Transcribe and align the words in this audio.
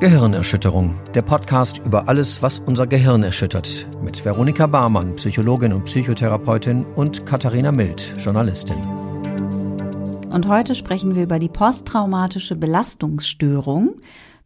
Gehirnerschütterung, 0.00 0.94
der 1.12 1.22
Podcast 1.22 1.78
über 1.84 2.08
alles, 2.08 2.40
was 2.40 2.60
unser 2.60 2.86
Gehirn 2.86 3.24
erschüttert, 3.24 3.88
mit 4.00 4.24
Veronika 4.24 4.68
Barmann, 4.68 5.14
Psychologin 5.14 5.72
und 5.72 5.86
Psychotherapeutin 5.86 6.86
und 6.94 7.26
Katharina 7.26 7.72
Mild, 7.72 8.14
Journalistin. 8.16 8.76
Und 10.30 10.46
heute 10.46 10.76
sprechen 10.76 11.16
wir 11.16 11.24
über 11.24 11.40
die 11.40 11.48
posttraumatische 11.48 12.54
Belastungsstörung, 12.54 13.96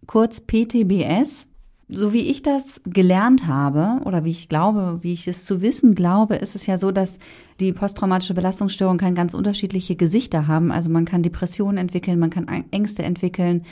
kurz 0.06 0.40
PTBS. 0.40 1.48
So 1.94 2.14
wie 2.14 2.30
ich 2.30 2.40
das 2.40 2.80
gelernt 2.86 3.46
habe 3.46 4.02
oder 4.06 4.24
wie 4.24 4.30
ich 4.30 4.48
glaube, 4.48 5.00
wie 5.02 5.12
ich 5.12 5.28
es 5.28 5.44
zu 5.44 5.60
wissen 5.60 5.94
glaube, 5.94 6.36
ist 6.36 6.54
es 6.54 6.64
ja 6.64 6.78
so, 6.78 6.90
dass 6.90 7.18
die 7.60 7.74
posttraumatische 7.74 8.32
Belastungsstörung 8.32 8.96
kann 8.96 9.14
ganz 9.14 9.34
unterschiedliche 9.34 9.96
Gesichter 9.96 10.46
haben. 10.46 10.72
Also 10.72 10.88
man 10.88 11.04
kann 11.04 11.22
Depressionen 11.22 11.76
entwickeln, 11.76 12.18
man 12.18 12.30
kann 12.30 12.48
Ängste 12.70 13.02
entwickeln 13.02 13.66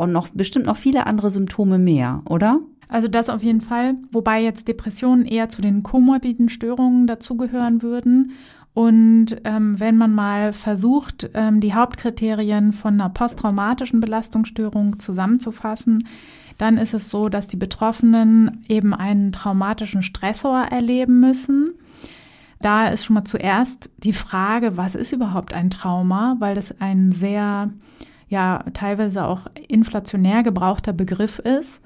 und 0.00 0.12
noch 0.12 0.28
bestimmt 0.28 0.64
noch 0.64 0.78
viele 0.78 1.06
andere 1.06 1.28
Symptome 1.28 1.78
mehr, 1.78 2.22
oder? 2.24 2.60
Also 2.88 3.06
das 3.06 3.28
auf 3.28 3.42
jeden 3.42 3.60
Fall, 3.60 3.96
wobei 4.10 4.42
jetzt 4.42 4.66
Depressionen 4.66 5.26
eher 5.26 5.50
zu 5.50 5.60
den 5.60 5.82
komorbiden 5.82 6.48
Störungen 6.48 7.06
dazugehören 7.06 7.82
würden. 7.82 8.32
Und 8.72 9.36
ähm, 9.44 9.78
wenn 9.78 9.98
man 9.98 10.14
mal 10.14 10.54
versucht, 10.54 11.28
ähm, 11.34 11.60
die 11.60 11.74
Hauptkriterien 11.74 12.72
von 12.72 12.94
einer 12.94 13.10
posttraumatischen 13.10 14.00
Belastungsstörung 14.00 14.98
zusammenzufassen, 15.00 16.08
dann 16.56 16.78
ist 16.78 16.94
es 16.94 17.10
so, 17.10 17.28
dass 17.28 17.46
die 17.46 17.56
Betroffenen 17.56 18.64
eben 18.68 18.94
einen 18.94 19.32
traumatischen 19.32 20.02
Stressor 20.02 20.62
erleben 20.70 21.20
müssen. 21.20 21.72
Da 22.62 22.88
ist 22.88 23.04
schon 23.04 23.14
mal 23.14 23.24
zuerst 23.24 23.90
die 23.98 24.14
Frage, 24.14 24.78
was 24.78 24.94
ist 24.94 25.12
überhaupt 25.12 25.52
ein 25.52 25.70
Trauma, 25.70 26.36
weil 26.38 26.54
das 26.54 26.80
ein 26.80 27.12
sehr 27.12 27.70
ja 28.30 28.64
teilweise 28.72 29.26
auch 29.26 29.42
inflationär 29.68 30.42
gebrauchter 30.42 30.94
Begriff 30.94 31.38
ist. 31.40 31.80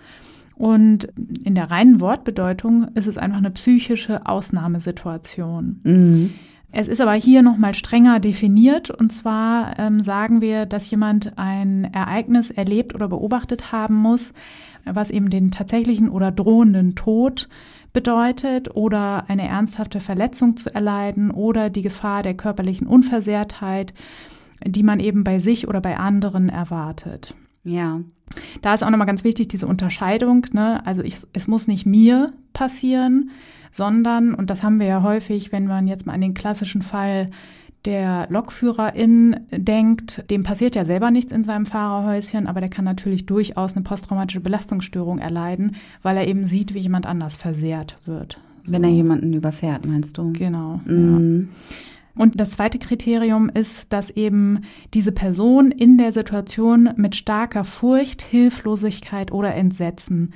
Und 0.55 1.09
in 1.43 1.57
der 1.57 1.71
reinen 1.73 2.01
Wortbedeutung 2.01 2.87
ist 2.95 3.09
es 3.09 3.19
einfach 3.19 3.39
eine 3.39 3.51
psychische 3.51 4.25
Ausnahmesituation. 4.25 5.81
Mhm. 5.83 6.35
Es 6.71 6.87
ist 6.87 7.01
aber 7.01 7.15
hier 7.15 7.43
nochmal 7.43 7.75
strenger 7.75 8.21
definiert. 8.21 8.91
Und 8.91 9.13
zwar 9.13 9.79
ähm, 9.79 10.01
sagen 10.01 10.41
wir, 10.41 10.67
dass 10.67 10.91
jemand 10.91 11.33
ein 11.37 11.85
Ereignis 11.93 12.51
erlebt 12.51 12.95
oder 12.95 13.09
beobachtet 13.09 13.73
haben 13.73 13.97
muss, 13.97 14.33
was 14.85 15.11
eben 15.11 15.31
den 15.31 15.51
tatsächlichen 15.51 16.09
oder 16.09 16.31
drohenden 16.31 16.95
Tod 16.95 17.49
bedeutet 17.93 18.75
oder 18.75 19.25
eine 19.29 19.47
ernsthafte 19.47 20.01
Verletzung 20.01 20.57
zu 20.57 20.75
erleiden 20.75 21.31
oder 21.31 21.71
die 21.71 21.83
Gefahr 21.83 22.23
der 22.23 22.35
körperlichen 22.35 22.87
Unversehrtheit 22.87 23.95
die 24.65 24.83
man 24.83 25.01
eben 25.01 25.25
bei 25.25 25.39
sich 25.39 25.69
oder 25.69 25.81
bei 25.81 25.97
anderen 25.97 26.49
erwartet. 26.49 27.35
Ja. 27.65 28.01
Da 28.63 28.75
ist 28.75 28.83
auch 28.83 28.91
nochmal 28.91 29.07
ganz 29.07 29.25
wichtig 29.25 29.49
diese 29.49 29.67
Unterscheidung. 29.67 30.47
Ne? 30.53 30.85
Also 30.87 31.03
ich, 31.03 31.19
es 31.33 31.49
muss 31.49 31.67
nicht 31.67 31.87
mir 31.87 32.33
passieren, 32.53 33.31
sondern, 33.71 34.35
und 34.35 34.51
das 34.51 34.63
haben 34.63 34.79
wir 34.79 34.87
ja 34.87 35.03
häufig, 35.03 35.53
wenn 35.53 35.67
man 35.67 35.87
jetzt 35.87 36.07
mal 36.07 36.13
an 36.13 36.21
den 36.21 36.35
klassischen 36.35 36.83
Fall 36.83 37.31
der 37.85 38.27
Lokführerin 38.31 39.41
denkt, 39.51 40.25
dem 40.31 40.43
passiert 40.43 40.75
ja 40.75 40.85
selber 40.85 41.11
nichts 41.11 41.33
in 41.33 41.45
seinem 41.45 41.67
Fahrerhäuschen, 41.67 42.47
aber 42.47 42.61
der 42.61 42.71
kann 42.71 42.85
natürlich 42.85 43.27
durchaus 43.27 43.75
eine 43.75 43.83
posttraumatische 43.83 44.41
Belastungsstörung 44.41 45.19
erleiden, 45.19 45.77
weil 46.03 46.17
er 46.17 46.27
eben 46.27 46.47
sieht, 46.47 46.73
wie 46.73 46.79
jemand 46.79 47.07
anders 47.07 47.37
versehrt 47.37 47.99
wird. 48.07 48.37
So. 48.65 48.73
Wenn 48.73 48.85
er 48.85 48.91
jemanden 48.91 49.35
überfährt, 49.35 49.87
meinst 49.87 50.17
du? 50.17 50.33
Genau. 50.33 50.81
Mhm. 50.87 51.49
Ja. 51.51 51.75
Und 52.17 52.41
das 52.41 52.51
zweite 52.51 52.79
Kriterium 52.79 53.49
ist, 53.49 53.93
dass 53.93 54.11
eben 54.11 54.61
diese 54.95 55.13
Person 55.13 55.73
in 55.73 55.99
der 55.99 56.13
Situation 56.13 56.91
mit 56.97 57.17
starker 57.17 57.65
Furcht, 57.65 58.23
Hilflosigkeit 58.23 59.33
oder 59.33 59.55
Entsetzen 59.55 60.33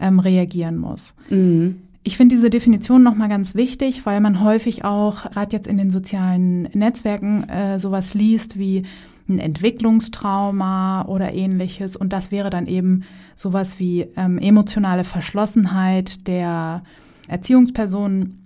ähm, 0.00 0.20
reagieren 0.20 0.76
muss. 0.76 1.14
Mhm. 1.30 1.82
Ich 2.04 2.16
finde 2.16 2.36
diese 2.36 2.50
Definition 2.50 3.02
nochmal 3.02 3.28
ganz 3.28 3.56
wichtig, 3.56 4.06
weil 4.06 4.20
man 4.20 4.44
häufig 4.44 4.84
auch, 4.84 5.28
gerade 5.32 5.56
jetzt 5.56 5.66
in 5.66 5.76
den 5.76 5.90
sozialen 5.90 6.62
Netzwerken, 6.72 7.48
äh, 7.48 7.80
sowas 7.80 8.14
liest 8.14 8.56
wie 8.56 8.84
ein 9.28 9.40
Entwicklungstrauma 9.40 11.06
oder 11.06 11.32
ähnliches. 11.32 11.96
Und 11.96 12.12
das 12.12 12.30
wäre 12.30 12.48
dann 12.48 12.68
eben 12.68 13.02
sowas 13.34 13.80
wie 13.80 14.06
ähm, 14.16 14.38
emotionale 14.38 15.02
Verschlossenheit 15.02 16.28
der 16.28 16.84
Erziehungspersonen 17.26 18.38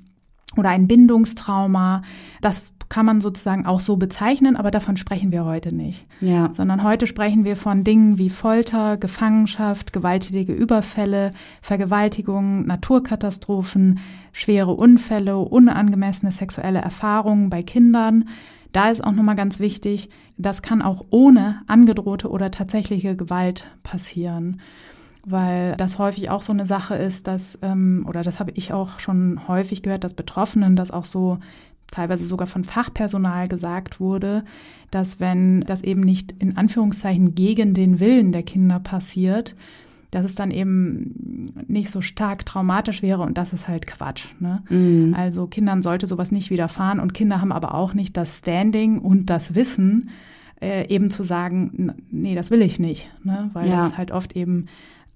oder 0.57 0.71
ein 0.71 0.89
Bindungstrauma. 0.89 2.03
Das 2.41 2.63
kann 2.91 3.07
man 3.07 3.21
sozusagen 3.21 3.65
auch 3.67 3.81
so 3.81 3.97
bezeichnen, 3.97 4.57
aber 4.57 4.71
davon 4.71 4.97
sprechen 4.97 5.33
wir 5.33 5.45
heute 5.45 5.73
nicht. 5.73 6.07
Ja. 6.21 6.53
Sondern 6.53 6.83
heute 6.83 7.07
sprechen 7.07 7.45
wir 7.45 7.57
von 7.57 7.85
Dingen 7.85 8.19
wie 8.19 8.29
Folter, 8.29 8.99
Gefangenschaft, 8.99 9.93
gewalttätige 9.93 10.53
Überfälle, 10.53 11.31
Vergewaltigungen, 11.63 12.67
Naturkatastrophen, 12.67 14.01
schwere 14.33 14.73
Unfälle, 14.73 15.39
unangemessene 15.39 16.33
sexuelle 16.33 16.81
Erfahrungen 16.81 17.49
bei 17.49 17.63
Kindern. 17.63 18.29
Da 18.73 18.91
ist 18.91 19.03
auch 19.03 19.13
nochmal 19.13 19.37
ganz 19.37 19.61
wichtig, 19.61 20.11
das 20.37 20.61
kann 20.61 20.83
auch 20.83 21.07
ohne 21.11 21.63
angedrohte 21.69 22.29
oder 22.29 22.51
tatsächliche 22.51 23.17
Gewalt 23.17 23.69
passieren 23.83 24.61
weil 25.27 25.77
das 25.77 25.99
häufig 25.99 26.31
auch 26.31 26.41
so 26.41 26.51
eine 26.51 26.65
Sache 26.65 26.95
ist, 26.95 27.27
dass, 27.27 27.59
ähm, 27.61 28.07
oder 28.09 28.23
das 28.23 28.41
habe 28.41 28.53
ich 28.53 28.73
auch 28.73 29.01
schon 29.01 29.47
häufig 29.49 29.83
gehört, 29.83 30.03
dass 30.03 30.15
Betroffenen 30.15 30.77
das 30.77 30.91
auch 30.91 31.05
so 31.05 31.39
teilweise 31.91 32.27
sogar 32.27 32.47
von 32.47 32.65
Fachpersonal 32.65 33.49
gesagt 33.49 34.01
wurde, 34.01 34.45
dass 34.91 35.21
wenn 35.21 35.61
das 35.63 35.83
eben 35.83 36.01
nicht 36.01 36.35
in 36.39 36.57
Anführungszeichen 36.57 37.35
gegen 37.35 37.75
den 37.75 38.01
Willen 38.01 38.33
der 38.33 38.43
Kinder 38.43 38.81
passiert, 38.81 39.57
dass 40.11 40.25
es 40.25 40.35
dann 40.35 40.51
eben 40.51 41.53
nicht 41.69 41.91
so 41.91 42.01
stark 42.01 42.45
traumatisch 42.45 43.03
wäre 43.03 43.23
und 43.23 43.39
das 43.39 43.53
ist 43.53 43.69
halt 43.69 43.87
Quatsch. 43.87 44.25
Ne? 44.41 44.63
Mhm. 44.69 45.15
Also 45.17 45.47
Kindern 45.47 45.83
sollte 45.83 46.07
sowas 46.07 46.33
nicht 46.33 46.51
widerfahren 46.51 46.99
und 46.99 47.15
Kinder 47.15 47.41
haben 47.41 47.53
aber 47.53 47.75
auch 47.75 47.95
nicht 47.95 48.17
das 48.17 48.39
Standing 48.39 48.99
und 48.99 49.27
das 49.27 49.55
Wissen, 49.55 50.11
äh, 50.61 50.89
eben 50.89 51.11
zu 51.11 51.23
sagen, 51.23 51.95
nee, 52.11 52.35
das 52.35 52.51
will 52.51 52.63
ich 52.63 52.79
nicht, 52.79 53.09
ne? 53.23 53.51
weil 53.53 53.69
ja. 53.69 53.79
das 53.79 53.97
halt 53.97 54.11
oft 54.11 54.35
eben 54.35 54.67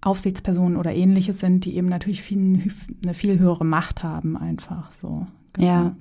Aufsichtspersonen 0.01 0.77
oder 0.77 0.95
ähnliches 0.95 1.41
sind, 1.41 1.65
die 1.65 1.77
eben 1.77 1.89
natürlich 1.89 2.23
viel, 2.23 2.71
eine 3.03 3.15
viel 3.15 3.39
höhere 3.39 3.65
Macht 3.65 4.03
haben, 4.03 4.37
einfach 4.37 4.93
so. 4.93 5.27
Genau. 5.55 5.67
Ja. 5.67 5.97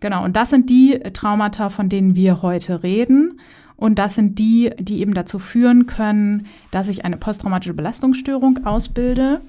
Genau, 0.00 0.24
und 0.24 0.36
das 0.36 0.50
sind 0.50 0.68
die 0.68 0.98
Traumata, 1.12 1.70
von 1.70 1.88
denen 1.88 2.14
wir 2.16 2.42
heute 2.42 2.82
reden. 2.82 3.40
Und 3.76 3.98
das 3.98 4.14
sind 4.14 4.38
die, 4.38 4.70
die 4.78 5.00
eben 5.00 5.14
dazu 5.14 5.38
führen 5.38 5.86
können, 5.86 6.46
dass 6.70 6.88
ich 6.88 7.04
eine 7.04 7.16
posttraumatische 7.16 7.74
Belastungsstörung 7.74 8.64
ausbilde. 8.64 9.42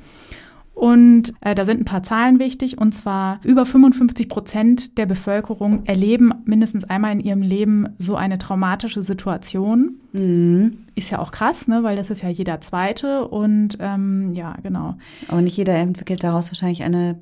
Und 0.78 1.34
äh, 1.42 1.56
da 1.56 1.66
sind 1.66 1.82
ein 1.82 1.86
paar 1.86 2.04
Zahlen 2.04 2.38
wichtig. 2.38 2.78
Und 2.78 2.94
zwar 2.94 3.40
über 3.44 3.66
55 3.66 4.30
Prozent 4.30 4.98
der 5.00 5.08
Bevölkerung 5.08 5.84
erleben 5.88 6.32
mindestens 6.46 6.84
einmal 6.84 7.14
in 7.14 7.20
ihrem 7.20 7.42
Leben 7.42 7.88
so 7.98 8.16
eine 8.16 8.38
traumatische 8.38 9.02
Situation. 9.02 9.96
Mhm. 10.14 10.78
Ist 10.94 11.10
ja 11.10 11.18
auch 11.18 11.32
krass, 11.32 11.68
ne? 11.68 11.82
weil 11.82 11.96
das 11.96 12.12
ist 12.12 12.22
ja 12.22 12.30
jeder 12.30 12.62
Zweite. 12.62 13.28
Und 13.28 13.80
ähm, 13.80 14.36
ja, 14.36 14.56
genau. 14.62 14.94
Aber 15.30 15.42
nicht 15.42 15.58
jeder 15.58 15.74
entwickelt 15.74 16.24
daraus 16.24 16.52
wahrscheinlich 16.52 16.84
eine 16.84 17.16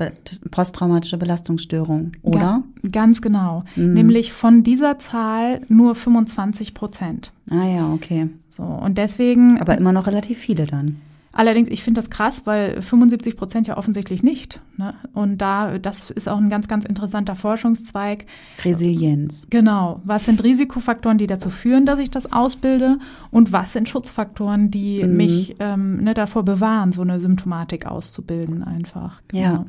posttraumatische 0.51 1.17
Belastungsstörung, 1.17 2.11
oder? 2.23 2.61
Ga 2.83 2.89
ganz 2.91 3.22
genau. 3.22 3.63
Mhm. 3.77 3.93
Nämlich 3.93 4.33
von 4.33 4.63
dieser 4.63 4.99
Zahl 4.99 5.61
nur 5.69 5.95
25 5.95 6.73
Prozent. 6.73 7.31
Ah 7.49 7.66
ja, 7.66 7.93
okay. 7.93 8.27
So, 8.49 8.63
und 8.63 8.97
deswegen. 8.97 9.61
Aber 9.61 9.77
immer 9.77 9.93
noch 9.93 10.07
relativ 10.07 10.39
viele 10.39 10.66
dann. 10.66 10.97
Allerdings, 11.38 11.68
ich 11.68 11.84
finde 11.84 12.00
das 12.00 12.09
krass, 12.09 12.44
weil 12.46 12.81
75 12.81 13.35
Prozent 13.35 13.68
ja 13.68 13.75
offensichtlich 13.78 14.23
nicht. 14.23 14.62
Ne? 14.78 14.94
Und 15.13 15.40
da, 15.40 15.78
das 15.78 16.09
ist 16.09 16.29
auch 16.29 16.38
ein 16.38 16.50
ganz, 16.50 16.69
ganz 16.69 16.85
interessanter 16.85 17.35
Forschungszweig. 17.35 18.23
Resilienz. 18.63 19.46
Genau. 19.50 20.00
Was 20.06 20.23
sind 20.23 20.41
Risikofaktoren, 20.41 21.18
die 21.18 21.28
dazu 21.28 21.50
führen, 21.50 21.85
dass 21.85 22.00
ich 22.00 22.09
das 22.09 22.31
ausbilde? 22.31 23.00
Und 23.32 23.52
was 23.52 23.73
sind 23.73 23.90
Schutzfaktoren, 23.90 24.72
die 24.72 25.03
mhm. 25.03 25.17
mich 25.17 25.55
ähm, 25.59 26.03
ne, 26.05 26.14
davor 26.14 26.43
bewahren, 26.43 26.93
so 26.93 27.02
eine 27.02 27.20
Symptomatik 27.20 27.85
auszubilden 27.85 28.64
einfach? 28.64 29.22
Genau. 29.28 29.41
Ja. 29.41 29.66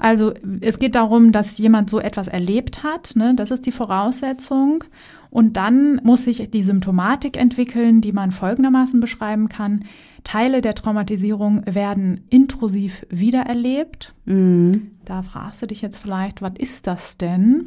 Also 0.00 0.32
es 0.60 0.78
geht 0.78 0.94
darum, 0.94 1.30
dass 1.30 1.58
jemand 1.58 1.90
so 1.90 2.00
etwas 2.00 2.26
erlebt 2.26 2.82
hat. 2.82 3.12
Ne? 3.16 3.34
Das 3.36 3.50
ist 3.50 3.66
die 3.66 3.72
Voraussetzung. 3.72 4.84
Und 5.28 5.56
dann 5.56 6.00
muss 6.02 6.24
sich 6.24 6.50
die 6.50 6.62
Symptomatik 6.62 7.36
entwickeln, 7.36 8.00
die 8.00 8.12
man 8.12 8.32
folgendermaßen 8.32 8.98
beschreiben 8.98 9.48
kann. 9.48 9.84
Teile 10.24 10.62
der 10.62 10.74
Traumatisierung 10.74 11.62
werden 11.66 12.22
intrusiv 12.30 13.06
wiedererlebt. 13.10 14.14
Mhm. 14.24 14.90
Da 15.04 15.22
fragst 15.22 15.62
du 15.62 15.66
dich 15.66 15.82
jetzt 15.82 15.98
vielleicht, 15.98 16.42
was 16.42 16.54
ist 16.58 16.86
das 16.86 17.18
denn? 17.18 17.66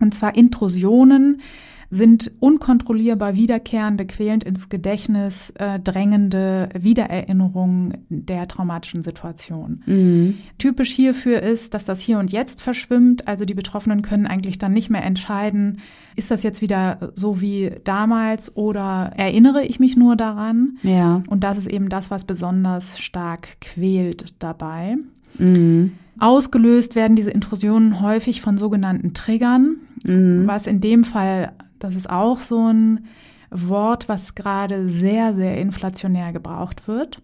Und 0.00 0.14
zwar 0.14 0.36
Intrusionen 0.36 1.40
sind 1.90 2.32
unkontrollierbar 2.40 3.34
wiederkehrende, 3.34 4.06
quälend 4.06 4.44
ins 4.44 4.68
Gedächtnis 4.68 5.50
äh, 5.56 5.80
drängende 5.80 6.68
Wiedererinnerungen 6.78 8.04
der 8.10 8.46
traumatischen 8.46 9.02
Situation. 9.02 9.82
Mhm. 9.86 10.38
Typisch 10.58 10.92
hierfür 10.92 11.42
ist, 11.42 11.72
dass 11.72 11.86
das 11.86 12.00
Hier 12.00 12.18
und 12.18 12.30
Jetzt 12.30 12.60
verschwimmt. 12.60 13.26
Also 13.26 13.44
die 13.44 13.54
Betroffenen 13.54 14.02
können 14.02 14.26
eigentlich 14.26 14.58
dann 14.58 14.72
nicht 14.72 14.90
mehr 14.90 15.04
entscheiden, 15.04 15.78
ist 16.14 16.30
das 16.32 16.42
jetzt 16.42 16.60
wieder 16.60 17.12
so 17.14 17.40
wie 17.40 17.70
damals 17.84 18.54
oder 18.56 19.12
erinnere 19.16 19.64
ich 19.64 19.78
mich 19.78 19.96
nur 19.96 20.16
daran? 20.16 20.78
Ja. 20.82 21.22
Und 21.28 21.44
das 21.44 21.56
ist 21.56 21.68
eben 21.68 21.88
das, 21.88 22.10
was 22.10 22.24
besonders 22.24 22.98
stark 22.98 23.60
quält 23.60 24.34
dabei. 24.40 24.96
Mhm. 25.38 25.92
Ausgelöst 26.18 26.96
werden 26.96 27.14
diese 27.14 27.30
Intrusionen 27.30 28.00
häufig 28.00 28.40
von 28.40 28.58
sogenannten 28.58 29.14
Triggern, 29.14 29.76
mhm. 30.04 30.46
was 30.46 30.66
in 30.66 30.80
dem 30.80 31.04
Fall, 31.04 31.52
das 31.78 31.94
ist 31.94 32.10
auch 32.10 32.40
so 32.40 32.72
ein 32.72 33.06
Wort, 33.50 34.08
was 34.08 34.34
gerade 34.34 34.88
sehr, 34.88 35.34
sehr 35.34 35.58
inflationär 35.58 36.32
gebraucht 36.32 36.86
wird. 36.86 37.22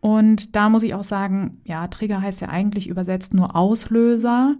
Und 0.00 0.56
da 0.56 0.68
muss 0.68 0.82
ich 0.82 0.94
auch 0.94 1.04
sagen, 1.04 1.60
ja, 1.64 1.86
Trigger 1.88 2.22
heißt 2.22 2.40
ja 2.40 2.48
eigentlich 2.48 2.88
übersetzt 2.88 3.34
nur 3.34 3.54
Auslöser. 3.54 4.56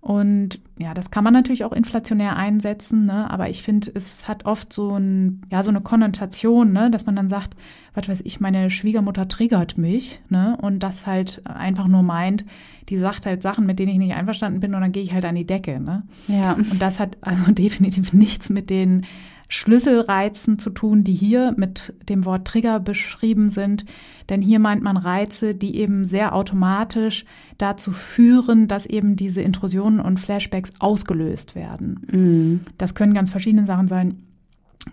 Und 0.00 0.60
ja, 0.78 0.94
das 0.94 1.12
kann 1.12 1.22
man 1.22 1.32
natürlich 1.32 1.64
auch 1.64 1.72
inflationär 1.72 2.36
einsetzen, 2.36 3.06
ne? 3.06 3.30
aber 3.30 3.48
ich 3.48 3.62
finde, 3.62 3.92
es 3.94 4.26
hat 4.26 4.46
oft 4.46 4.72
so, 4.72 4.96
ein, 4.96 5.42
ja, 5.48 5.62
so 5.62 5.70
eine 5.70 5.80
Konnotation, 5.80 6.72
ne? 6.72 6.90
dass 6.90 7.06
man 7.06 7.14
dann 7.14 7.28
sagt, 7.28 7.54
was 7.94 8.08
weiß 8.08 8.22
ich, 8.24 8.40
meine 8.40 8.70
Schwiegermutter 8.70 9.28
triggert 9.28 9.76
mich 9.76 10.20
ne? 10.28 10.56
und 10.60 10.80
das 10.80 11.06
halt 11.06 11.42
einfach 11.44 11.88
nur 11.88 12.02
meint, 12.02 12.44
die 12.88 12.98
sagt 12.98 13.26
halt 13.26 13.42
Sachen, 13.42 13.66
mit 13.66 13.78
denen 13.78 13.92
ich 13.92 13.98
nicht 13.98 14.14
einverstanden 14.14 14.60
bin 14.60 14.74
und 14.74 14.80
dann 14.80 14.92
gehe 14.92 15.02
ich 15.02 15.12
halt 15.12 15.24
an 15.24 15.34
die 15.34 15.46
Decke. 15.46 15.78
Ne? 15.78 16.02
Ja. 16.26 16.52
Und 16.52 16.80
das 16.80 16.98
hat 16.98 17.18
also 17.20 17.52
definitiv 17.52 18.12
nichts 18.12 18.50
mit 18.50 18.70
den 18.70 19.04
Schlüsselreizen 19.48 20.58
zu 20.58 20.70
tun, 20.70 21.04
die 21.04 21.12
hier 21.12 21.52
mit 21.58 21.92
dem 22.08 22.24
Wort 22.24 22.46
Trigger 22.46 22.80
beschrieben 22.80 23.50
sind. 23.50 23.84
Denn 24.30 24.40
hier 24.40 24.58
meint 24.58 24.82
man 24.82 24.96
Reize, 24.96 25.54
die 25.54 25.76
eben 25.76 26.06
sehr 26.06 26.34
automatisch 26.34 27.26
dazu 27.58 27.92
führen, 27.92 28.66
dass 28.66 28.86
eben 28.86 29.14
diese 29.14 29.42
Intrusionen 29.42 30.00
und 30.00 30.18
Flashbacks 30.18 30.72
ausgelöst 30.78 31.54
werden. 31.54 32.06
Mhm. 32.10 32.60
Das 32.78 32.94
können 32.94 33.12
ganz 33.12 33.30
verschiedene 33.30 33.66
Sachen 33.66 33.88
sein. 33.88 34.16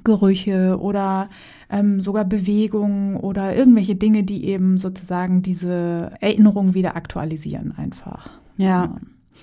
Gerüche 0.03 0.77
oder 0.80 1.30
ähm, 1.69 2.01
sogar 2.01 2.25
Bewegungen 2.25 3.15
oder 3.15 3.56
irgendwelche 3.56 3.95
Dinge, 3.95 4.24
die 4.24 4.45
eben 4.45 4.77
sozusagen 4.77 5.41
diese 5.41 6.12
Erinnerung 6.19 6.74
wieder 6.74 6.95
aktualisieren 6.95 7.74
einfach. 7.75 8.30
Ja. 8.57 8.65
ja. 8.68 8.95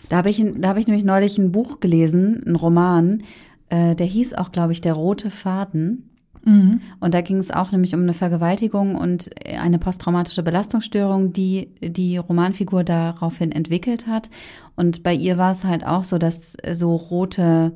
Da 0.08 0.18
habe 0.18 0.30
ich, 0.30 0.44
da 0.58 0.68
hab 0.68 0.76
ich 0.76 0.86
nämlich 0.86 1.04
neulich 1.04 1.38
ein 1.38 1.52
Buch 1.52 1.80
gelesen, 1.80 2.42
ein 2.46 2.54
Roman, 2.54 3.22
äh, 3.68 3.94
der 3.96 4.06
hieß 4.06 4.34
auch, 4.34 4.52
glaube 4.52 4.72
ich, 4.72 4.80
Der 4.80 4.92
rote 4.92 5.30
Faden. 5.30 6.10
Mhm. 6.44 6.80
Und 7.00 7.12
da 7.12 7.22
ging 7.22 7.38
es 7.38 7.50
auch 7.50 7.72
nämlich 7.72 7.92
um 7.94 8.02
eine 8.02 8.14
Vergewaltigung 8.14 8.94
und 8.94 9.30
eine 9.44 9.80
posttraumatische 9.80 10.44
Belastungsstörung, 10.44 11.32
die 11.32 11.74
die 11.82 12.18
Romanfigur 12.18 12.84
daraufhin 12.84 13.50
entwickelt 13.50 14.06
hat. 14.06 14.30
Und 14.76 15.02
bei 15.02 15.12
ihr 15.12 15.38
war 15.38 15.50
es 15.50 15.64
halt 15.64 15.84
auch 15.84 16.04
so, 16.04 16.18
dass 16.18 16.56
so 16.72 16.94
rote 16.94 17.72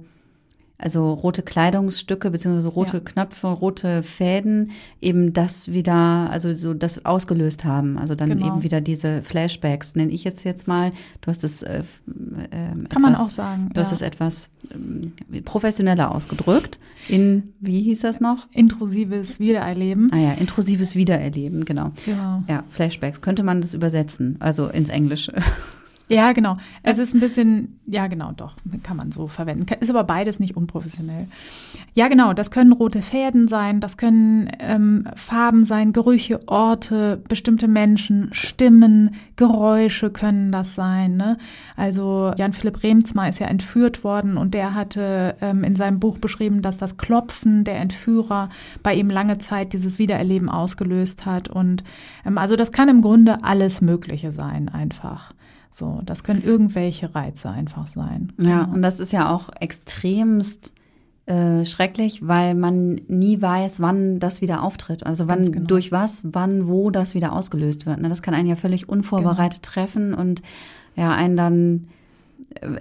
also 0.80 1.12
rote 1.12 1.42
Kleidungsstücke 1.42 2.30
beziehungsweise 2.30 2.68
rote 2.68 2.98
ja. 2.98 3.00
Knöpfe, 3.00 3.48
rote 3.48 4.02
Fäden 4.02 4.72
eben 5.00 5.32
das 5.32 5.70
wieder, 5.70 6.28
also 6.30 6.54
so 6.54 6.74
das 6.74 7.04
ausgelöst 7.04 7.64
haben. 7.64 7.98
Also 7.98 8.14
dann 8.14 8.30
genau. 8.30 8.46
eben 8.46 8.62
wieder 8.62 8.80
diese 8.80 9.22
Flashbacks, 9.22 9.94
nenne 9.94 10.12
ich 10.12 10.24
jetzt 10.24 10.44
jetzt 10.44 10.66
mal. 10.66 10.92
Du 11.20 11.28
hast 11.28 11.44
es 11.44 11.62
äh, 11.62 11.80
äh, 11.80 11.84
kann 12.50 12.84
etwas, 12.84 13.00
man 13.00 13.14
auch 13.14 13.30
sagen. 13.30 13.70
Du 13.72 13.80
ja. 13.80 13.84
hast 13.84 13.92
es 13.92 14.00
etwas 14.00 14.50
äh, 15.32 15.40
professioneller 15.42 16.14
ausgedrückt. 16.14 16.78
In 17.08 17.52
wie 17.60 17.82
hieß 17.82 18.00
das 18.00 18.20
noch? 18.20 18.48
Intrusives 18.52 19.38
Wiedererleben. 19.38 20.10
Ah 20.12 20.18
ja, 20.18 20.32
intrusives 20.32 20.96
Wiedererleben, 20.96 21.64
genau. 21.64 21.92
Genau. 22.04 22.42
Ja, 22.48 22.64
Flashbacks. 22.70 23.20
Könnte 23.20 23.42
man 23.42 23.60
das 23.60 23.74
übersetzen, 23.74 24.36
also 24.40 24.68
ins 24.68 24.88
Englische. 24.88 25.34
Ja, 26.10 26.32
genau. 26.32 26.56
Es 26.82 26.98
ist 26.98 27.14
ein 27.14 27.20
bisschen, 27.20 27.78
ja, 27.86 28.08
genau, 28.08 28.32
doch, 28.32 28.54
kann 28.82 28.96
man 28.96 29.12
so 29.12 29.28
verwenden. 29.28 29.64
Ist 29.78 29.90
aber 29.90 30.02
beides 30.02 30.40
nicht 30.40 30.56
unprofessionell. 30.56 31.28
Ja, 31.94 32.08
genau, 32.08 32.32
das 32.32 32.50
können 32.50 32.72
rote 32.72 33.00
Fäden 33.00 33.46
sein, 33.46 33.78
das 33.78 33.96
können 33.96 34.50
ähm, 34.58 35.06
Farben 35.14 35.62
sein, 35.62 35.92
Gerüche, 35.92 36.40
Orte, 36.48 37.22
bestimmte 37.28 37.68
Menschen, 37.68 38.30
Stimmen, 38.32 39.14
Geräusche 39.36 40.10
können 40.10 40.50
das 40.50 40.74
sein. 40.74 41.16
Ne? 41.16 41.38
Also 41.76 42.32
Jan-Philipp 42.36 42.82
Remzma 42.82 43.28
ist 43.28 43.38
ja 43.38 43.46
entführt 43.46 44.02
worden 44.02 44.36
und 44.36 44.52
der 44.52 44.74
hatte 44.74 45.36
ähm, 45.40 45.62
in 45.62 45.76
seinem 45.76 46.00
Buch 46.00 46.18
beschrieben, 46.18 46.60
dass 46.60 46.76
das 46.76 46.96
Klopfen 46.96 47.62
der 47.62 47.78
Entführer 47.78 48.50
bei 48.82 48.96
ihm 48.96 49.10
lange 49.10 49.38
Zeit 49.38 49.72
dieses 49.74 50.00
Wiedererleben 50.00 50.48
ausgelöst 50.48 51.24
hat. 51.24 51.48
Und 51.48 51.84
ähm, 52.26 52.36
also 52.36 52.56
das 52.56 52.72
kann 52.72 52.88
im 52.88 53.00
Grunde 53.00 53.44
alles 53.44 53.80
Mögliche 53.80 54.32
sein, 54.32 54.68
einfach. 54.68 55.32
So, 55.70 56.00
das 56.04 56.24
können 56.24 56.42
irgendwelche 56.42 57.14
Reize 57.14 57.48
einfach 57.48 57.86
sein. 57.86 58.32
Ja, 58.38 58.64
genau. 58.64 58.74
und 58.74 58.82
das 58.82 59.00
ist 59.00 59.12
ja 59.12 59.32
auch 59.32 59.50
extremst 59.60 60.74
äh, 61.26 61.64
schrecklich, 61.64 62.26
weil 62.26 62.56
man 62.56 63.00
nie 63.06 63.40
weiß, 63.40 63.80
wann 63.80 64.18
das 64.18 64.40
wieder 64.40 64.64
auftritt. 64.64 65.06
Also 65.06 65.28
wann, 65.28 65.52
genau. 65.52 65.66
durch 65.66 65.92
was, 65.92 66.22
wann, 66.24 66.66
wo 66.66 66.90
das 66.90 67.14
wieder 67.14 67.32
ausgelöst 67.32 67.86
wird. 67.86 68.00
Ne? 68.00 68.08
Das 68.08 68.22
kann 68.22 68.34
einen 68.34 68.48
ja 68.48 68.56
völlig 68.56 68.88
unvorbereitet 68.88 69.62
genau. 69.62 69.72
treffen 69.72 70.14
und 70.14 70.42
ja, 70.96 71.12
einen 71.12 71.36
dann 71.36 71.84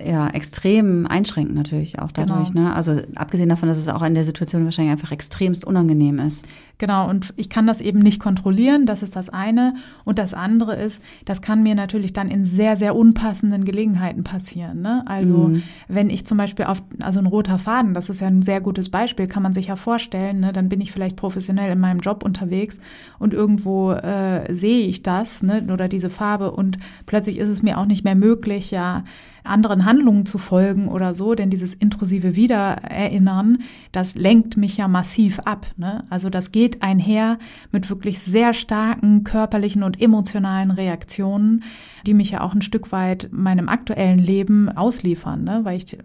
ja, 0.06 0.28
extrem 0.30 1.06
einschränken 1.08 1.56
natürlich 1.56 2.00
auch 2.00 2.12
dadurch. 2.12 2.54
Genau. 2.54 2.70
Ne? 2.70 2.76
Also 2.76 3.00
abgesehen 3.16 3.50
davon, 3.50 3.70
dass 3.70 3.78
es 3.78 3.88
auch 3.88 4.02
in 4.02 4.14
der 4.14 4.24
Situation 4.24 4.66
wahrscheinlich 4.66 4.92
einfach 4.92 5.12
extremst 5.12 5.64
unangenehm 5.64 6.20
ist. 6.20 6.46
Genau, 6.80 7.10
und 7.10 7.34
ich 7.36 7.50
kann 7.50 7.68
das 7.68 7.82
eben 7.82 8.00
nicht 8.00 8.20
kontrollieren, 8.20 8.86
das 8.86 9.04
ist 9.04 9.16
das 9.16 9.30
eine. 9.30 9.76
Und 10.06 10.18
das 10.18 10.34
andere 10.34 10.76
ist, 10.76 11.02
das 11.26 11.42
kann 11.42 11.62
mir 11.62 11.76
natürlich 11.76 12.14
dann 12.14 12.30
in 12.30 12.46
sehr, 12.46 12.78
sehr 12.78 12.96
unpassenden 12.96 13.66
Gelegenheiten 13.66 14.24
passieren. 14.24 14.82
Ne? 14.82 15.04
Also 15.06 15.50
mhm. 15.50 15.64
wenn 15.88 16.10
ich 16.10 16.26
zum 16.26 16.38
Beispiel 16.38 16.66
auf, 16.66 16.82
also 17.02 17.20
ein 17.20 17.26
roter 17.26 17.60
Faden, 17.60 17.94
das 17.94 18.10
ist 18.10 18.22
ja 18.22 18.28
ein 18.28 18.44
sehr 18.44 18.62
gutes 18.62 18.90
Beispiel, 18.90 19.28
kann 19.28 19.44
man 19.44 19.54
sich 19.54 19.68
ja 19.68 19.76
vorstellen, 19.76 20.40
ne? 20.40 20.54
dann 20.54 20.70
bin 20.70 20.82
ich 20.82 20.92
vielleicht 20.92 21.16
professionell 21.18 21.72
in 21.72 21.80
meinem 21.80 22.00
Job 22.00 22.24
unterwegs 22.24 22.80
und 23.20 23.34
irgendwo 23.34 23.92
äh, 23.92 24.54
sehe 24.54 24.88
ich 24.88 25.04
das 25.04 25.44
ne? 25.44 25.68
oder 25.72 25.90
diese 25.90 26.10
Farbe 26.10 26.52
und 26.52 26.80
plötzlich 27.06 27.38
ist 27.38 27.50
es 27.50 27.62
mir 27.62 27.78
auch 27.78 27.86
nicht 27.86 28.04
mehr 28.04 28.16
möglich, 28.16 28.72
ja, 28.72 29.04
anderen 29.44 29.86
Handlungen 29.86 30.26
zu 30.26 30.38
folgen 30.38 30.88
oder 30.88 31.14
so, 31.14 31.36
denn 31.36 31.50
dieses 31.50 31.74
intrusive 31.74 32.36
Wiedererinnern, 32.36 33.60
das 33.92 34.16
lenkt 34.16 34.58
mich 34.58 34.78
ja 34.78 34.88
massiv 34.88 35.40
ab. 35.40 35.68
Ne? 35.78 36.04
Also 36.10 36.30
das 36.30 36.52
geht 36.52 36.84
einher 36.84 37.40
mit 37.72 37.90
wirklich 37.90 38.20
sehr 38.20 38.54
starken 38.54 39.24
körperlichen 39.24 39.84
und 39.84 40.02
emotionalen 40.02 40.72
Reaktionen, 40.72 41.64
die 42.06 42.14
mich 42.14 42.32
ja 42.32 42.42
auch 42.42 42.54
ein 42.54 42.62
Stück 42.62 42.92
weit 42.92 43.30
meinem 43.32 43.70
aktuellen 43.70 44.20
Leben 44.20 44.70
ausliefern, 44.70 45.44
ne? 45.44 45.62
weil 45.64 45.78
ich 45.78 45.94
äh, 45.94 46.00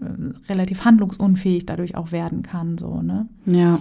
relativ 0.48 0.84
handlungsunfähig 0.84 1.66
dadurch 1.66 1.96
auch 1.96 2.12
werden 2.12 2.42
kann. 2.42 2.78
So, 2.78 3.02
ne? 3.02 3.28
Ja. 3.46 3.80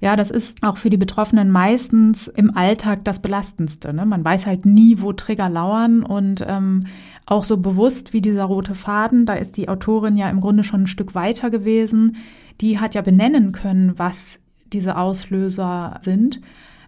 Ja, 0.00 0.16
das 0.16 0.30
ist 0.30 0.62
auch 0.62 0.78
für 0.78 0.90
die 0.90 0.96
Betroffenen 0.96 1.50
meistens 1.50 2.28
im 2.28 2.56
Alltag 2.56 3.04
das 3.04 3.20
Belastendste. 3.20 3.92
Ne? 3.92 4.06
Man 4.06 4.24
weiß 4.24 4.46
halt 4.46 4.66
nie, 4.66 5.00
wo 5.00 5.12
Trigger 5.12 5.48
lauern 5.48 6.02
und 6.02 6.44
ähm, 6.46 6.86
auch 7.26 7.44
so 7.44 7.56
bewusst 7.56 8.12
wie 8.12 8.20
dieser 8.20 8.44
rote 8.44 8.74
Faden, 8.74 9.26
da 9.26 9.34
ist 9.34 9.56
die 9.56 9.68
Autorin 9.68 10.16
ja 10.16 10.28
im 10.28 10.40
Grunde 10.40 10.64
schon 10.64 10.82
ein 10.82 10.86
Stück 10.86 11.14
weiter 11.14 11.50
gewesen. 11.50 12.16
Die 12.60 12.78
hat 12.78 12.94
ja 12.94 13.02
benennen 13.02 13.52
können, 13.52 13.98
was 13.98 14.40
diese 14.72 14.96
Auslöser 14.96 16.00
sind. 16.02 16.40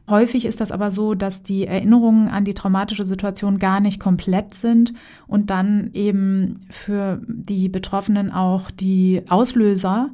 Häufig 0.08 0.44
ist 0.44 0.60
das 0.60 0.70
aber 0.70 0.90
so, 0.90 1.14
dass 1.14 1.42
die 1.42 1.66
Erinnerungen 1.66 2.28
an 2.28 2.44
die 2.44 2.52
traumatische 2.52 3.04
Situation 3.04 3.58
gar 3.58 3.80
nicht 3.80 3.98
komplett 3.98 4.52
sind 4.52 4.92
und 5.26 5.48
dann 5.48 5.90
eben 5.94 6.60
für 6.68 7.22
die 7.26 7.70
Betroffenen 7.70 8.30
auch 8.30 8.70
die 8.70 9.22
Auslöser 9.30 10.10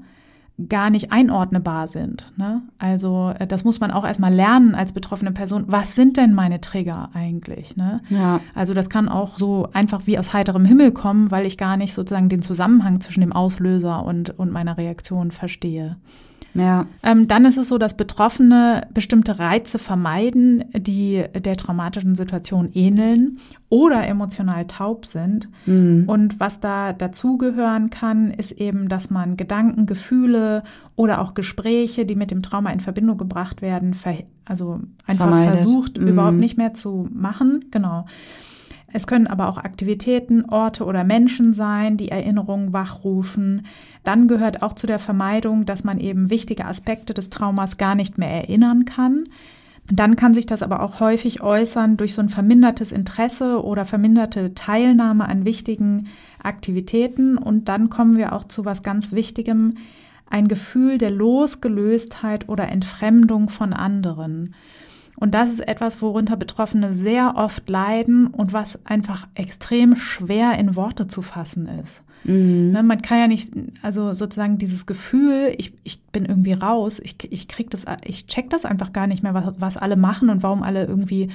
gar 0.68 0.90
nicht 0.90 1.12
einordnbar 1.12 1.88
sind. 1.88 2.32
Ne? 2.36 2.62
Also 2.78 3.32
äh, 3.38 3.46
das 3.46 3.64
muss 3.64 3.80
man 3.80 3.90
auch 3.90 4.04
erstmal 4.04 4.32
lernen 4.32 4.74
als 4.74 4.92
betroffene 4.92 5.32
Person. 5.32 5.64
Was 5.68 5.94
sind 5.94 6.16
denn 6.16 6.34
meine 6.34 6.60
Trigger 6.60 7.10
eigentlich? 7.14 7.76
Ne? 7.76 8.00
Ja. 8.10 8.40
Also 8.54 8.74
das 8.74 8.90
kann 8.90 9.08
auch 9.08 9.38
so 9.38 9.68
einfach 9.72 10.02
wie 10.06 10.18
aus 10.18 10.32
heiterem 10.32 10.64
Himmel 10.64 10.92
kommen, 10.92 11.30
weil 11.30 11.46
ich 11.46 11.56
gar 11.56 11.76
nicht 11.76 11.94
sozusagen 11.94 12.28
den 12.28 12.42
Zusammenhang 12.42 13.00
zwischen 13.00 13.20
dem 13.20 13.32
Auslöser 13.32 14.04
und, 14.04 14.38
und 14.38 14.50
meiner 14.50 14.76
Reaktion 14.76 15.30
verstehe. 15.30 15.92
Ja. 16.54 16.86
Ähm, 17.02 17.28
dann 17.28 17.44
ist 17.44 17.58
es 17.58 17.68
so, 17.68 17.78
dass 17.78 17.96
Betroffene 17.96 18.86
bestimmte 18.92 19.38
Reize 19.38 19.78
vermeiden, 19.78 20.64
die 20.76 21.24
der 21.34 21.56
traumatischen 21.56 22.14
Situation 22.14 22.70
ähneln 22.74 23.38
oder 23.68 24.06
emotional 24.06 24.66
taub 24.66 25.06
sind. 25.06 25.48
Mhm. 25.66 26.04
Und 26.06 26.40
was 26.40 26.60
da 26.60 26.92
dazugehören 26.92 27.90
kann, 27.90 28.32
ist 28.32 28.52
eben, 28.52 28.88
dass 28.88 29.10
man 29.10 29.36
Gedanken, 29.36 29.86
Gefühle 29.86 30.64
oder 30.96 31.20
auch 31.20 31.34
Gespräche, 31.34 32.04
die 32.04 32.16
mit 32.16 32.30
dem 32.30 32.42
Trauma 32.42 32.70
in 32.70 32.80
Verbindung 32.80 33.16
gebracht 33.16 33.62
werden, 33.62 33.94
also 34.44 34.80
einfach 35.06 35.28
Vermeidet. 35.28 35.60
versucht, 35.60 36.00
mhm. 36.00 36.08
überhaupt 36.08 36.36
nicht 36.36 36.56
mehr 36.56 36.74
zu 36.74 37.08
machen. 37.12 37.66
Genau. 37.70 38.06
Es 38.92 39.06
können 39.06 39.26
aber 39.26 39.48
auch 39.48 39.58
Aktivitäten, 39.58 40.44
Orte 40.46 40.84
oder 40.84 41.04
Menschen 41.04 41.52
sein, 41.52 41.96
die 41.96 42.10
Erinnerungen 42.10 42.72
wachrufen. 42.72 43.66
Dann 44.02 44.28
gehört 44.28 44.62
auch 44.62 44.72
zu 44.72 44.86
der 44.86 44.98
Vermeidung, 44.98 45.66
dass 45.66 45.84
man 45.84 46.00
eben 46.00 46.30
wichtige 46.30 46.64
Aspekte 46.64 47.14
des 47.14 47.30
Traumas 47.30 47.76
gar 47.76 47.94
nicht 47.94 48.18
mehr 48.18 48.30
erinnern 48.30 48.84
kann. 48.84 49.24
Dann 49.92 50.14
kann 50.14 50.34
sich 50.34 50.46
das 50.46 50.62
aber 50.62 50.82
auch 50.82 51.00
häufig 51.00 51.40
äußern 51.40 51.96
durch 51.96 52.14
so 52.14 52.22
ein 52.22 52.28
vermindertes 52.28 52.92
Interesse 52.92 53.64
oder 53.64 53.84
verminderte 53.84 54.54
Teilnahme 54.54 55.28
an 55.28 55.44
wichtigen 55.44 56.06
Aktivitäten. 56.42 57.36
Und 57.36 57.68
dann 57.68 57.90
kommen 57.90 58.16
wir 58.16 58.32
auch 58.32 58.44
zu 58.44 58.64
was 58.64 58.82
ganz 58.82 59.12
Wichtigem, 59.12 59.74
ein 60.28 60.46
Gefühl 60.46 60.98
der 60.98 61.10
Losgelöstheit 61.10 62.48
oder 62.48 62.68
Entfremdung 62.68 63.48
von 63.48 63.72
anderen. 63.72 64.54
Und 65.20 65.34
das 65.34 65.50
ist 65.50 65.60
etwas, 65.60 66.00
worunter 66.02 66.36
Betroffene 66.36 66.94
sehr 66.94 67.34
oft 67.36 67.68
leiden 67.68 68.26
und 68.26 68.52
was 68.52 68.84
einfach 68.86 69.28
extrem 69.34 69.94
schwer 69.94 70.58
in 70.58 70.74
Worte 70.76 71.06
zu 71.06 71.22
fassen 71.22 71.68
ist. 71.82 72.02
Mhm. 72.24 72.72
Ne, 72.72 72.82
man 72.82 73.00
kann 73.02 73.18
ja 73.18 73.28
nicht, 73.28 73.52
also 73.82 74.12
sozusagen 74.14 74.58
dieses 74.58 74.86
Gefühl, 74.86 75.54
ich, 75.58 75.74
ich 75.84 76.02
bin 76.04 76.24
irgendwie 76.24 76.54
raus, 76.54 77.00
ich, 77.02 77.16
ich 77.30 77.48
krieg 77.48 77.70
das, 77.70 77.84
ich 78.04 78.26
check 78.26 78.50
das 78.50 78.64
einfach 78.64 78.92
gar 78.92 79.06
nicht 79.06 79.22
mehr, 79.22 79.34
was, 79.34 79.54
was 79.58 79.76
alle 79.76 79.96
machen 79.96 80.30
und 80.30 80.42
warum 80.42 80.62
alle 80.62 80.86
irgendwie 80.86 81.28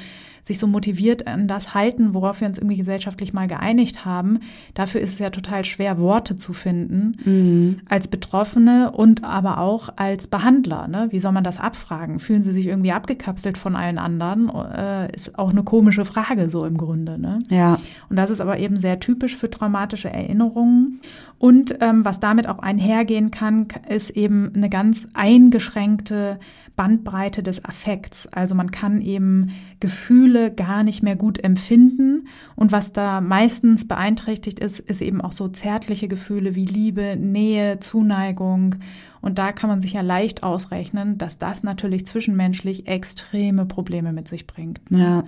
sich 0.46 0.60
so 0.60 0.68
motiviert 0.68 1.26
an 1.26 1.48
das 1.48 1.74
halten, 1.74 2.14
worauf 2.14 2.40
wir 2.40 2.48
uns 2.48 2.60
irgendwie 2.60 2.78
gesellschaftlich 2.78 3.34
mal 3.34 3.48
geeinigt 3.48 4.06
haben. 4.06 4.40
Dafür 4.76 5.02
ist 5.02 5.14
es 5.14 5.20
ja 5.20 5.32
total 5.32 5.66
schwer, 5.66 5.98
Worte 5.98 6.38
zu 6.38 6.54
finden 6.54 7.18
mhm. 7.26 7.80
als 7.90 8.08
Betroffene 8.08 8.92
und 8.92 9.24
aber 9.24 9.58
auch 9.58 9.90
als 9.96 10.28
Behandler. 10.28 10.88
Ne? 10.88 11.08
Wie 11.10 11.20
soll 11.20 11.32
man 11.32 11.44
das 11.44 11.60
abfragen? 11.60 12.20
Fühlen 12.20 12.44
sie 12.44 12.52
sich 12.52 12.68
irgendwie 12.68 12.92
abgekapselt 12.92 13.58
von 13.58 13.76
allen 13.76 13.98
anderen? 13.98 14.50
Äh, 14.50 15.16
ist 15.16 15.38
auch 15.40 15.50
eine 15.50 15.64
komische 15.64 16.06
Frage 16.06 16.48
so 16.50 16.64
im 16.64 16.78
Grunde. 16.78 17.18
Ne? 17.18 17.40
Ja. 17.50 17.80
Und 18.10 18.16
das 18.16 18.30
ist 18.30 18.40
aber 18.40 18.60
eben 18.60 18.78
sehr 18.78 19.00
typisch 19.00 19.36
für 19.36 19.50
traumatische 19.50 20.12
Erinnerungen. 20.12 21.02
Und 21.40 21.76
ähm, 21.82 22.06
was 22.06 22.20
damit 22.20 22.48
auch 22.48 22.60
einhergehen 22.60 23.32
kann, 23.32 23.68
ist 23.90 24.12
eben 24.12 24.52
eine 24.56 24.70
ganz 24.70 25.08
eingeschränkte 25.14 26.40
Bandbreite 26.76 27.42
des 27.42 27.64
Affekts. 27.64 28.28
Also 28.28 28.56
man 28.56 28.72
kann 28.72 29.02
eben 29.02 29.52
Gefühle 29.80 30.52
gar 30.52 30.84
nicht 30.84 31.04
mehr 31.04 31.16
gut 31.16 31.44
empfinden. 31.44 32.28
Und 32.56 32.72
was 32.72 32.94
da 32.94 33.22
meistens 33.22 33.88
beeinträchtigt 33.88 34.60
ist, 34.60 34.80
ist 34.80 35.02
eben 35.02 35.22
auch 35.22 35.32
so 35.32 35.48
zärtliche 35.48 36.08
Gefühle 36.08 36.56
wie 36.56 36.66
Liebe, 36.66 37.16
Nähe, 37.18 37.80
Zuneigung. 37.80 38.76
Und 39.22 39.40
da 39.40 39.52
kann 39.52 39.70
man 39.70 39.82
sich 39.82 39.94
ja 39.94 40.02
leicht 40.02 40.44
ausrechnen, 40.44 41.18
dass 41.18 41.38
das 41.38 41.64
natürlich 41.64 42.06
zwischenmenschlich 42.06 42.88
extreme 42.88 43.66
Probleme 43.66 44.14
mit 44.14 44.28
sich 44.28 44.46
bringt. 44.48 44.82
Ja. 44.90 45.24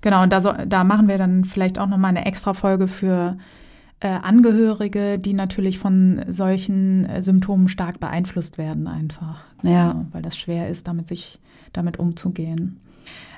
Genau, 0.00 0.22
und 0.22 0.32
da, 0.32 0.40
so, 0.40 0.52
da 0.52 0.84
machen 0.84 1.08
wir 1.08 1.18
dann 1.18 1.44
vielleicht 1.44 1.78
auch 1.78 1.88
nochmal 1.88 2.10
eine 2.10 2.26
extra 2.26 2.54
Folge 2.54 2.86
für 2.86 3.36
äh, 4.00 4.08
Angehörige, 4.08 5.18
die 5.18 5.34
natürlich 5.34 5.78
von 5.78 6.24
solchen 6.28 7.04
äh, 7.06 7.22
Symptomen 7.22 7.68
stark 7.68 7.98
beeinflusst 7.98 8.58
werden 8.58 8.86
einfach. 8.86 9.47
Ja. 9.62 10.06
Weil 10.12 10.22
das 10.22 10.36
schwer 10.36 10.68
ist, 10.68 10.88
damit 10.88 11.08
sich 11.08 11.38
damit 11.72 11.98
umzugehen. 11.98 12.80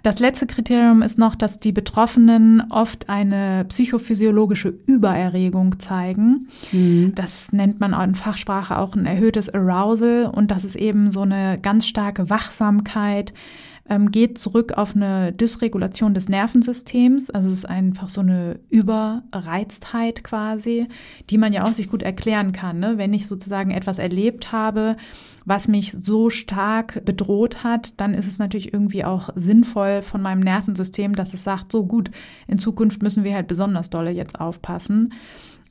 Das 0.03 0.19
letzte 0.19 0.47
Kriterium 0.47 1.03
ist 1.03 1.19
noch, 1.19 1.35
dass 1.35 1.61
die 1.61 1.73
Betroffenen 1.73 2.63
oft 2.71 3.11
eine 3.11 3.67
psychophysiologische 3.69 4.73
Übererregung 4.87 5.79
zeigen. 5.79 6.49
Mhm. 6.73 7.13
Das 7.15 7.53
nennt 7.53 7.81
man 7.81 7.93
in 7.93 8.15
Fachsprache 8.15 8.79
auch 8.79 8.97
ein 8.97 9.05
erhöhtes 9.05 9.53
Arousal 9.53 10.27
und 10.27 10.51
das 10.51 10.65
ist 10.65 10.77
eben 10.77 11.11
so 11.11 11.21
eine 11.21 11.59
ganz 11.61 11.87
starke 11.87 12.31
Wachsamkeit, 12.31 13.35
ähm, 13.91 14.13
geht 14.13 14.39
zurück 14.39 14.79
auf 14.79 14.95
eine 14.95 15.33
Dysregulation 15.33 16.15
des 16.15 16.29
Nervensystems. 16.29 17.29
Also 17.29 17.49
es 17.49 17.59
ist 17.59 17.69
einfach 17.69 18.09
so 18.09 18.21
eine 18.21 18.61
Überreiztheit 18.71 20.23
quasi, 20.23 20.87
die 21.29 21.39
man 21.39 21.53
ja 21.53 21.65
auch 21.65 21.73
sich 21.73 21.91
gut 21.91 22.03
erklären 22.03 22.53
kann. 22.53 22.79
Ne? 22.79 22.97
Wenn 22.97 23.13
ich 23.13 23.27
sozusagen 23.27 23.73
etwas 23.73 23.99
erlebt 23.99 24.53
habe, 24.53 24.95
was 25.45 25.67
mich 25.67 25.93
so 25.93 26.31
stark 26.31 27.05
bedroht 27.05 27.65
hat, 27.65 28.01
dann 28.01 28.15
ist 28.15 28.29
es 28.29 28.39
natürlich 28.39 28.73
irgendwie 28.73 29.05
auch 29.05 29.31
sinnvoll 29.35 30.03
von 30.03 30.23
meinem 30.23 30.41
Nervensystem, 30.41 31.17
dass 31.17 31.35
es 31.35 31.43
sagt, 31.43 31.73
so 31.73 31.85
gut, 31.85 32.13
in 32.47 32.59
Zukunft 32.59 33.03
müssen 33.03 33.25
wir 33.25 33.35
halt 33.35 33.49
besonders 33.49 33.91
dolle 33.91 34.13
jetzt 34.13 34.41
aufpassen. 34.41 35.13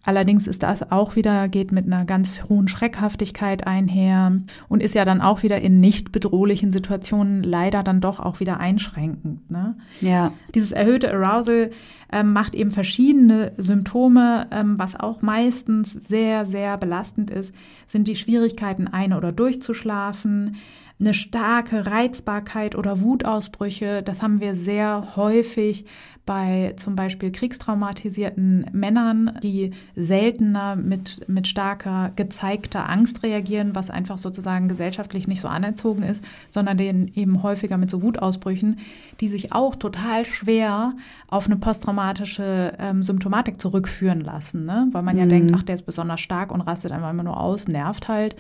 Allerdings 0.03 0.47
ist 0.47 0.63
das 0.63 0.91
auch 0.91 1.15
wieder, 1.15 1.49
geht 1.49 1.71
mit 1.71 1.85
einer 1.85 2.05
ganz 2.05 2.43
hohen 2.47 2.67
Schreckhaftigkeit 2.67 3.67
einher 3.67 4.37
und 4.69 4.81
ist 4.81 4.95
ja 4.95 5.03
dann 5.03 5.21
auch 5.21 5.43
wieder 5.43 5.59
in 5.61 5.81
nicht 5.81 6.11
bedrohlichen 6.11 6.71
Situationen 6.71 7.43
leider 7.43 7.83
dann 7.83 7.99
doch 7.99 8.19
auch 8.19 8.39
wieder 8.39 8.59
einschränkend. 8.59 9.51
Ne? 9.51 9.75
Ja. 9.99 10.31
Dieses 10.55 10.71
erhöhte 10.71 11.13
Arousal 11.13 11.71
ähm, 12.11 12.31
macht 12.31 12.55
eben 12.55 12.71
verschiedene 12.71 13.51
Symptome, 13.57 14.47
ähm, 14.51 14.79
was 14.79 14.97
auch 14.97 15.21
meistens 15.21 15.93
sehr, 15.93 16.45
sehr 16.45 16.77
belastend 16.77 17.29
ist, 17.29 17.53
sind 17.85 18.07
die 18.07 18.15
Schwierigkeiten 18.15 18.87
ein- 18.87 19.13
oder 19.13 19.31
durchzuschlafen, 19.31 20.55
eine 20.99 21.13
starke 21.13 21.85
Reizbarkeit 21.85 22.75
oder 22.75 23.01
Wutausbrüche. 23.01 24.03
Das 24.03 24.21
haben 24.21 24.41
wir 24.41 24.53
sehr 24.53 25.15
häufig 25.15 25.85
bei 26.29 26.75
zum 26.77 26.95
Beispiel 26.95 27.31
kriegstraumatisierten 27.31 28.67
Männern, 28.71 29.39
die 29.41 29.71
seltener 29.95 30.75
mit, 30.75 31.27
mit 31.27 31.47
starker 31.47 32.11
gezeigter 32.15 32.87
Angst 32.87 33.23
reagieren, 33.23 33.73
was 33.73 33.89
einfach 33.89 34.19
sozusagen 34.19 34.67
gesellschaftlich 34.67 35.27
nicht 35.27 35.41
so 35.41 35.47
anerzogen 35.47 36.03
ist, 36.03 36.23
sondern 36.51 36.77
denen 36.77 37.11
eben 37.15 37.41
häufiger 37.41 37.77
mit 37.77 37.89
so 37.89 38.03
Wutausbrüchen, 38.03 38.77
die 39.21 39.27
sich 39.27 39.53
auch 39.53 39.75
total 39.75 40.23
schwer 40.23 40.93
auf 41.29 41.47
eine 41.47 41.55
posttraumatische 41.55 42.75
ähm, 42.77 43.01
Symptomatik 43.01 43.59
zurückführen 43.59 44.21
lassen, 44.21 44.65
ne? 44.65 44.87
weil 44.91 45.01
man 45.01 45.17
ja 45.17 45.25
mhm. 45.25 45.29
denkt, 45.29 45.53
ach, 45.55 45.63
der 45.63 45.75
ist 45.75 45.87
besonders 45.87 46.19
stark 46.19 46.51
und 46.51 46.61
rastet 46.61 46.91
einfach 46.91 47.09
immer 47.09 47.23
nur 47.23 47.39
aus, 47.39 47.67
nervt 47.67 48.07
halt. 48.07 48.35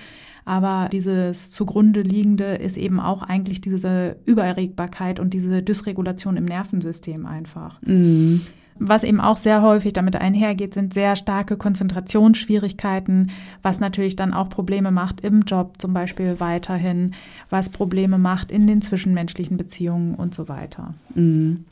Aber 0.49 0.89
dieses 0.91 1.51
zugrunde 1.51 2.01
liegende 2.01 2.55
ist 2.55 2.75
eben 2.75 2.99
auch 2.99 3.21
eigentlich 3.21 3.61
diese 3.61 4.15
Übererregbarkeit 4.25 5.19
und 5.19 5.35
diese 5.35 5.61
Dysregulation 5.61 6.37
im 6.37 6.45
Nervensystem 6.45 7.27
einfach. 7.27 7.79
Mhm. 7.83 8.41
Was 8.79 9.03
eben 9.03 9.19
auch 9.19 9.37
sehr 9.37 9.61
häufig 9.61 9.93
damit 9.93 10.15
einhergeht, 10.15 10.73
sind 10.73 10.93
sehr 10.93 11.17
starke 11.17 11.55
Konzentrationsschwierigkeiten, 11.57 13.29
was 13.61 13.79
natürlich 13.81 14.15
dann 14.15 14.33
auch 14.33 14.49
Probleme 14.49 14.89
macht 14.89 15.21
im 15.21 15.41
Job 15.41 15.73
zum 15.79 15.93
Beispiel 15.93 16.39
weiterhin, 16.39 17.13
was 17.49 17.69
Probleme 17.69 18.17
macht 18.17 18.51
in 18.51 18.65
den 18.65 18.81
zwischenmenschlichen 18.81 19.57
Beziehungen 19.57 20.15
und 20.15 20.33
so 20.33 20.47
weiter. 20.47 20.95
Mhm. 21.13 21.65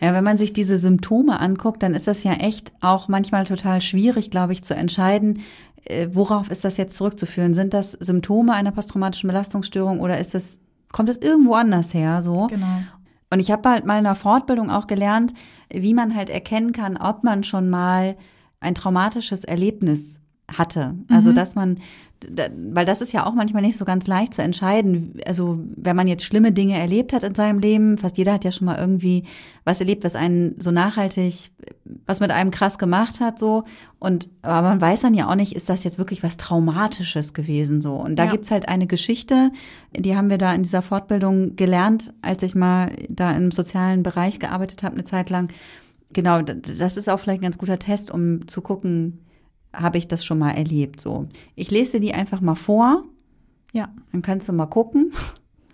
Ja, 0.00 0.12
wenn 0.12 0.24
man 0.24 0.36
sich 0.36 0.52
diese 0.52 0.76
Symptome 0.76 1.40
anguckt, 1.40 1.82
dann 1.82 1.94
ist 1.94 2.08
das 2.08 2.24
ja 2.24 2.32
echt 2.32 2.72
auch 2.80 3.08
manchmal 3.08 3.44
total 3.44 3.80
schwierig, 3.80 4.30
glaube 4.30 4.52
ich, 4.52 4.64
zu 4.64 4.74
entscheiden, 4.74 5.38
worauf 6.12 6.50
ist 6.50 6.64
das 6.64 6.76
jetzt 6.76 6.96
zurückzuführen? 6.96 7.54
Sind 7.54 7.74
das 7.74 7.92
Symptome 7.92 8.52
einer 8.52 8.72
posttraumatischen 8.72 9.28
Belastungsstörung 9.28 10.00
oder 10.00 10.18
ist 10.18 10.34
das, 10.34 10.58
kommt 10.92 11.08
es 11.08 11.18
irgendwo 11.18 11.54
anders 11.54 11.94
her? 11.94 12.22
So? 12.22 12.46
Genau. 12.48 12.66
Und 13.30 13.40
ich 13.40 13.50
habe 13.50 13.68
halt 13.68 13.84
mal 13.84 13.98
in 13.98 14.06
einer 14.06 14.14
Fortbildung 14.14 14.70
auch 14.70 14.86
gelernt, 14.86 15.34
wie 15.70 15.94
man 15.94 16.14
halt 16.14 16.30
erkennen 16.30 16.72
kann, 16.72 16.96
ob 16.96 17.24
man 17.24 17.44
schon 17.44 17.68
mal 17.68 18.16
ein 18.60 18.74
traumatisches 18.74 19.44
Erlebnis 19.44 20.20
hatte. 20.50 20.94
Also, 21.08 21.30
mhm. 21.30 21.34
dass 21.34 21.54
man 21.54 21.78
weil 22.72 22.84
das 22.84 23.00
ist 23.00 23.12
ja 23.12 23.26
auch 23.26 23.34
manchmal 23.34 23.62
nicht 23.62 23.78
so 23.78 23.84
ganz 23.84 24.06
leicht 24.06 24.34
zu 24.34 24.42
entscheiden. 24.42 25.20
Also 25.26 25.58
wenn 25.76 25.94
man 25.94 26.08
jetzt 26.08 26.24
schlimme 26.24 26.50
Dinge 26.50 26.76
erlebt 26.76 27.12
hat 27.12 27.22
in 27.22 27.34
seinem 27.34 27.60
Leben, 27.60 27.98
fast 27.98 28.18
jeder 28.18 28.32
hat 28.32 28.44
ja 28.44 28.50
schon 28.50 28.64
mal 28.64 28.76
irgendwie 28.76 29.24
was 29.64 29.80
erlebt, 29.80 30.02
was 30.02 30.16
einen 30.16 30.60
so 30.60 30.70
nachhaltig, 30.70 31.50
was 32.06 32.20
mit 32.20 32.30
einem 32.30 32.50
krass 32.50 32.78
gemacht 32.78 33.20
hat, 33.20 33.38
so. 33.38 33.62
Und 34.00 34.28
aber 34.42 34.68
man 34.68 34.80
weiß 34.80 35.02
dann 35.02 35.14
ja 35.14 35.28
auch 35.30 35.34
nicht, 35.36 35.54
ist 35.54 35.68
das 35.68 35.84
jetzt 35.84 35.98
wirklich 35.98 36.22
was 36.22 36.36
Traumatisches 36.36 37.34
gewesen, 37.34 37.80
so. 37.80 37.94
Und 37.94 38.16
da 38.16 38.24
ja. 38.24 38.32
gibt's 38.32 38.50
halt 38.50 38.68
eine 38.68 38.86
Geschichte, 38.86 39.50
die 39.96 40.16
haben 40.16 40.30
wir 40.30 40.38
da 40.38 40.52
in 40.54 40.62
dieser 40.62 40.82
Fortbildung 40.82 41.54
gelernt, 41.54 42.12
als 42.22 42.42
ich 42.42 42.54
mal 42.54 42.90
da 43.08 43.30
im 43.36 43.52
sozialen 43.52 44.02
Bereich 44.02 44.40
gearbeitet 44.40 44.82
habe, 44.82 44.94
eine 44.94 45.04
Zeit 45.04 45.30
lang. 45.30 45.52
Genau, 46.12 46.42
das 46.42 46.96
ist 46.96 47.08
auch 47.08 47.20
vielleicht 47.20 47.40
ein 47.40 47.44
ganz 47.44 47.58
guter 47.58 47.78
Test, 47.78 48.10
um 48.10 48.48
zu 48.48 48.62
gucken, 48.62 49.20
habe 49.72 49.98
ich 49.98 50.08
das 50.08 50.24
schon 50.24 50.38
mal 50.38 50.52
erlebt. 50.52 51.00
So, 51.00 51.28
ich 51.54 51.70
lese 51.70 51.92
dir 51.92 52.00
die 52.00 52.14
einfach 52.14 52.40
mal 52.40 52.54
vor. 52.54 53.04
Ja. 53.72 53.92
Dann 54.12 54.22
kannst 54.22 54.48
du 54.48 54.52
mal 54.52 54.66
gucken. 54.66 55.12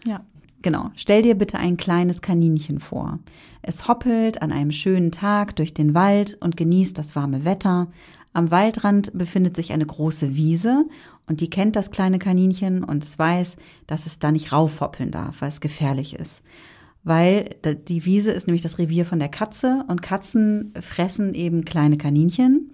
Ja. 0.04 0.24
Genau. 0.62 0.90
Stell 0.96 1.22
dir 1.22 1.34
bitte 1.34 1.58
ein 1.58 1.76
kleines 1.76 2.22
Kaninchen 2.22 2.80
vor. 2.80 3.18
Es 3.60 3.86
hoppelt 3.86 4.40
an 4.40 4.50
einem 4.50 4.72
schönen 4.72 5.12
Tag 5.12 5.56
durch 5.56 5.74
den 5.74 5.94
Wald 5.94 6.38
und 6.40 6.56
genießt 6.56 6.96
das 6.96 7.14
warme 7.14 7.44
Wetter. 7.44 7.88
Am 8.32 8.50
Waldrand 8.50 9.12
befindet 9.16 9.54
sich 9.54 9.72
eine 9.72 9.86
große 9.86 10.34
Wiese 10.36 10.86
und 11.26 11.40
die 11.40 11.50
kennt 11.50 11.76
das 11.76 11.90
kleine 11.90 12.18
Kaninchen 12.18 12.82
und 12.82 13.04
es 13.04 13.18
weiß, 13.18 13.56
dass 13.86 14.06
es 14.06 14.18
da 14.18 14.32
nicht 14.32 14.52
raufhoppeln 14.52 15.10
darf, 15.10 15.42
weil 15.42 15.48
es 15.48 15.60
gefährlich 15.60 16.14
ist. 16.14 16.42
Weil 17.04 17.50
die 17.86 18.06
Wiese 18.06 18.30
ist 18.32 18.46
nämlich 18.46 18.62
das 18.62 18.78
Revier 18.78 19.04
von 19.04 19.18
der 19.18 19.28
Katze 19.28 19.84
und 19.88 20.00
Katzen 20.02 20.72
fressen 20.80 21.34
eben 21.34 21.64
kleine 21.64 21.98
Kaninchen. 21.98 22.72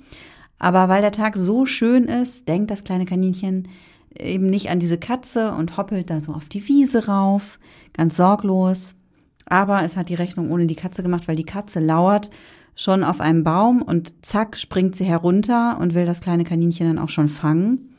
Aber 0.60 0.88
weil 0.88 1.00
der 1.00 1.10
Tag 1.10 1.36
so 1.36 1.66
schön 1.66 2.04
ist, 2.04 2.46
denkt 2.46 2.70
das 2.70 2.84
kleine 2.84 3.06
Kaninchen 3.06 3.66
eben 4.16 4.50
nicht 4.50 4.70
an 4.70 4.78
diese 4.78 4.98
Katze 4.98 5.52
und 5.52 5.76
hoppelt 5.76 6.10
da 6.10 6.20
so 6.20 6.32
auf 6.32 6.48
die 6.48 6.68
Wiese 6.68 7.06
rauf, 7.06 7.58
ganz 7.94 8.16
sorglos. 8.16 8.94
Aber 9.46 9.82
es 9.82 9.96
hat 9.96 10.10
die 10.10 10.14
Rechnung 10.14 10.50
ohne 10.50 10.66
die 10.66 10.76
Katze 10.76 11.02
gemacht, 11.02 11.26
weil 11.26 11.36
die 11.36 11.44
Katze 11.44 11.80
lauert 11.80 12.30
schon 12.76 13.02
auf 13.02 13.20
einem 13.20 13.42
Baum 13.42 13.82
und 13.82 14.12
zack 14.24 14.56
springt 14.56 14.96
sie 14.96 15.04
herunter 15.04 15.78
und 15.80 15.94
will 15.94 16.06
das 16.06 16.20
kleine 16.20 16.44
Kaninchen 16.44 16.86
dann 16.86 16.98
auch 16.98 17.08
schon 17.08 17.28
fangen. 17.28 17.94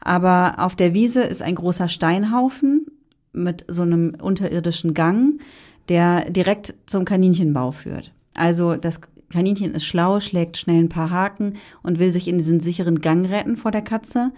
Aber 0.00 0.56
auf 0.58 0.74
der 0.74 0.94
Wiese 0.94 1.22
ist 1.22 1.40
ein 1.40 1.54
großer 1.54 1.88
Steinhaufen 1.88 2.86
mit 3.32 3.64
so 3.68 3.82
einem 3.82 4.16
unterirdischen 4.20 4.92
Gang, 4.92 5.40
der 5.88 6.28
direkt 6.30 6.74
zum 6.86 7.04
Kaninchenbau 7.04 7.70
führt. 7.70 8.12
Also 8.34 8.76
das 8.76 9.00
Kaninchen 9.32 9.74
ist 9.74 9.84
schlau, 9.84 10.20
schlägt 10.20 10.56
schnell 10.56 10.82
ein 10.82 10.88
paar 10.88 11.10
Haken 11.10 11.54
und 11.82 11.98
will 11.98 12.12
sich 12.12 12.28
in 12.28 12.38
diesen 12.38 12.60
sicheren 12.60 13.00
Gang 13.00 13.28
retten 13.28 13.56
vor 13.56 13.70
der 13.70 13.82
Katze. 13.82 14.30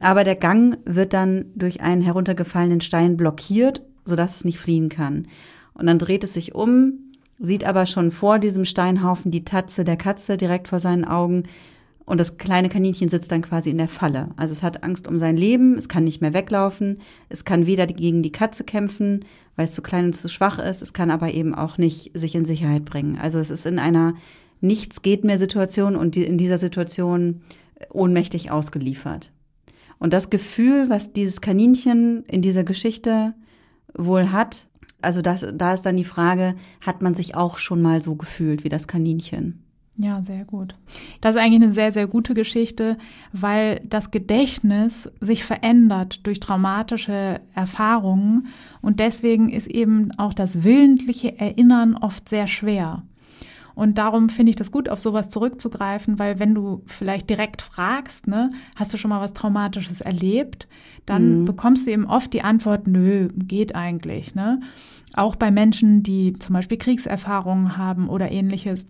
Aber 0.00 0.24
der 0.24 0.36
Gang 0.36 0.78
wird 0.84 1.12
dann 1.12 1.46
durch 1.54 1.80
einen 1.80 2.02
heruntergefallenen 2.02 2.80
Stein 2.80 3.16
blockiert, 3.16 3.82
sodass 4.04 4.36
es 4.36 4.44
nicht 4.44 4.58
fliehen 4.58 4.88
kann. 4.88 5.26
Und 5.74 5.86
dann 5.86 5.98
dreht 5.98 6.24
es 6.24 6.34
sich 6.34 6.54
um, 6.54 6.94
sieht 7.38 7.64
aber 7.64 7.86
schon 7.86 8.10
vor 8.10 8.38
diesem 8.38 8.64
Steinhaufen 8.64 9.30
die 9.30 9.44
Tatze 9.44 9.84
der 9.84 9.96
Katze 9.96 10.36
direkt 10.36 10.68
vor 10.68 10.80
seinen 10.80 11.04
Augen. 11.04 11.44
Und 12.08 12.18
das 12.18 12.38
kleine 12.38 12.70
Kaninchen 12.70 13.10
sitzt 13.10 13.30
dann 13.30 13.42
quasi 13.42 13.68
in 13.68 13.76
der 13.76 13.86
Falle. 13.86 14.30
Also 14.36 14.54
es 14.54 14.62
hat 14.62 14.82
Angst 14.82 15.06
um 15.06 15.18
sein 15.18 15.36
Leben, 15.36 15.76
es 15.76 15.90
kann 15.90 16.04
nicht 16.04 16.22
mehr 16.22 16.32
weglaufen, 16.32 17.00
es 17.28 17.44
kann 17.44 17.66
weder 17.66 17.86
gegen 17.86 18.22
die 18.22 18.32
Katze 18.32 18.64
kämpfen, 18.64 19.26
weil 19.56 19.66
es 19.66 19.74
zu 19.74 19.82
klein 19.82 20.06
und 20.06 20.16
zu 20.16 20.30
schwach 20.30 20.58
ist, 20.58 20.80
es 20.80 20.94
kann 20.94 21.10
aber 21.10 21.34
eben 21.34 21.54
auch 21.54 21.76
nicht 21.76 22.18
sich 22.18 22.34
in 22.34 22.46
Sicherheit 22.46 22.86
bringen. 22.86 23.18
Also 23.20 23.38
es 23.38 23.50
ist 23.50 23.66
in 23.66 23.78
einer 23.78 24.14
Nichts 24.62 25.02
geht 25.02 25.22
mehr 25.22 25.36
Situation 25.36 25.96
und 25.96 26.16
in 26.16 26.38
dieser 26.38 26.56
Situation 26.56 27.42
ohnmächtig 27.90 28.50
ausgeliefert. 28.50 29.30
Und 29.98 30.14
das 30.14 30.30
Gefühl, 30.30 30.88
was 30.88 31.12
dieses 31.12 31.42
Kaninchen 31.42 32.24
in 32.24 32.40
dieser 32.40 32.64
Geschichte 32.64 33.34
wohl 33.92 34.32
hat, 34.32 34.66
also 35.02 35.20
das, 35.20 35.46
da 35.54 35.74
ist 35.74 35.82
dann 35.82 35.98
die 35.98 36.04
Frage, 36.04 36.54
hat 36.80 37.02
man 37.02 37.14
sich 37.14 37.34
auch 37.34 37.58
schon 37.58 37.82
mal 37.82 38.00
so 38.00 38.14
gefühlt 38.14 38.64
wie 38.64 38.70
das 38.70 38.88
Kaninchen? 38.88 39.62
Ja, 40.00 40.22
sehr 40.22 40.44
gut. 40.44 40.76
Das 41.20 41.34
ist 41.34 41.40
eigentlich 41.40 41.62
eine 41.62 41.72
sehr, 41.72 41.90
sehr 41.90 42.06
gute 42.06 42.32
Geschichte, 42.32 42.96
weil 43.32 43.80
das 43.84 44.12
Gedächtnis 44.12 45.10
sich 45.20 45.42
verändert 45.42 46.24
durch 46.24 46.38
traumatische 46.38 47.40
Erfahrungen 47.52 48.46
und 48.80 49.00
deswegen 49.00 49.50
ist 49.50 49.66
eben 49.66 50.12
auch 50.16 50.34
das 50.34 50.62
willentliche 50.62 51.38
Erinnern 51.38 51.96
oft 51.96 52.28
sehr 52.28 52.46
schwer. 52.46 53.02
Und 53.74 53.98
darum 53.98 54.28
finde 54.28 54.50
ich 54.50 54.56
das 54.56 54.72
gut, 54.72 54.88
auf 54.88 55.00
sowas 55.00 55.28
zurückzugreifen, 55.28 56.18
weil 56.18 56.38
wenn 56.40 56.54
du 56.54 56.82
vielleicht 56.86 57.30
direkt 57.30 57.62
fragst, 57.62 58.26
ne, 58.26 58.50
hast 58.74 58.92
du 58.92 58.96
schon 58.96 59.08
mal 59.08 59.20
was 59.20 59.34
Traumatisches 59.34 60.00
erlebt, 60.00 60.68
dann 61.06 61.40
mhm. 61.40 61.44
bekommst 61.44 61.86
du 61.86 61.92
eben 61.92 62.06
oft 62.06 62.32
die 62.32 62.42
Antwort, 62.42 62.86
nö, 62.86 63.28
geht 63.36 63.74
eigentlich, 63.74 64.34
ne? 64.34 64.60
Auch 65.14 65.36
bei 65.36 65.50
Menschen, 65.50 66.02
die 66.02 66.32
zum 66.34 66.54
Beispiel 66.54 66.76
Kriegserfahrungen 66.76 67.76
haben 67.76 68.08
oder 68.08 68.30
ähnliches, 68.30 68.84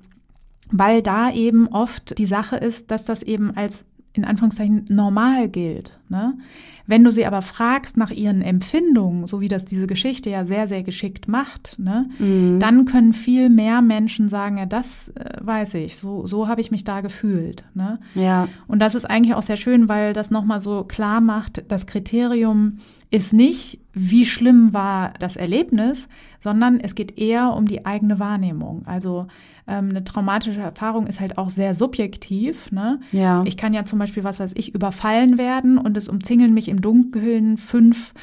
weil 0.71 1.03
da 1.03 1.31
eben 1.31 1.69
oft 1.69 2.19
die 2.19 2.27
Sache 2.27 2.57
ist, 2.57 2.91
dass 2.91 3.05
das 3.05 3.23
eben 3.23 3.57
als 3.57 3.85
in 4.13 4.25
Anführungszeichen 4.25 4.87
normal 4.89 5.49
gilt. 5.49 5.98
Ne? 6.09 6.39
Wenn 6.87 7.05
du 7.05 7.13
sie 7.13 7.27
aber 7.27 7.43
fragst 7.43 7.99
nach 7.99 8.11
ihren 8.11 8.41
Empfindungen, 8.41 9.27
so 9.27 9.43
wie 9.43 9.49
das 9.49 9.67
diese 9.67 9.87
Geschichte 9.87 10.31
ja 10.31 10.47
sehr, 10.47 10.67
sehr 10.67 10.83
geschickt 10.83 11.29
macht, 11.29 11.79
ne, 11.79 12.09
mhm. 12.19 12.59
dann 12.61 12.87
können 12.87 13.13
viel 13.13 13.51
mehr 13.51 13.83
Menschen 13.83 14.29
sagen, 14.29 14.57
ja, 14.57 14.65
das 14.65 15.11
äh, 15.11 15.37
weiß 15.41 15.75
ich, 15.75 15.99
so, 15.99 16.27
so 16.27 16.49
habe 16.49 16.63
ich 16.63 16.71
mich 16.71 16.85
da 16.85 17.03
gefühlt. 17.03 17.65
Ne? 17.75 18.01
Ja. 18.15 18.49
Und 18.69 18.79
das 18.81 18.95
ist 18.95 19.05
eigentlich 19.05 19.35
auch 19.35 19.43
sehr 19.43 19.59
schön, 19.59 19.91
weil 19.91 20.15
das 20.15 20.31
nochmal 20.31 20.61
so 20.61 20.85
klar 20.85 21.21
macht, 21.21 21.63
das 21.69 21.87
Kriterium 21.87 22.79
ist 23.11 23.33
nicht, 23.33 23.81
wie 23.93 24.25
schlimm 24.27 24.73
war 24.73 25.13
das 25.19 25.37
Erlebnis, 25.37 26.09
sondern 26.41 26.79
es 26.81 26.95
geht 26.95 27.19
eher 27.19 27.55
um 27.55 27.67
die 27.67 27.85
eigene 27.85 28.19
Wahrnehmung. 28.19 28.83
Also 28.87 29.27
ähm, 29.69 29.91
eine 29.91 30.05
traumatische 30.05 30.61
Erfahrung 30.61 31.07
ist 31.07 31.21
halt 31.21 31.37
auch 31.37 31.51
sehr 31.51 31.75
subjektiv. 31.75 32.73
Ne? 32.73 33.01
Ja. 33.13 33.45
Ich 33.47 33.57
kann 33.57 33.75
ja 33.75 33.85
zum 33.85 33.99
Beispiel, 33.99 34.25
was 34.25 34.41
weiß 34.41 34.53
ich, 34.55 34.75
überfallen 34.75 35.37
werden 35.39 35.79
und 35.79 35.97
es 35.99 36.09
umzingeln 36.09 36.55
mich 36.55 36.69
im 36.69 36.81
Dunkeln 36.81 37.59
fünf 37.59 38.15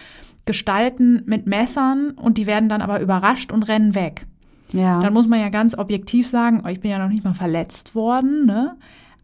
Gestalten 0.45 1.23
mit 1.25 1.47
Messern 1.47 2.11
und 2.11 2.37
die 2.37 2.47
werden 2.47 2.69
dann 2.69 2.81
aber 2.81 3.01
überrascht 3.01 3.51
und 3.51 3.63
rennen 3.63 3.95
weg. 3.95 4.27
Ja. 4.71 4.99
Dann 4.99 5.13
muss 5.13 5.27
man 5.27 5.39
ja 5.39 5.49
ganz 5.49 5.77
objektiv 5.77 6.27
sagen, 6.27 6.61
oh, 6.63 6.67
ich 6.67 6.79
bin 6.79 6.91
ja 6.91 6.99
noch 6.99 7.09
nicht 7.09 7.23
mal 7.23 7.33
verletzt 7.33 7.95
worden, 7.95 8.45
ne? 8.45 8.75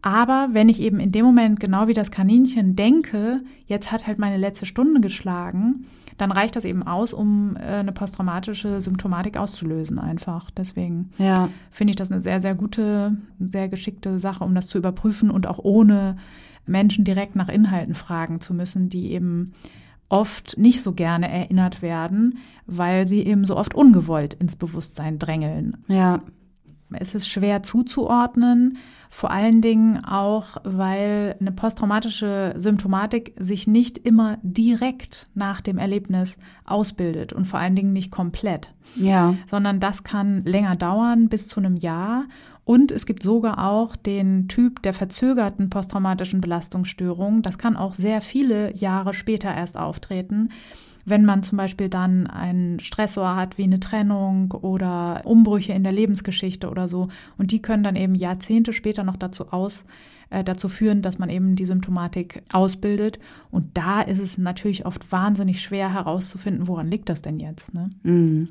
Aber 0.04 0.48
wenn 0.50 0.68
ich 0.68 0.80
eben 0.80 0.98
in 0.98 1.12
dem 1.12 1.24
Moment 1.24 1.60
genau 1.60 1.86
wie 1.86 1.94
das 1.94 2.10
Kaninchen 2.10 2.74
denke, 2.74 3.42
jetzt 3.66 3.92
hat 3.92 4.08
halt 4.08 4.18
meine 4.18 4.36
letzte 4.36 4.66
Stunde 4.66 5.00
geschlagen, 5.00 5.86
dann 6.18 6.32
reicht 6.32 6.56
das 6.56 6.64
eben 6.64 6.82
aus, 6.82 7.12
um 7.12 7.56
äh, 7.56 7.60
eine 7.60 7.92
posttraumatische 7.92 8.80
Symptomatik 8.80 9.36
auszulösen 9.36 9.98
einfach. 9.98 10.50
Deswegen 10.50 11.10
ja. 11.18 11.48
finde 11.70 11.92
ich 11.92 11.96
das 11.96 12.10
eine 12.10 12.20
sehr, 12.20 12.40
sehr 12.40 12.54
gute, 12.54 13.16
sehr 13.38 13.68
geschickte 13.68 14.18
Sache, 14.18 14.44
um 14.44 14.54
das 14.54 14.66
zu 14.66 14.78
überprüfen 14.78 15.30
und 15.30 15.46
auch 15.46 15.60
ohne 15.60 16.16
Menschen 16.66 17.04
direkt 17.04 17.36
nach 17.36 17.48
Inhalten 17.48 17.94
fragen 17.94 18.40
zu 18.40 18.54
müssen, 18.54 18.88
die 18.88 19.12
eben 19.12 19.52
oft 20.08 20.58
nicht 20.58 20.82
so 20.82 20.92
gerne 20.92 21.30
erinnert 21.30 21.80
werden, 21.80 22.38
weil 22.66 23.06
sie 23.06 23.22
eben 23.22 23.44
so 23.44 23.56
oft 23.56 23.74
ungewollt 23.74 24.34
ins 24.34 24.56
Bewusstsein 24.56 25.18
drängeln. 25.18 25.78
Ja. 25.88 26.22
Es 26.98 27.14
ist 27.14 27.28
schwer 27.28 27.62
zuzuordnen 27.62 28.78
vor 29.14 29.30
allen 29.30 29.60
Dingen 29.60 30.02
auch, 30.06 30.56
weil 30.64 31.36
eine 31.38 31.52
posttraumatische 31.52 32.54
Symptomatik 32.56 33.34
sich 33.38 33.66
nicht 33.66 33.98
immer 33.98 34.38
direkt 34.42 35.28
nach 35.34 35.60
dem 35.60 35.76
Erlebnis 35.76 36.38
ausbildet 36.64 37.34
und 37.34 37.44
vor 37.44 37.60
allen 37.60 37.76
Dingen 37.76 37.92
nicht 37.92 38.10
komplett. 38.10 38.72
Ja. 38.96 39.34
Sondern 39.44 39.80
das 39.80 40.02
kann 40.02 40.46
länger 40.46 40.76
dauern, 40.76 41.28
bis 41.28 41.46
zu 41.46 41.60
einem 41.60 41.76
Jahr. 41.76 42.24
Und 42.64 42.90
es 42.90 43.04
gibt 43.04 43.22
sogar 43.22 43.70
auch 43.70 43.96
den 43.96 44.48
Typ 44.48 44.80
der 44.80 44.94
verzögerten 44.94 45.68
posttraumatischen 45.68 46.40
Belastungsstörung. 46.40 47.42
Das 47.42 47.58
kann 47.58 47.76
auch 47.76 47.92
sehr 47.92 48.22
viele 48.22 48.74
Jahre 48.74 49.12
später 49.12 49.54
erst 49.54 49.76
auftreten 49.76 50.48
wenn 51.04 51.24
man 51.24 51.42
zum 51.42 51.58
Beispiel 51.58 51.88
dann 51.88 52.26
einen 52.26 52.80
Stressor 52.80 53.36
hat 53.36 53.58
wie 53.58 53.64
eine 53.64 53.80
Trennung 53.80 54.52
oder 54.52 55.22
Umbrüche 55.24 55.72
in 55.72 55.82
der 55.82 55.92
Lebensgeschichte 55.92 56.70
oder 56.70 56.88
so. 56.88 57.08
Und 57.38 57.50
die 57.50 57.62
können 57.62 57.82
dann 57.82 57.96
eben 57.96 58.14
Jahrzehnte 58.14 58.72
später 58.72 59.02
noch 59.02 59.16
dazu 59.16 59.52
aus, 59.52 59.84
äh, 60.30 60.44
dazu 60.44 60.68
führen, 60.68 61.02
dass 61.02 61.18
man 61.18 61.30
eben 61.30 61.56
die 61.56 61.64
Symptomatik 61.64 62.42
ausbildet. 62.52 63.18
Und 63.50 63.76
da 63.76 64.00
ist 64.00 64.20
es 64.20 64.38
natürlich 64.38 64.86
oft 64.86 65.10
wahnsinnig 65.10 65.60
schwer 65.60 65.92
herauszufinden, 65.92 66.68
woran 66.68 66.90
liegt 66.90 67.08
das 67.08 67.22
denn 67.22 67.40
jetzt. 67.40 67.74
Ne? 67.74 67.90
Mhm. 68.02 68.48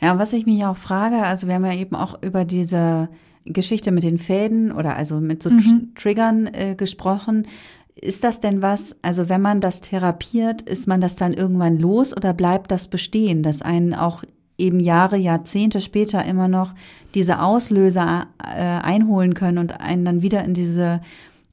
Ja, 0.00 0.18
was 0.18 0.32
ich 0.32 0.46
mich 0.46 0.64
auch 0.64 0.76
frage, 0.76 1.16
also 1.16 1.46
wir 1.46 1.54
haben 1.54 1.64
ja 1.64 1.74
eben 1.74 1.96
auch 1.96 2.22
über 2.22 2.44
diese 2.44 3.08
Geschichte 3.44 3.92
mit 3.92 4.02
den 4.02 4.18
Fäden 4.18 4.72
oder 4.72 4.96
also 4.96 5.20
mit 5.20 5.42
so 5.42 5.50
mhm. 5.50 5.92
Triggern 5.94 6.46
äh, 6.46 6.74
gesprochen. 6.74 7.46
Ist 7.94 8.24
das 8.24 8.40
denn 8.40 8.60
was, 8.60 8.96
also 9.02 9.28
wenn 9.28 9.40
man 9.40 9.60
das 9.60 9.80
therapiert, 9.80 10.62
ist 10.62 10.88
man 10.88 11.00
das 11.00 11.16
dann 11.16 11.32
irgendwann 11.32 11.78
los 11.78 12.16
oder 12.16 12.32
bleibt 12.34 12.70
das 12.70 12.88
bestehen, 12.88 13.42
dass 13.42 13.62
einen 13.62 13.94
auch 13.94 14.24
eben 14.58 14.80
Jahre, 14.80 15.16
Jahrzehnte 15.16 15.80
später 15.80 16.24
immer 16.24 16.48
noch 16.48 16.74
diese 17.14 17.40
Auslöser 17.40 18.26
äh, 18.42 18.60
einholen 18.60 19.34
können 19.34 19.58
und 19.58 19.80
einen 19.80 20.04
dann 20.04 20.22
wieder 20.22 20.44
in 20.44 20.54
diese 20.54 21.00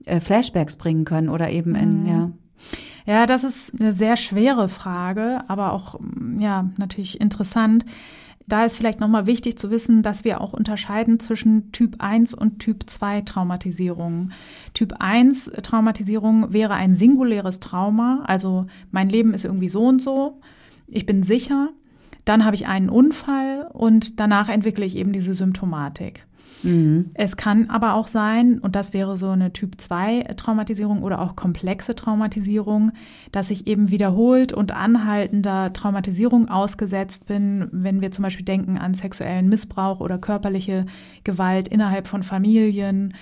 äh, 0.06 0.19
Flashbacks 0.19 0.77
bringen 0.77 1.06
können 1.06 1.30
oder 1.30 1.49
eben 1.49 1.75
in, 1.75 2.04
mhm. 2.04 2.10
ja. 2.10 2.32
Ja, 3.08 3.25
das 3.25 3.43
ist 3.43 3.80
eine 3.80 3.93
sehr 3.93 4.15
schwere 4.15 4.69
Frage, 4.69 5.43
aber 5.47 5.73
auch, 5.73 5.99
ja, 6.38 6.69
natürlich 6.77 7.19
interessant. 7.19 7.86
Da 8.51 8.65
ist 8.65 8.75
vielleicht 8.75 8.99
nochmal 8.99 9.27
wichtig 9.27 9.57
zu 9.57 9.71
wissen, 9.71 10.03
dass 10.03 10.25
wir 10.25 10.41
auch 10.41 10.51
unterscheiden 10.51 11.21
zwischen 11.21 11.71
Typ 11.71 11.95
1 11.99 12.33
und 12.33 12.59
Typ 12.59 12.89
2 12.89 13.21
Traumatisierungen. 13.21 14.33
Typ 14.73 14.95
1 14.99 15.51
Traumatisierung 15.63 16.51
wäre 16.51 16.73
ein 16.73 16.93
singuläres 16.93 17.61
Trauma, 17.61 18.25
also 18.25 18.65
mein 18.91 19.07
Leben 19.07 19.33
ist 19.33 19.45
irgendwie 19.45 19.69
so 19.69 19.85
und 19.85 20.01
so, 20.01 20.41
ich 20.87 21.05
bin 21.05 21.23
sicher, 21.23 21.69
dann 22.25 22.43
habe 22.43 22.57
ich 22.57 22.67
einen 22.67 22.89
Unfall 22.89 23.69
und 23.71 24.19
danach 24.19 24.49
entwickle 24.49 24.83
ich 24.83 24.97
eben 24.97 25.13
diese 25.13 25.33
Symptomatik. 25.33 26.27
Mhm. 26.63 27.12
Es 27.13 27.38
kann 27.38 27.69
aber 27.69 27.95
auch 27.95 28.08
sein, 28.08 28.60
und 28.60 28.76
das 28.76 28.93
wäre 28.93 29.17
so 29.17 29.30
eine 29.30 29.54
Typ-2-Traumatisierung 29.54 31.04
oder 31.04 31.21
auch 31.21 31.36
komplexe 31.36 31.95
Traumatisierung, 31.95 32.91
dass 33.32 33.50
ich 33.50 33.67
eben 33.67 33.89
wiederholt 33.89 34.54
und 34.54 34.71
anhaltender 34.71 35.74
Traumatisierung 35.74 36.50
ausgesetzt 36.50 37.26
bin, 37.26 37.67
wenn 37.71 38.02
wir 38.02 38.12
zum 38.12 38.24
Beispiel 38.24 38.45
denken 38.45 38.78
an 38.78 38.93
sexuellen 38.93 39.50
Missbrauch 39.50 40.00
oder 40.00 40.17
körperliche 40.17 40.86
Gewalt 41.24 41.67
innerhalb 41.67 42.08
von 42.08 42.24
Familien 42.24 43.13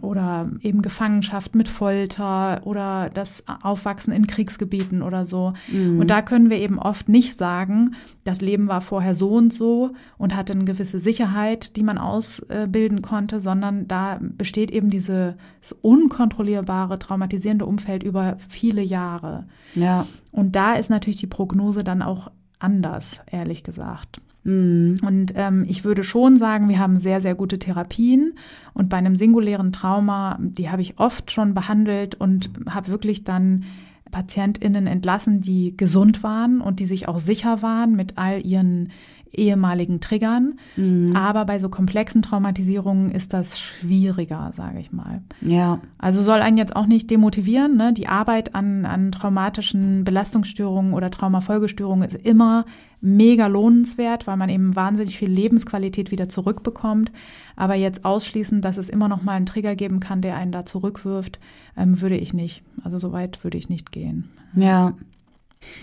oder 0.00 0.50
eben 0.60 0.82
Gefangenschaft 0.82 1.54
mit 1.54 1.68
Folter 1.68 2.60
oder 2.64 3.10
das 3.12 3.44
Aufwachsen 3.62 4.12
in 4.12 4.26
Kriegsgebieten 4.26 5.02
oder 5.02 5.24
so. 5.24 5.54
Mhm. 5.70 6.00
Und 6.00 6.10
da 6.10 6.20
können 6.20 6.50
wir 6.50 6.58
eben 6.58 6.78
oft 6.78 7.08
nicht 7.08 7.38
sagen, 7.38 7.94
das 8.24 8.40
Leben 8.40 8.68
war 8.68 8.80
vorher 8.80 9.14
so 9.14 9.30
und 9.30 9.52
so 9.52 9.92
und 10.18 10.34
hatte 10.34 10.52
eine 10.52 10.64
gewisse 10.64 10.98
Sicherheit, 10.98 11.76
die 11.76 11.82
man 11.82 11.98
ausbilden 11.98 13.02
konnte, 13.02 13.40
sondern 13.40 13.86
da 13.88 14.18
besteht 14.20 14.70
eben 14.70 14.90
dieses 14.90 15.34
unkontrollierbare, 15.82 16.98
traumatisierende 16.98 17.66
Umfeld 17.66 18.02
über 18.02 18.36
viele 18.48 18.82
Jahre. 18.82 19.46
Ja. 19.74 20.06
Und 20.32 20.56
da 20.56 20.74
ist 20.74 20.90
natürlich 20.90 21.20
die 21.20 21.26
Prognose 21.26 21.84
dann 21.84 22.02
auch 22.02 22.30
anders, 22.58 23.20
ehrlich 23.30 23.62
gesagt. 23.62 24.20
Mhm. 24.44 24.98
Und 25.02 25.32
ähm, 25.36 25.64
ich 25.68 25.84
würde 25.84 26.04
schon 26.04 26.36
sagen, 26.36 26.68
wir 26.68 26.78
haben 26.78 26.96
sehr, 26.98 27.20
sehr 27.20 27.34
gute 27.34 27.58
Therapien. 27.58 28.34
Und 28.74 28.88
bei 28.88 28.98
einem 28.98 29.16
singulären 29.16 29.72
Trauma, 29.72 30.38
die 30.40 30.70
habe 30.70 30.82
ich 30.82 30.98
oft 30.98 31.30
schon 31.30 31.54
behandelt 31.54 32.14
und 32.14 32.50
habe 32.68 32.88
wirklich 32.88 33.24
dann 33.24 33.64
PatientInnen 34.10 34.86
entlassen, 34.86 35.40
die 35.40 35.76
gesund 35.76 36.22
waren 36.22 36.60
und 36.60 36.78
die 36.78 36.86
sich 36.86 37.08
auch 37.08 37.18
sicher 37.18 37.62
waren 37.62 37.96
mit 37.96 38.16
all 38.16 38.46
ihren 38.46 38.90
ehemaligen 39.38 40.00
Triggern. 40.00 40.54
Mhm. 40.76 41.14
Aber 41.14 41.44
bei 41.44 41.58
so 41.58 41.68
komplexen 41.68 42.22
Traumatisierungen 42.22 43.10
ist 43.10 43.32
das 43.32 43.58
schwieriger, 43.58 44.50
sage 44.54 44.80
ich 44.80 44.92
mal. 44.92 45.22
Ja. 45.40 45.80
Also 45.98 46.22
soll 46.22 46.40
einen 46.40 46.56
jetzt 46.56 46.76
auch 46.76 46.86
nicht 46.86 47.10
demotivieren. 47.10 47.76
Ne? 47.76 47.92
Die 47.92 48.08
Arbeit 48.08 48.54
an, 48.54 48.86
an 48.86 49.12
traumatischen 49.12 50.04
Belastungsstörungen 50.04 50.94
oder 50.94 51.10
Traumafolgestörungen 51.10 52.08
ist 52.08 52.16
immer 52.16 52.64
mega 53.00 53.46
lohnenswert, 53.46 54.26
weil 54.26 54.38
man 54.38 54.48
eben 54.48 54.74
wahnsinnig 54.74 55.18
viel 55.18 55.30
Lebensqualität 55.30 56.10
wieder 56.10 56.28
zurückbekommt. 56.28 57.12
Aber 57.54 57.74
jetzt 57.74 58.04
ausschließen, 58.04 58.62
dass 58.62 58.78
es 58.78 58.88
immer 58.88 59.08
noch 59.08 59.22
mal 59.22 59.32
einen 59.34 59.46
Trigger 59.46 59.76
geben 59.76 60.00
kann, 60.00 60.22
der 60.22 60.36
einen 60.36 60.52
da 60.52 60.64
zurückwirft, 60.64 61.38
ähm, 61.76 62.00
würde 62.00 62.16
ich 62.16 62.32
nicht. 62.32 62.62
Also 62.82 62.98
so 62.98 63.12
weit 63.12 63.44
würde 63.44 63.58
ich 63.58 63.68
nicht 63.68 63.92
gehen. 63.92 64.30
Ja. 64.54 64.94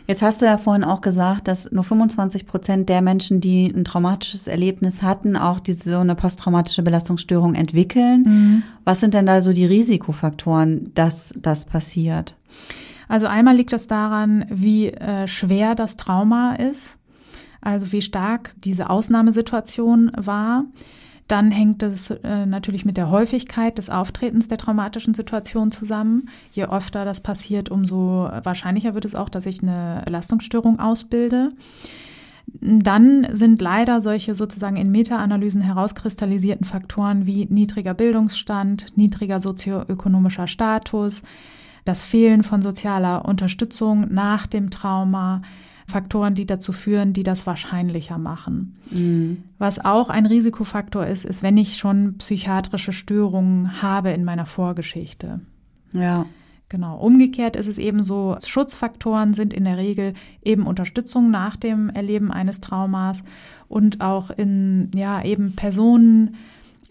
Jetzt 0.07 0.21
hast 0.21 0.41
du 0.41 0.45
ja 0.45 0.57
vorhin 0.57 0.83
auch 0.83 1.01
gesagt, 1.01 1.47
dass 1.47 1.71
nur 1.71 1.83
25 1.83 2.45
Prozent 2.45 2.89
der 2.89 3.01
Menschen, 3.01 3.41
die 3.41 3.67
ein 3.67 3.85
traumatisches 3.85 4.47
Erlebnis 4.47 5.01
hatten, 5.01 5.35
auch 5.37 5.59
diese 5.59 5.91
so 5.91 5.99
eine 5.99 6.15
posttraumatische 6.15 6.83
Belastungsstörung 6.83 7.55
entwickeln. 7.55 8.23
Mhm. 8.23 8.63
Was 8.83 8.99
sind 8.99 9.13
denn 9.13 9.25
da 9.25 9.41
so 9.41 9.53
die 9.53 9.65
Risikofaktoren, 9.65 10.91
dass 10.95 11.33
das 11.37 11.65
passiert? 11.65 12.35
Also 13.07 13.27
einmal 13.27 13.55
liegt 13.55 13.73
das 13.73 13.87
daran, 13.87 14.45
wie 14.49 14.87
äh, 14.87 15.27
schwer 15.27 15.75
das 15.75 15.97
Trauma 15.97 16.55
ist, 16.55 16.97
also 17.59 17.91
wie 17.91 18.01
stark 18.01 18.55
diese 18.63 18.89
Ausnahmesituation 18.89 20.11
war. 20.15 20.65
Dann 21.31 21.49
hängt 21.49 21.81
es 21.81 22.09
äh, 22.09 22.45
natürlich 22.45 22.83
mit 22.83 22.97
der 22.97 23.09
Häufigkeit 23.09 23.77
des 23.77 23.89
Auftretens 23.89 24.49
der 24.49 24.57
traumatischen 24.57 25.13
Situation 25.13 25.71
zusammen. 25.71 26.27
Je 26.51 26.65
öfter 26.65 27.05
das 27.05 27.21
passiert, 27.21 27.69
umso 27.71 28.29
wahrscheinlicher 28.43 28.95
wird 28.95 29.05
es 29.05 29.15
auch, 29.15 29.29
dass 29.29 29.45
ich 29.45 29.63
eine 29.63 30.01
Belastungsstörung 30.03 30.81
ausbilde. 30.81 31.53
Dann 32.47 33.27
sind 33.31 33.61
leider 33.61 34.01
solche 34.01 34.33
sozusagen 34.33 34.75
in 34.75 34.91
Meta-Analysen 34.91 35.61
herauskristallisierten 35.61 36.65
Faktoren 36.65 37.25
wie 37.25 37.45
niedriger 37.45 37.93
Bildungsstand, 37.93 38.97
niedriger 38.97 39.39
sozioökonomischer 39.39 40.47
Status, 40.47 41.21
das 41.85 42.01
Fehlen 42.01 42.43
von 42.43 42.61
sozialer 42.61 43.23
Unterstützung 43.23 44.13
nach 44.13 44.47
dem 44.47 44.69
Trauma, 44.69 45.43
Faktoren, 45.91 46.33
die 46.33 46.45
dazu 46.47 46.71
führen, 46.71 47.13
die 47.13 47.23
das 47.23 47.45
wahrscheinlicher 47.45 48.17
machen. 48.17 48.75
Mhm. 48.89 49.43
Was 49.59 49.83
auch 49.83 50.09
ein 50.09 50.25
Risikofaktor 50.25 51.05
ist, 51.05 51.25
ist, 51.25 51.43
wenn 51.43 51.57
ich 51.57 51.77
schon 51.77 52.17
psychiatrische 52.17 52.91
Störungen 52.91 53.81
habe 53.81 54.09
in 54.09 54.23
meiner 54.23 54.45
Vorgeschichte. 54.45 55.41
Ja. 55.93 56.25
Genau. 56.69 56.97
Umgekehrt 56.97 57.57
ist 57.57 57.67
es 57.67 57.77
eben 57.77 58.05
so, 58.05 58.37
Schutzfaktoren 58.41 59.33
sind 59.33 59.53
in 59.53 59.65
der 59.65 59.75
Regel 59.75 60.13
eben 60.41 60.65
Unterstützung 60.65 61.29
nach 61.29 61.57
dem 61.57 61.89
Erleben 61.89 62.31
eines 62.31 62.61
Traumas 62.61 63.23
und 63.67 63.99
auch 63.99 64.31
in, 64.31 64.89
ja, 64.95 65.21
eben 65.21 65.53
Personen, 65.57 66.37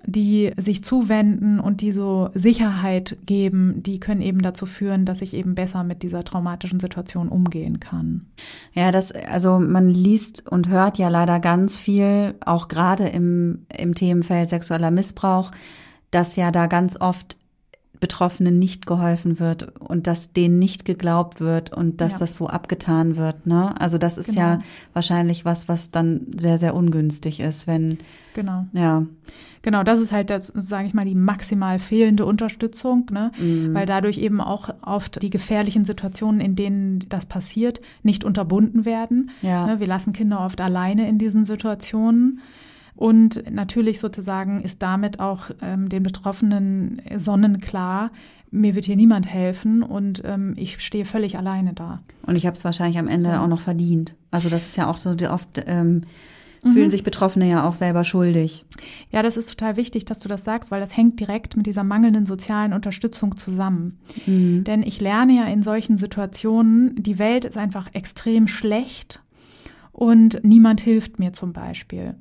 die 0.05 0.53
sich 0.57 0.83
zuwenden 0.83 1.61
und 1.61 1.81
die 1.81 1.93
so 1.93 2.31
Sicherheit 2.35 3.17
geben, 3.27 3.83
die 3.83 4.01
können 4.01 4.23
eben 4.23 4.43
dazu 4.43 4.67
führen, 4.67 5.05
dass 5.05 5.21
ich 5.21 5.35
eben 5.35 5.55
besser 5.55 5.85
mit 5.85 6.03
dieser 6.03 6.25
traumatischen 6.25 6.81
Situation 6.81 7.29
umgehen 7.29 7.81
kann. 7.81 8.27
Ja, 8.73 8.91
das, 8.91 9.13
also 9.13 9.59
man 9.59 9.91
liest 9.91 10.47
und 10.49 10.69
hört 10.69 10.99
ja 10.99 11.09
leider 11.09 11.39
ganz 11.41 11.77
viel, 11.77 12.35
auch 12.45 12.69
gerade 12.69 13.09
im, 13.09 13.67
im 13.77 13.95
Themenfeld 13.95 14.49
sexueller 14.49 14.91
Missbrauch, 14.91 15.51
dass 16.11 16.37
ja 16.37 16.51
da 16.51 16.67
ganz 16.67 17.01
oft 17.01 17.37
Betroffenen 18.01 18.59
nicht 18.59 18.87
geholfen 18.87 19.39
wird 19.39 19.79
und 19.79 20.07
dass 20.07 20.33
denen 20.33 20.59
nicht 20.59 20.87
geglaubt 20.87 21.41
wird 21.41 21.73
und 21.73 22.01
dass 22.01 22.15
ja. 22.15 22.19
das 22.21 22.35
so 22.35 22.49
abgetan 22.49 23.17
wird. 23.17 23.47
Ne? 23.47 23.79
Also 23.79 23.99
das 23.99 24.17
ist 24.17 24.31
genau. 24.31 24.41
ja 24.41 24.59
wahrscheinlich 24.95 25.45
was, 25.45 25.69
was 25.69 25.91
dann 25.91 26.27
sehr, 26.37 26.57
sehr 26.57 26.75
ungünstig 26.75 27.41
ist, 27.41 27.67
wenn. 27.67 27.99
Genau. 28.33 28.65
Ja. 28.73 29.05
Genau, 29.63 29.83
das 29.83 29.99
ist 29.99 30.13
halt, 30.13 30.31
sage 30.55 30.87
ich 30.87 30.95
mal, 30.95 31.05
die 31.05 31.15
maximal 31.15 31.79
fehlende 31.79 32.25
Unterstützung, 32.25 33.07
ne? 33.13 33.31
Mhm. 33.39 33.75
weil 33.75 33.85
dadurch 33.85 34.17
eben 34.17 34.41
auch 34.41 34.71
oft 34.81 35.23
die 35.23 35.29
gefährlichen 35.29 35.85
Situationen, 35.85 36.41
in 36.41 36.57
denen 36.57 37.01
das 37.11 37.27
passiert, 37.27 37.81
nicht 38.03 38.25
unterbunden 38.25 38.87
werden. 38.87 39.31
Ja. 39.43 39.67
Ne? 39.67 39.81
Wir 39.81 39.87
lassen 39.87 40.15
Kinder 40.15 40.41
oft 40.41 40.63
alleine 40.63 41.07
in 41.07 41.19
diesen 41.19 41.45
Situationen. 41.45 42.41
Und 43.01 43.51
natürlich 43.51 43.99
sozusagen 43.99 44.61
ist 44.61 44.83
damit 44.83 45.21
auch 45.21 45.51
ähm, 45.63 45.89
den 45.89 46.03
Betroffenen 46.03 47.01
sonnenklar, 47.17 48.11
mir 48.51 48.75
wird 48.75 48.85
hier 48.85 48.97
niemand 48.97 49.27
helfen 49.27 49.83
und 49.83 50.21
ähm, 50.27 50.53
ich 50.59 50.81
stehe 50.81 51.07
völlig 51.07 51.39
alleine 51.39 51.73
da. 51.73 52.03
Und 52.27 52.37
ich 52.37 52.45
habe 52.45 52.55
es 52.55 52.63
wahrscheinlich 52.63 52.99
am 52.99 53.09
Ende 53.09 53.33
so. 53.33 53.39
auch 53.39 53.47
noch 53.47 53.63
verdient. 53.63 54.15
Also 54.31 54.51
das 54.51 54.67
ist 54.67 54.77
ja 54.77 54.87
auch 54.87 54.99
so 54.99 55.17
oft 55.31 55.65
ähm, 55.67 56.03
fühlen 56.61 56.89
mhm. 56.89 56.91
sich 56.91 57.03
Betroffene 57.03 57.49
ja 57.49 57.67
auch 57.67 57.75
selber 57.75 58.05
schuldig. 58.05 58.67
Ja, 59.11 59.23
das 59.23 59.39
ist 59.39 59.49
total 59.49 59.79
wichtig, 59.79 60.05
dass 60.05 60.19
du 60.19 60.29
das 60.29 60.45
sagst, 60.45 60.71
weil 60.71 60.83
das 60.83 60.95
hängt 60.95 61.19
direkt 61.21 61.57
mit 61.57 61.65
dieser 61.65 61.85
mangelnden 61.85 62.27
sozialen 62.27 62.75
Unterstützung 62.75 63.39
zusammen. 63.39 63.99
Mhm. 64.27 64.65
Denn 64.65 64.83
ich 64.83 65.01
lerne 65.01 65.39
ja 65.39 65.45
in 65.47 65.63
solchen 65.63 65.97
Situationen, 65.97 67.03
die 67.03 67.19
Welt 67.19 67.47
ist 67.47 67.57
einfach 67.57 67.89
extrem 67.95 68.47
schlecht 68.47 69.23
und 69.91 70.45
niemand 70.45 70.83
hilft 70.83 71.19
mir 71.19 71.33
zum 71.33 71.55
Beispiel. 71.55 72.17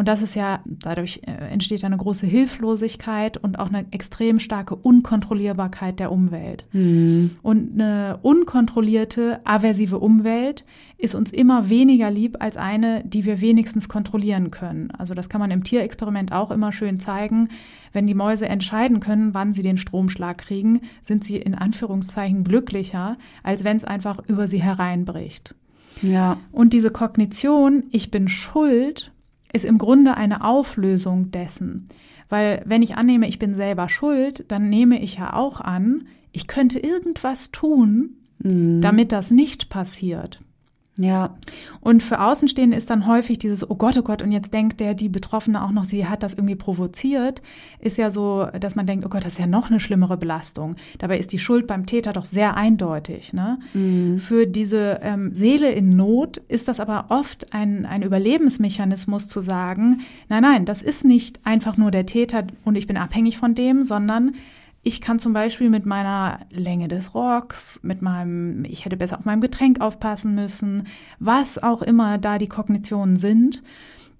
Und 0.00 0.08
das 0.08 0.22
ist 0.22 0.34
ja, 0.34 0.60
dadurch 0.64 1.20
äh, 1.26 1.30
entsteht 1.52 1.84
eine 1.84 1.98
große 1.98 2.26
Hilflosigkeit 2.26 3.36
und 3.36 3.58
auch 3.58 3.68
eine 3.68 3.84
extrem 3.90 4.40
starke 4.40 4.74
Unkontrollierbarkeit 4.74 6.00
der 6.00 6.10
Umwelt. 6.10 6.64
Mhm. 6.72 7.32
Und 7.42 7.72
eine 7.74 8.18
unkontrollierte, 8.22 9.40
aversive 9.44 9.98
Umwelt 9.98 10.64
ist 10.96 11.14
uns 11.14 11.30
immer 11.30 11.68
weniger 11.68 12.10
lieb 12.10 12.38
als 12.40 12.56
eine, 12.56 13.04
die 13.04 13.26
wir 13.26 13.42
wenigstens 13.42 13.90
kontrollieren 13.90 14.50
können. 14.50 14.90
Also 14.92 15.12
das 15.12 15.28
kann 15.28 15.38
man 15.38 15.50
im 15.50 15.64
Tierexperiment 15.64 16.32
auch 16.32 16.50
immer 16.50 16.72
schön 16.72 16.98
zeigen. 16.98 17.50
Wenn 17.92 18.06
die 18.06 18.14
Mäuse 18.14 18.48
entscheiden 18.48 19.00
können, 19.00 19.34
wann 19.34 19.52
sie 19.52 19.62
den 19.62 19.76
Stromschlag 19.76 20.38
kriegen, 20.38 20.80
sind 21.02 21.24
sie 21.24 21.36
in 21.36 21.54
Anführungszeichen 21.54 22.42
glücklicher, 22.42 23.18
als 23.42 23.64
wenn 23.64 23.76
es 23.76 23.84
einfach 23.84 24.26
über 24.26 24.48
sie 24.48 24.62
hereinbricht. 24.62 25.54
Ja. 26.00 26.38
Und 26.52 26.72
diese 26.72 26.90
Kognition, 26.90 27.84
ich 27.90 28.10
bin 28.10 28.28
schuld, 28.28 29.12
ist 29.52 29.64
im 29.64 29.78
Grunde 29.78 30.16
eine 30.16 30.44
Auflösung 30.44 31.30
dessen. 31.30 31.88
Weil 32.28 32.62
wenn 32.64 32.82
ich 32.82 32.94
annehme, 32.94 33.28
ich 33.28 33.38
bin 33.38 33.54
selber 33.54 33.88
schuld, 33.88 34.44
dann 34.48 34.68
nehme 34.68 35.02
ich 35.02 35.16
ja 35.16 35.32
auch 35.32 35.60
an, 35.60 36.06
ich 36.32 36.46
könnte 36.46 36.78
irgendwas 36.78 37.50
tun, 37.50 38.16
mhm. 38.38 38.80
damit 38.80 39.12
das 39.12 39.30
nicht 39.30 39.68
passiert. 39.68 40.40
Ja. 41.00 41.34
Und 41.80 42.02
für 42.02 42.20
Außenstehende 42.20 42.76
ist 42.76 42.90
dann 42.90 43.06
häufig 43.06 43.38
dieses, 43.38 43.68
oh 43.68 43.74
Gott, 43.74 43.96
oh 43.96 44.02
Gott, 44.02 44.20
und 44.20 44.32
jetzt 44.32 44.52
denkt 44.52 44.80
der, 44.80 44.92
die 44.92 45.08
Betroffene 45.08 45.64
auch 45.64 45.70
noch, 45.70 45.84
sie 45.84 46.06
hat 46.06 46.22
das 46.22 46.34
irgendwie 46.34 46.56
provoziert, 46.56 47.40
ist 47.78 47.96
ja 47.96 48.10
so, 48.10 48.48
dass 48.60 48.76
man 48.76 48.86
denkt, 48.86 49.06
oh 49.06 49.08
Gott, 49.08 49.24
das 49.24 49.32
ist 49.32 49.38
ja 49.38 49.46
noch 49.46 49.70
eine 49.70 49.80
schlimmere 49.80 50.18
Belastung. 50.18 50.76
Dabei 50.98 51.18
ist 51.18 51.32
die 51.32 51.38
Schuld 51.38 51.66
beim 51.66 51.86
Täter 51.86 52.12
doch 52.12 52.26
sehr 52.26 52.56
eindeutig. 52.56 53.32
Ne? 53.32 53.58
Mhm. 53.72 54.18
Für 54.18 54.46
diese 54.46 55.00
ähm, 55.02 55.34
Seele 55.34 55.72
in 55.72 55.96
Not 55.96 56.36
ist 56.48 56.68
das 56.68 56.80
aber 56.80 57.06
oft 57.08 57.54
ein, 57.54 57.86
ein 57.86 58.02
Überlebensmechanismus 58.02 59.26
zu 59.28 59.40
sagen, 59.40 60.02
nein, 60.28 60.42
nein, 60.42 60.64
das 60.66 60.82
ist 60.82 61.06
nicht 61.06 61.40
einfach 61.44 61.78
nur 61.78 61.90
der 61.90 62.04
Täter 62.04 62.44
und 62.64 62.76
ich 62.76 62.86
bin 62.86 62.98
abhängig 62.98 63.38
von 63.38 63.54
dem, 63.54 63.84
sondern 63.84 64.34
ich 64.82 65.00
kann 65.00 65.18
zum 65.18 65.32
Beispiel 65.32 65.68
mit 65.68 65.84
meiner 65.84 66.40
Länge 66.50 66.88
des 66.88 67.14
Rocks, 67.14 67.80
mit 67.82 68.00
meinem, 68.00 68.64
ich 68.64 68.84
hätte 68.84 68.96
besser 68.96 69.18
auf 69.18 69.24
meinem 69.24 69.42
Getränk 69.42 69.80
aufpassen 69.80 70.34
müssen, 70.34 70.86
was 71.18 71.62
auch 71.62 71.82
immer 71.82 72.16
da 72.18 72.38
die 72.38 72.48
Kognitionen 72.48 73.16
sind, 73.16 73.62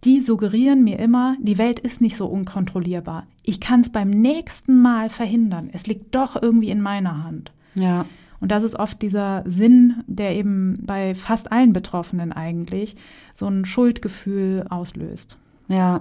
die 0.05 0.21
suggerieren 0.21 0.85
mir 0.85 0.99
immer, 0.99 1.37
die 1.41 1.59
Welt 1.59 1.79
ist 1.79 2.01
nicht 2.01 2.17
so 2.17 2.27
unkontrollierbar. 2.27 3.27
Ich 3.43 3.61
kann 3.61 3.81
es 3.81 3.91
beim 3.91 4.11
nächsten 4.11 4.81
Mal 4.81 5.11
verhindern. 5.11 5.71
Es 5.73 5.87
liegt 5.87 6.15
doch 6.15 6.41
irgendwie 6.41 6.71
in 6.71 6.81
meiner 6.81 7.25
Hand. 7.25 7.53
Ja. 7.75 8.07
Und 8.41 8.51
das 8.51 8.63
ist 8.63 8.75
oft 8.79 9.03
dieser 9.03 9.43
Sinn, 9.47 10.03
der 10.07 10.35
eben 10.35 10.79
bei 10.83 11.15
fast 11.15 11.53
allen 11.53 11.75
Betroffenen 11.75 12.33
eigentlich 12.33 12.97
so 13.35 13.47
ein 13.47 13.67
Schuldgefühl 13.67 14.67
auslöst. 14.71 15.37
Ja, 15.69 16.01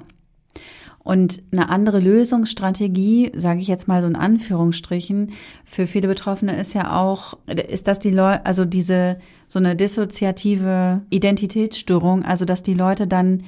und 0.99 1.41
eine 1.51 1.69
andere 1.69 1.99
Lösungsstrategie, 1.99 3.31
sage 3.35 3.61
ich 3.61 3.67
jetzt 3.67 3.87
mal 3.87 4.01
so 4.01 4.07
in 4.07 4.15
Anführungsstrichen, 4.15 5.31
für 5.63 5.87
viele 5.87 6.07
Betroffene 6.07 6.55
ist 6.59 6.73
ja 6.73 6.95
auch, 6.99 7.37
ist 7.47 7.87
das 7.87 7.99
die 7.99 8.11
Leute, 8.11 8.45
also 8.45 8.65
diese 8.65 9.17
so 9.47 9.59
eine 9.59 9.75
dissoziative 9.75 11.01
Identitätsstörung, 11.09 12.23
also 12.23 12.45
dass 12.45 12.63
die 12.63 12.73
Leute 12.73 13.07
dann 13.07 13.43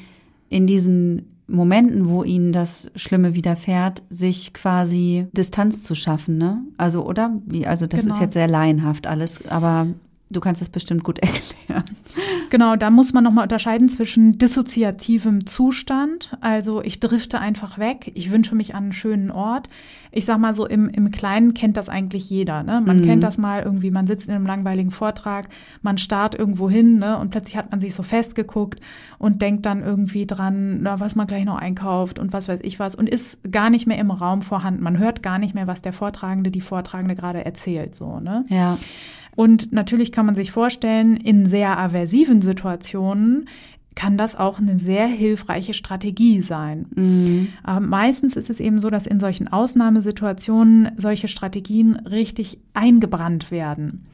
in 0.49 0.65
diesen 0.65 1.27
Momenten, 1.47 2.09
wo 2.09 2.23
ihnen 2.23 2.53
das 2.53 2.89
Schlimme 2.95 3.33
widerfährt, 3.35 4.03
sich 4.09 4.53
quasi 4.53 5.27
Distanz 5.33 5.83
zu 5.83 5.95
schaffen, 5.95 6.37
ne? 6.37 6.63
Also, 6.77 7.05
oder? 7.05 7.37
Wie, 7.45 7.67
also 7.67 7.87
das 7.87 8.01
genau. 8.01 8.15
ist 8.15 8.21
jetzt 8.21 8.33
sehr 8.33 8.47
laienhaft 8.47 9.05
alles, 9.05 9.45
aber 9.45 9.87
du 10.29 10.39
kannst 10.39 10.61
das 10.61 10.69
bestimmt 10.69 11.03
gut 11.03 11.19
erklären. 11.19 11.83
Genau, 12.51 12.75
da 12.75 12.89
muss 12.89 13.13
man 13.13 13.23
nochmal 13.23 13.43
unterscheiden 13.43 13.87
zwischen 13.87 14.37
dissoziativem 14.37 15.47
Zustand, 15.47 16.35
also 16.41 16.83
ich 16.83 16.99
drifte 16.99 17.39
einfach 17.39 17.79
weg, 17.79 18.11
ich 18.13 18.29
wünsche 18.29 18.55
mich 18.55 18.75
an 18.75 18.83
einen 18.83 18.91
schönen 18.91 19.31
Ort. 19.31 19.69
Ich 20.11 20.25
sag 20.25 20.37
mal 20.37 20.53
so, 20.53 20.67
im, 20.67 20.89
im 20.89 21.11
Kleinen 21.11 21.53
kennt 21.53 21.77
das 21.77 21.87
eigentlich 21.87 22.29
jeder. 22.29 22.63
Ne? 22.63 22.83
Man 22.85 22.99
mhm. 22.99 23.05
kennt 23.05 23.23
das 23.23 23.37
mal 23.37 23.63
irgendwie, 23.63 23.89
man 23.89 24.05
sitzt 24.05 24.27
in 24.27 24.35
einem 24.35 24.45
langweiligen 24.45 24.91
Vortrag, 24.91 25.47
man 25.81 25.97
starrt 25.97 26.35
irgendwo 26.35 26.69
hin 26.69 26.99
ne? 26.99 27.17
und 27.19 27.29
plötzlich 27.29 27.55
hat 27.55 27.71
man 27.71 27.79
sich 27.79 27.95
so 27.95 28.03
festgeguckt 28.03 28.81
und 29.17 29.41
denkt 29.41 29.65
dann 29.65 29.81
irgendwie 29.81 30.27
dran, 30.27 30.81
na, 30.81 30.99
was 30.99 31.15
man 31.15 31.27
gleich 31.27 31.45
noch 31.45 31.57
einkauft 31.57 32.19
und 32.19 32.33
was 32.33 32.49
weiß 32.49 32.59
ich 32.63 32.79
was 32.79 32.95
und 32.95 33.07
ist 33.07 33.39
gar 33.49 33.69
nicht 33.69 33.87
mehr 33.87 33.97
im 33.97 34.11
Raum 34.11 34.41
vorhanden. 34.41 34.83
Man 34.83 34.99
hört 34.99 35.23
gar 35.23 35.39
nicht 35.39 35.55
mehr, 35.55 35.67
was 35.67 35.81
der 35.81 35.93
Vortragende, 35.93 36.51
die 36.51 36.59
Vortragende 36.59 37.15
gerade 37.15 37.45
erzählt. 37.45 37.95
So, 37.95 38.19
ne? 38.19 38.43
Ja. 38.49 38.77
Und 39.35 39.71
natürlich 39.71 40.11
kann 40.11 40.25
man 40.25 40.35
sich 40.35 40.51
vorstellen, 40.51 41.17
in 41.17 41.45
sehr 41.45 41.77
aversiven 41.77 42.41
Situationen 42.41 43.47
kann 43.95 44.17
das 44.17 44.35
auch 44.35 44.59
eine 44.59 44.79
sehr 44.79 45.05
hilfreiche 45.07 45.73
Strategie 45.73 46.41
sein. 46.41 46.85
Mhm. 46.95 47.47
Aber 47.63 47.81
meistens 47.81 48.35
ist 48.35 48.49
es 48.49 48.59
eben 48.59 48.79
so, 48.79 48.89
dass 48.89 49.05
in 49.05 49.19
solchen 49.19 49.47
Ausnahmesituationen 49.47 50.91
solche 50.97 51.27
Strategien 51.27 51.95
richtig 51.97 52.57
eingebrannt 52.73 53.51
werden. 53.51 54.05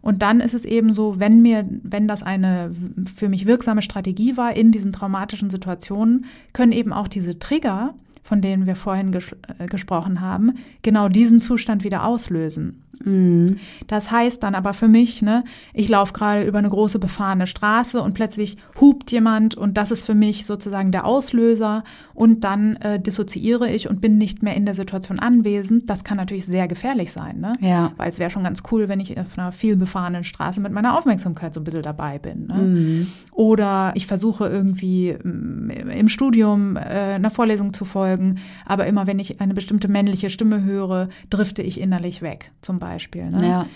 Und 0.00 0.22
dann 0.22 0.40
ist 0.40 0.54
es 0.54 0.64
eben 0.64 0.94
so, 0.94 1.18
wenn 1.18 1.42
mir, 1.42 1.68
wenn 1.82 2.06
das 2.06 2.22
eine 2.22 2.70
für 3.16 3.28
mich 3.28 3.44
wirksame 3.44 3.82
Strategie 3.82 4.36
war 4.36 4.56
in 4.56 4.70
diesen 4.70 4.92
traumatischen 4.92 5.50
Situationen, 5.50 6.26
können 6.52 6.72
eben 6.72 6.92
auch 6.92 7.08
diese 7.08 7.38
Trigger, 7.38 7.94
von 8.22 8.40
denen 8.40 8.66
wir 8.66 8.76
vorhin 8.76 9.12
ges 9.12 9.34
äh, 9.58 9.66
gesprochen 9.66 10.20
haben, 10.20 10.54
genau 10.82 11.08
diesen 11.08 11.40
Zustand 11.40 11.84
wieder 11.84 12.04
auslösen. 12.04 12.84
Mhm. 13.04 13.58
Das 13.86 14.10
heißt 14.10 14.42
dann 14.42 14.54
aber 14.54 14.72
für 14.74 14.88
mich, 14.88 15.22
ne, 15.22 15.44
ich 15.72 15.88
laufe 15.88 16.12
gerade 16.12 16.44
über 16.44 16.58
eine 16.58 16.70
große 16.70 16.98
befahrene 16.98 17.46
Straße 17.46 18.00
und 18.00 18.14
plötzlich 18.14 18.56
hupt 18.80 19.12
jemand 19.12 19.56
und 19.56 19.76
das 19.76 19.90
ist 19.90 20.04
für 20.04 20.14
mich 20.14 20.46
sozusagen 20.46 20.92
der 20.92 21.04
Auslöser 21.04 21.84
und 22.14 22.44
dann 22.44 22.76
äh, 22.76 22.98
dissoziiere 22.98 23.70
ich 23.70 23.88
und 23.88 24.00
bin 24.00 24.18
nicht 24.18 24.42
mehr 24.42 24.56
in 24.56 24.64
der 24.64 24.74
Situation 24.74 25.18
anwesend. 25.18 25.88
Das 25.90 26.04
kann 26.04 26.16
natürlich 26.16 26.46
sehr 26.46 26.66
gefährlich 26.66 27.12
sein, 27.12 27.40
ne? 27.40 27.52
Ja. 27.60 27.92
Weil 27.96 28.08
es 28.08 28.18
wäre 28.18 28.30
schon 28.30 28.44
ganz 28.44 28.62
cool, 28.70 28.88
wenn 28.88 29.00
ich 29.00 29.18
auf 29.18 29.38
einer 29.38 29.52
viel 29.52 29.76
befahrenen 29.76 30.24
Straße 30.24 30.60
mit 30.60 30.72
meiner 30.72 30.96
Aufmerksamkeit 30.96 31.52
so 31.52 31.60
ein 31.60 31.64
bisschen 31.64 31.82
dabei 31.82 32.18
bin. 32.18 32.46
Ne? 32.46 32.54
Mhm. 32.54 33.06
Oder 33.32 33.92
ich 33.94 34.06
versuche 34.06 34.46
irgendwie 34.46 35.12
mm, 35.12 35.70
im 35.70 36.08
Studium 36.08 36.76
äh, 36.76 36.80
einer 36.80 37.30
Vorlesung 37.30 37.74
zu 37.74 37.84
folgen, 37.84 38.38
aber 38.64 38.86
immer 38.86 39.06
wenn 39.06 39.18
ich 39.18 39.40
eine 39.40 39.54
bestimmte 39.54 39.88
männliche 39.88 40.30
Stimme 40.30 40.64
höre, 40.64 41.08
drifte 41.28 41.62
ich 41.62 41.80
innerlich 41.80 42.22
weg, 42.22 42.50
zum 42.62 42.78
Beispiel. 42.78 42.85
Beispiel. 42.86 43.28
Ne? 43.30 43.48
Ja. 43.48 43.66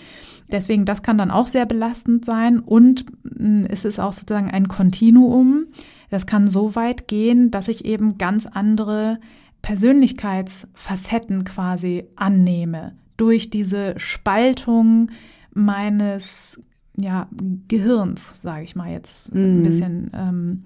Deswegen, 0.51 0.85
das 0.85 1.01
kann 1.01 1.17
dann 1.17 1.31
auch 1.31 1.47
sehr 1.47 1.65
belastend 1.65 2.25
sein. 2.25 2.59
Und 2.59 3.05
mm, 3.23 3.65
es 3.65 3.85
ist 3.85 3.99
auch 3.99 4.13
sozusagen 4.13 4.49
ein 4.49 4.67
Kontinuum. 4.67 5.67
Das 6.09 6.25
kann 6.25 6.47
so 6.47 6.75
weit 6.75 7.07
gehen, 7.07 7.51
dass 7.51 7.67
ich 7.67 7.85
eben 7.85 8.17
ganz 8.17 8.45
andere 8.45 9.17
Persönlichkeitsfacetten 9.61 11.43
quasi 11.43 12.05
annehme 12.15 12.93
durch 13.17 13.49
diese 13.49 13.93
Spaltung 13.97 15.11
meines 15.53 16.59
ja, 16.97 17.27
Gehirns, 17.67 18.41
sage 18.41 18.63
ich 18.63 18.75
mal 18.75 18.91
jetzt 18.91 19.33
mhm. 19.33 19.41
ein 19.41 19.63
bisschen 19.63 20.11
ähm, 20.13 20.63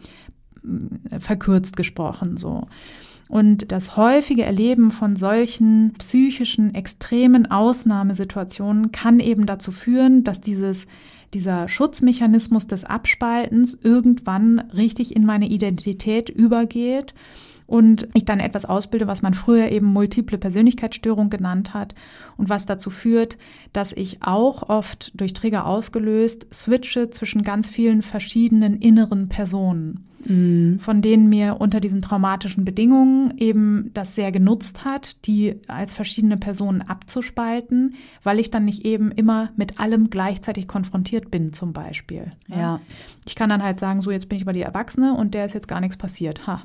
verkürzt 1.20 1.76
gesprochen 1.76 2.38
so. 2.38 2.68
Und 3.28 3.72
das 3.72 3.98
häufige 3.98 4.44
Erleben 4.44 4.92
von 4.92 5.16
solchen 5.16 5.94
psychischen, 5.98 6.76
extremen 6.76 7.50
Ausnahmesituationen 7.50 8.92
kann 8.92 9.20
eben 9.20 9.46
dazu 9.46 9.72
führen, 9.72 10.24
dass 10.24 10.42
dieses 10.42 10.86
dieser 11.34 11.68
Schutzmechanismus 11.68 12.66
des 12.66 12.86
Abspaltens 12.86 13.78
irgendwann 13.82 14.60
richtig 14.78 15.14
in 15.16 15.26
meine 15.26 15.50
Identität 15.50 16.30
übergeht 16.30 17.14
und 17.68 18.08
ich 18.14 18.26
dann 18.26 18.40
etwas 18.40 18.66
ausbilde, 18.66 19.08
was 19.08 19.22
man 19.22 19.34
früher 19.34 19.72
eben 19.72 19.88
multiple 19.88 20.38
Persönlichkeitsstörung 20.38 21.30
genannt 21.30 21.74
hat 21.74 21.96
und 22.38 22.50
was 22.50 22.66
dazu 22.66 22.90
führt, 22.90 23.38
dass 23.74 23.92
ich 23.92 24.22
auch 24.22 24.70
oft 24.70 25.20
durch 25.20 25.34
Trigger 25.34 25.66
ausgelöst 25.66 26.48
switche 26.54 27.10
zwischen 27.10 27.42
ganz 27.42 27.70
vielen 27.70 28.04
verschiedenen 28.04 28.76
inneren 28.76 29.30
Personen, 29.30 30.06
mhm. 30.26 30.80
von 30.80 31.02
denen 31.02 31.28
mir 31.28 31.58
unter 31.60 31.80
diesen 31.80 32.04
traumatischen 32.04 32.66
Bedingungen 32.66 33.36
eben 33.40 33.90
das 33.96 34.14
sehr 34.14 34.32
genutzt 34.32 34.86
hat, 34.86 35.26
die 35.26 35.56
als 35.68 35.92
verschiedene 35.92 36.38
Personen 36.38 36.84
abzuspalten, 36.84 37.96
weil 38.22 38.40
ich 38.40 38.52
dann 38.52 38.66
nicht 38.66 38.86
eben 38.86 39.12
immer 39.12 39.50
mit 39.56 39.80
allem 39.80 40.12
gleichzeitig 40.12 40.68
konfrontiert 40.68 41.32
bin, 41.32 41.52
zum 41.52 41.74
Beispiel. 41.74 42.32
Ja. 42.48 42.80
Ich 43.26 43.36
kann 43.36 43.50
dann 43.50 43.64
halt 43.64 43.80
sagen, 43.80 44.04
so 44.04 44.12
jetzt 44.12 44.30
bin 44.30 44.38
ich 44.38 44.46
bei 44.46 44.54
die 44.54 44.62
Erwachsene 44.62 45.16
und 45.16 45.34
der 45.34 45.46
ist 45.46 45.54
jetzt 45.54 45.68
gar 45.68 45.82
nichts 45.82 45.98
passiert. 45.98 46.46
Ha. 46.46 46.62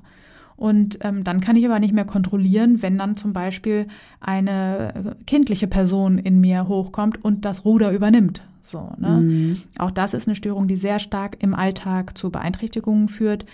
Und 0.60 0.98
ähm, 1.00 1.24
dann 1.24 1.40
kann 1.40 1.56
ich 1.56 1.64
aber 1.64 1.78
nicht 1.78 1.94
mehr 1.94 2.04
kontrollieren, 2.04 2.82
wenn 2.82 2.98
dann 2.98 3.16
zum 3.16 3.32
Beispiel 3.32 3.86
eine 4.20 5.16
kindliche 5.26 5.66
Person 5.66 6.18
in 6.18 6.38
mir 6.38 6.68
hochkommt 6.68 7.24
und 7.24 7.46
das 7.46 7.64
Ruder 7.64 7.90
übernimmt. 7.92 8.42
So, 8.62 8.92
ne? 8.98 9.22
Mhm. 9.22 9.62
Auch 9.78 9.90
das 9.90 10.12
ist 10.12 10.28
eine 10.28 10.34
Störung, 10.34 10.68
die 10.68 10.76
sehr 10.76 10.98
stark 10.98 11.38
im 11.40 11.54
Alltag 11.54 12.18
zu 12.18 12.30
Beeinträchtigungen 12.30 13.08
führt. 13.08 13.46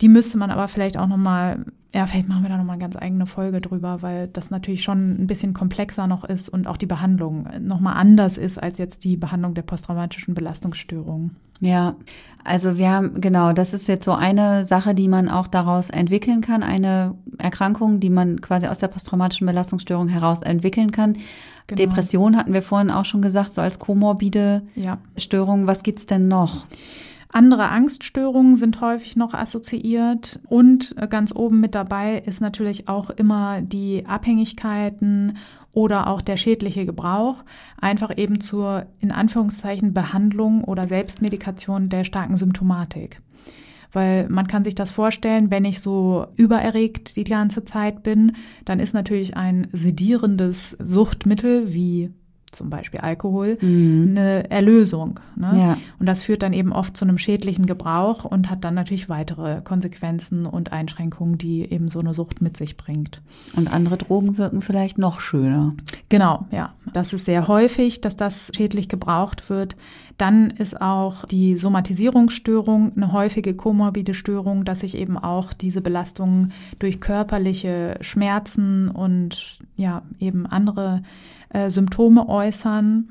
Die 0.00 0.08
müsste 0.08 0.38
man 0.38 0.50
aber 0.50 0.68
vielleicht 0.68 0.96
auch 0.96 1.06
nochmal, 1.06 1.66
ja, 1.94 2.06
vielleicht 2.06 2.28
machen 2.28 2.42
wir 2.42 2.50
da 2.50 2.58
nochmal 2.58 2.74
eine 2.74 2.82
ganz 2.82 2.96
eigene 2.96 3.24
Folge 3.26 3.62
drüber, 3.62 4.02
weil 4.02 4.28
das 4.28 4.50
natürlich 4.50 4.82
schon 4.82 5.22
ein 5.22 5.26
bisschen 5.26 5.54
komplexer 5.54 6.06
noch 6.06 6.24
ist 6.24 6.50
und 6.50 6.66
auch 6.66 6.76
die 6.76 6.86
Behandlung 6.86 7.48
nochmal 7.60 7.96
anders 7.96 8.36
ist 8.36 8.62
als 8.62 8.76
jetzt 8.76 9.04
die 9.04 9.16
Behandlung 9.16 9.54
der 9.54 9.62
posttraumatischen 9.62 10.34
Belastungsstörung. 10.34 11.30
Ja, 11.60 11.96
also 12.44 12.78
wir 12.78 12.90
haben, 12.90 13.20
genau, 13.20 13.52
das 13.52 13.74
ist 13.74 13.88
jetzt 13.88 14.04
so 14.04 14.12
eine 14.12 14.64
Sache, 14.64 14.94
die 14.94 15.08
man 15.08 15.28
auch 15.28 15.46
daraus 15.46 15.90
entwickeln 15.90 16.40
kann, 16.40 16.62
eine 16.62 17.14
Erkrankung, 17.38 18.00
die 18.00 18.10
man 18.10 18.40
quasi 18.40 18.68
aus 18.68 18.78
der 18.78 18.88
posttraumatischen 18.88 19.46
Belastungsstörung 19.46 20.08
heraus 20.08 20.42
entwickeln 20.42 20.92
kann. 20.92 21.14
Genau. 21.66 21.78
Depression 21.78 22.36
hatten 22.36 22.52
wir 22.52 22.62
vorhin 22.62 22.90
auch 22.90 23.04
schon 23.04 23.22
gesagt, 23.22 23.52
so 23.52 23.60
als 23.60 23.78
komorbide 23.78 24.62
ja. 24.74 24.98
Störung. 25.16 25.66
Was 25.66 25.82
gibt's 25.82 26.06
denn 26.06 26.28
noch? 26.28 26.66
Andere 27.30 27.68
Angststörungen 27.68 28.56
sind 28.56 28.80
häufig 28.80 29.14
noch 29.14 29.34
assoziiert 29.34 30.40
und 30.48 30.94
äh, 30.96 31.06
ganz 31.06 31.34
oben 31.34 31.60
mit 31.60 31.74
dabei 31.74 32.22
ist 32.24 32.40
natürlich 32.40 32.88
auch 32.88 33.10
immer 33.10 33.60
die 33.60 34.06
Abhängigkeiten 34.06 35.36
oder 35.72 36.06
auch 36.06 36.22
der 36.22 36.38
schädliche 36.38 36.86
Gebrauch, 36.86 37.44
einfach 37.78 38.16
eben 38.16 38.40
zur 38.40 38.86
in 39.00 39.12
Anführungszeichen 39.12 39.92
Behandlung 39.92 40.64
oder 40.64 40.88
Selbstmedikation 40.88 41.90
der 41.90 42.04
starken 42.04 42.38
Symptomatik. 42.38 43.20
Weil 43.92 44.28
man 44.28 44.46
kann 44.46 44.64
sich 44.64 44.74
das 44.74 44.90
vorstellen, 44.90 45.50
wenn 45.50 45.64
ich 45.64 45.80
so 45.80 46.26
übererregt 46.36 47.16
die 47.16 47.24
ganze 47.24 47.64
Zeit 47.64 48.02
bin, 48.02 48.36
dann 48.64 48.80
ist 48.80 48.94
natürlich 48.94 49.36
ein 49.36 49.68
sedierendes 49.72 50.76
Suchtmittel 50.80 51.72
wie 51.72 52.10
zum 52.52 52.70
Beispiel 52.70 53.00
Alkohol, 53.00 53.58
mhm. 53.60 54.14
eine 54.16 54.50
Erlösung. 54.50 55.20
Ne? 55.36 55.58
Ja. 55.58 55.78
Und 55.98 56.06
das 56.06 56.22
führt 56.22 56.42
dann 56.42 56.52
eben 56.52 56.72
oft 56.72 56.96
zu 56.96 57.04
einem 57.04 57.18
schädlichen 57.18 57.66
Gebrauch 57.66 58.24
und 58.24 58.50
hat 58.50 58.64
dann 58.64 58.74
natürlich 58.74 59.08
weitere 59.08 59.60
Konsequenzen 59.62 60.46
und 60.46 60.72
Einschränkungen, 60.72 61.38
die 61.38 61.70
eben 61.70 61.88
so 61.88 62.00
eine 62.00 62.14
Sucht 62.14 62.40
mit 62.40 62.56
sich 62.56 62.76
bringt. 62.76 63.20
Und 63.54 63.72
andere 63.72 63.96
Drogen 63.96 64.38
wirken 64.38 64.62
vielleicht 64.62 64.98
noch 64.98 65.20
schöner. 65.20 65.74
Genau, 66.08 66.46
ja. 66.50 66.72
Das 66.92 67.12
ist 67.12 67.26
sehr 67.26 67.48
häufig, 67.48 68.00
dass 68.00 68.16
das 68.16 68.50
schädlich 68.54 68.88
gebraucht 68.88 69.50
wird. 69.50 69.76
Dann 70.16 70.50
ist 70.50 70.80
auch 70.80 71.24
die 71.26 71.56
Somatisierungsstörung 71.56 72.92
eine 72.96 73.12
häufige 73.12 73.54
komorbide 73.54 74.14
Störung, 74.14 74.64
dass 74.64 74.80
sich 74.80 74.96
eben 74.96 75.16
auch 75.16 75.52
diese 75.52 75.80
Belastungen 75.80 76.52
durch 76.80 77.00
körperliche 77.00 77.96
Schmerzen 78.00 78.88
und 78.88 79.60
ja, 79.76 80.02
eben 80.18 80.44
andere 80.46 81.02
äh, 81.50 81.70
Symptome 81.70 82.28
äußern. 82.28 83.08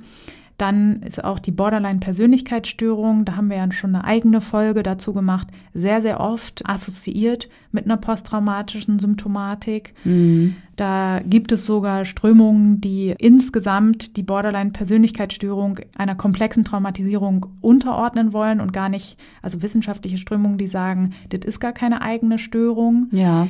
Dann 0.57 1.03
ist 1.03 1.23
auch 1.23 1.37
die 1.37 1.51
Borderline-Persönlichkeitsstörung, 1.51 3.25
da 3.25 3.35
haben 3.35 3.49
wir 3.51 3.57
ja 3.57 3.71
schon 3.71 3.93
eine 3.93 4.03
eigene 4.03 4.41
Folge 4.41 4.81
dazu 4.81 5.13
gemacht, 5.13 5.47
sehr, 5.75 6.01
sehr 6.01 6.19
oft 6.19 6.67
assoziiert 6.67 7.47
mit 7.71 7.85
einer 7.85 7.97
posttraumatischen 7.97 8.97
Symptomatik. 8.97 9.93
Mhm. 10.03 10.55
Da 10.75 11.21
gibt 11.23 11.51
es 11.51 11.67
sogar 11.67 12.05
Strömungen, 12.05 12.81
die 12.81 13.13
insgesamt 13.19 14.17
die 14.17 14.23
Borderline-Persönlichkeitsstörung 14.23 15.79
einer 15.95 16.15
komplexen 16.15 16.65
Traumatisierung 16.65 17.45
unterordnen 17.61 18.33
wollen 18.33 18.59
und 18.59 18.73
gar 18.73 18.89
nicht, 18.89 19.17
also 19.43 19.61
wissenschaftliche 19.61 20.17
Strömungen, 20.17 20.57
die 20.57 20.67
sagen, 20.67 21.13
das 21.29 21.41
ist 21.45 21.59
gar 21.59 21.73
keine 21.73 22.01
eigene 22.01 22.39
Störung. 22.39 23.09
Ja 23.11 23.47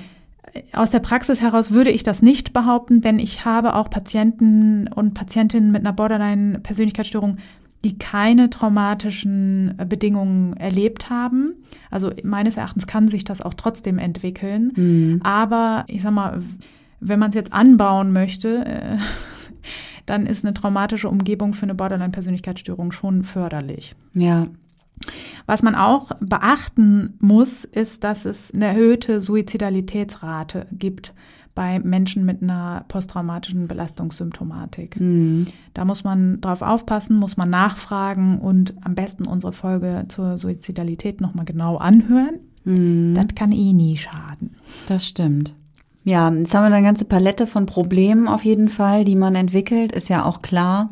aus 0.74 0.92
der 0.92 1.00
Praxis 1.00 1.42
heraus 1.42 1.72
würde 1.72 1.92
ich 1.92 2.04
das 2.04 2.22
nicht 2.22 2.54
behaupten, 2.54 3.02
denn 3.02 3.20
ich 3.20 3.46
habe 3.46 3.76
auch 3.76 3.90
Patienten 3.90 4.88
und 4.88 5.14
Patientinnen 5.14 5.72
mit 5.72 5.82
einer 5.82 5.94
Borderline-Persönlichkeitsstörung, 5.94 7.38
die 7.84 7.98
keine 7.98 8.50
traumatischen 8.50 9.76
Bedingungen 9.88 10.58
erlebt 10.58 11.10
haben. 11.10 11.54
Also 11.92 12.12
meines 12.24 12.58
Erachtens 12.58 12.88
kann 12.88 13.08
sich 13.08 13.24
das 13.24 13.42
auch 13.42 13.54
trotzdem 13.54 13.98
entwickeln. 13.98 14.72
Mhm. 14.76 15.22
Aber 15.24 15.86
ich 15.88 16.02
sag 16.02 16.12
mal, 16.12 16.42
wenn 17.00 17.20
man 17.20 17.30
es 17.30 17.36
jetzt 17.36 17.54
anbauen 17.54 18.12
möchte, 18.12 18.66
äh, 18.66 18.98
dann 20.06 20.26
ist 20.26 20.44
eine 20.44 20.54
traumatische 20.54 21.10
Umgebung 21.10 21.54
für 21.54 21.64
eine 21.64 21.76
Borderline-Persönlichkeitsstörung 21.76 22.92
schon 22.92 23.24
förderlich. 23.24 23.96
Ja. 24.16 24.48
Was 25.46 25.64
man 25.64 25.76
auch 25.76 26.12
beachten 26.20 27.16
muss, 27.20 27.64
ist, 27.64 28.04
dass 28.04 28.26
es 28.26 28.54
eine 28.54 28.66
erhöhte 28.66 29.22
Suizidalitätsrate 29.22 30.68
gibt 30.72 31.14
bei 31.56 31.80
Menschen 31.80 32.24
mit 32.24 32.44
einer 32.44 32.86
posttraumatischen 32.88 33.68
Belastungssymptomatik. 33.68 35.00
Mhm. 35.00 35.46
Da 35.74 35.86
muss 35.86 36.04
man 36.04 36.40
drauf 36.40 36.62
aufpassen, 36.62 37.18
muss 37.18 37.36
man 37.36 37.50
nachfragen 37.50 38.40
und 38.40 38.76
am 38.82 38.94
besten 38.94 39.26
unsere 39.26 39.54
Folge 39.54 40.06
zur 40.08 40.38
Suizidalität 40.38 41.20
nochmal 41.20 41.46
genau 41.46 41.78
anhören. 41.78 42.40
Mhm. 42.64 43.16
Das 43.16 43.28
kann 43.34 43.52
eh 43.52 43.74
nie 43.74 43.98
schaden. 43.98 44.56
Das 44.88 45.08
stimmt. 45.08 45.56
Ja, 46.04 46.32
jetzt 46.32 46.54
haben 46.54 46.70
wir 46.70 46.76
eine 46.76 46.86
ganze 46.86 47.06
Palette 47.06 47.48
von 47.48 47.66
Problemen 47.66 48.28
auf 48.28 48.46
jeden 48.46 48.70
Fall, 48.70 49.04
die 49.04 49.16
man 49.16 49.34
entwickelt, 49.34 49.92
ist 49.92 50.10
ja 50.10 50.26
auch 50.26 50.42
klar. 50.42 50.92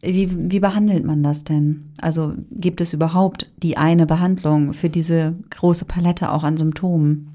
Wie, 0.00 0.50
wie 0.50 0.60
behandelt 0.60 1.04
man 1.04 1.22
das 1.22 1.44
denn? 1.44 1.90
Also 2.00 2.34
gibt 2.50 2.80
es 2.80 2.92
überhaupt 2.92 3.48
die 3.62 3.76
eine 3.76 4.06
Behandlung 4.06 4.72
für 4.72 4.88
diese 4.88 5.34
große 5.50 5.84
Palette 5.84 6.30
auch 6.30 6.44
an 6.44 6.56
Symptomen? 6.56 7.28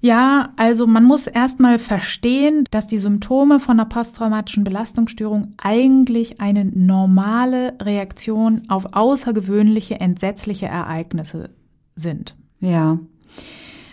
Ja, 0.00 0.50
also 0.56 0.86
man 0.86 1.04
muss 1.04 1.26
erstmal 1.26 1.78
verstehen, 1.78 2.64
dass 2.70 2.86
die 2.86 2.98
Symptome 2.98 3.60
von 3.60 3.80
einer 3.80 3.88
posttraumatischen 3.88 4.62
Belastungsstörung 4.62 5.54
eigentlich 5.56 6.40
eine 6.40 6.64
normale 6.64 7.74
Reaktion 7.80 8.62
auf 8.68 8.92
außergewöhnliche, 8.92 9.98
entsetzliche 9.98 10.66
Ereignisse 10.66 11.50
sind. 11.94 12.36
Ja. 12.60 12.98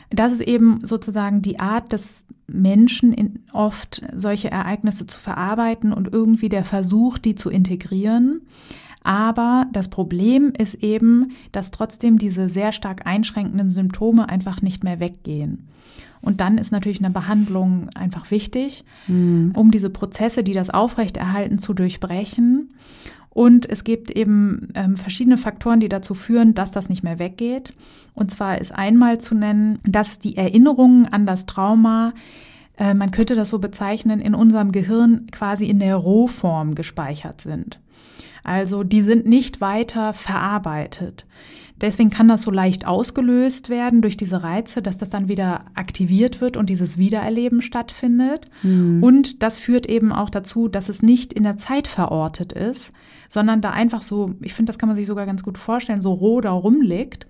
Das 0.09 0.31
ist 0.31 0.41
eben 0.41 0.85
sozusagen 0.85 1.41
die 1.41 1.59
Art 1.59 1.93
des 1.93 2.25
Menschen, 2.53 3.13
in, 3.13 3.39
oft 3.51 4.01
solche 4.15 4.51
Ereignisse 4.51 5.07
zu 5.07 5.19
verarbeiten 5.19 5.91
und 5.91 6.13
irgendwie 6.13 6.49
der 6.49 6.63
Versuch, 6.63 7.17
die 7.17 7.35
zu 7.35 7.49
integrieren. 7.49 8.41
Aber 9.03 9.67
das 9.73 9.89
Problem 9.89 10.53
ist 10.57 10.75
eben, 10.75 11.31
dass 11.51 11.71
trotzdem 11.71 12.17
diese 12.17 12.47
sehr 12.47 12.71
stark 12.71 13.05
einschränkenden 13.05 13.67
Symptome 13.69 14.29
einfach 14.29 14.61
nicht 14.61 14.83
mehr 14.83 14.99
weggehen. 14.99 15.67
Und 16.21 16.39
dann 16.39 16.57
ist 16.57 16.71
natürlich 16.71 16.99
eine 16.99 17.09
Behandlung 17.09 17.89
einfach 17.95 18.31
wichtig, 18.31 18.85
mhm. 19.07 19.51
um 19.55 19.71
diese 19.71 19.89
Prozesse, 19.89 20.41
die 20.43 20.53
das 20.53 20.69
aufrechterhalten, 20.69 21.59
zu 21.59 21.73
durchbrechen. 21.73 22.69
Und 23.33 23.67
es 23.67 23.83
gibt 23.83 24.11
eben 24.11 24.69
ähm, 24.75 24.95
verschiedene 24.95 25.37
Faktoren, 25.37 25.79
die 25.79 25.89
dazu 25.89 26.13
führen, 26.13 26.53
dass 26.53 26.69
das 26.71 26.87
nicht 26.87 27.03
mehr 27.03 27.17
weggeht. 27.17 27.73
Und 28.13 28.29
zwar 28.29 28.61
ist 28.61 28.71
einmal 28.71 29.19
zu 29.19 29.33
nennen, 29.33 29.79
dass 29.83 30.19
die 30.19 30.37
Erinnerungen 30.37 31.07
an 31.07 31.25
das 31.25 31.47
Trauma, 31.47 32.13
äh, 32.77 32.93
man 32.93 33.09
könnte 33.09 33.35
das 33.35 33.49
so 33.49 33.57
bezeichnen, 33.57 34.21
in 34.21 34.35
unserem 34.35 34.71
Gehirn 34.71 35.27
quasi 35.31 35.65
in 35.65 35.79
der 35.79 35.95
Rohform 35.95 36.75
gespeichert 36.75 37.41
sind. 37.41 37.79
Also 38.43 38.83
die 38.83 39.01
sind 39.01 39.25
nicht 39.25 39.61
weiter 39.61 40.13
verarbeitet. 40.13 41.25
Deswegen 41.81 42.11
kann 42.11 42.27
das 42.27 42.43
so 42.43 42.51
leicht 42.51 42.87
ausgelöst 42.87 43.69
werden 43.69 44.01
durch 44.01 44.15
diese 44.15 44.43
Reize, 44.43 44.81
dass 44.81 44.97
das 44.97 45.09
dann 45.09 45.27
wieder 45.27 45.65
aktiviert 45.73 46.39
wird 46.39 46.55
und 46.55 46.69
dieses 46.69 46.97
Wiedererleben 46.97 47.61
stattfindet. 47.61 48.45
Mhm. 48.61 49.01
Und 49.01 49.41
das 49.41 49.57
führt 49.57 49.87
eben 49.87 50.11
auch 50.11 50.29
dazu, 50.29 50.67
dass 50.67 50.87
es 50.87 51.01
nicht 51.01 51.33
in 51.33 51.43
der 51.43 51.57
Zeit 51.57 51.87
verortet 51.87 52.53
ist, 52.53 52.93
sondern 53.33 53.61
da 53.61 53.71
einfach 53.71 54.03
so, 54.03 54.35
ich 54.41 54.53
finde, 54.53 54.69
das 54.69 54.77
kann 54.77 54.87
man 54.87 54.95
sich 54.95 55.07
sogar 55.07 55.25
ganz 55.25 55.41
gut 55.41 55.57
vorstellen, 55.57 56.01
so 56.01 56.13
roh 56.13 56.39
da 56.39 56.51
rumliegt 56.51 57.25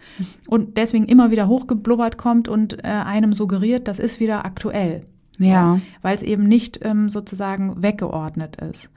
und 0.47 0.75
deswegen 0.75 1.05
immer 1.05 1.31
wieder 1.31 1.47
hochgeblubbert 1.47 2.17
kommt 2.17 2.49
und 2.49 2.83
äh, 2.83 2.87
einem 2.87 3.31
suggeriert, 3.31 3.87
das 3.87 3.99
ist 3.99 4.19
wieder 4.19 4.43
aktuell. 4.43 5.05
So, 5.39 5.45
ja. 5.45 5.79
Weil 6.01 6.13
es 6.13 6.21
eben 6.21 6.43
nicht 6.43 6.81
ähm, 6.83 7.07
sozusagen 7.09 7.81
weggeordnet 7.81 8.57
ist. 8.57 8.89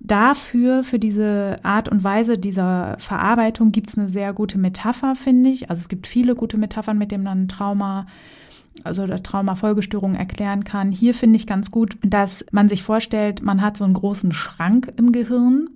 Dafür, 0.00 0.82
für 0.82 0.98
diese 0.98 1.58
Art 1.62 1.88
und 1.88 2.02
Weise 2.02 2.38
dieser 2.38 2.96
Verarbeitung 2.98 3.70
gibt 3.70 3.90
es 3.90 3.96
eine 3.96 4.08
sehr 4.08 4.32
gute 4.32 4.58
Metapher, 4.58 5.14
finde 5.14 5.48
ich. 5.48 5.70
Also 5.70 5.78
es 5.78 5.88
gibt 5.88 6.08
viele 6.08 6.34
gute 6.34 6.58
Metaphern, 6.58 6.98
mit 6.98 7.12
denen 7.12 7.22
man 7.22 7.46
Trauma, 7.46 8.06
also 8.84 9.06
Traumafolgestörungen 9.06 10.16
erklären 10.16 10.64
kann. 10.64 10.90
Hier 10.90 11.14
finde 11.14 11.36
ich 11.36 11.46
ganz 11.46 11.70
gut, 11.70 11.96
dass 12.02 12.44
man 12.52 12.68
sich 12.68 12.82
vorstellt, 12.82 13.42
man 13.42 13.62
hat 13.62 13.76
so 13.76 13.84
einen 13.84 13.94
großen 13.94 14.32
Schrank 14.32 14.92
im 14.96 15.12
Gehirn 15.12 15.70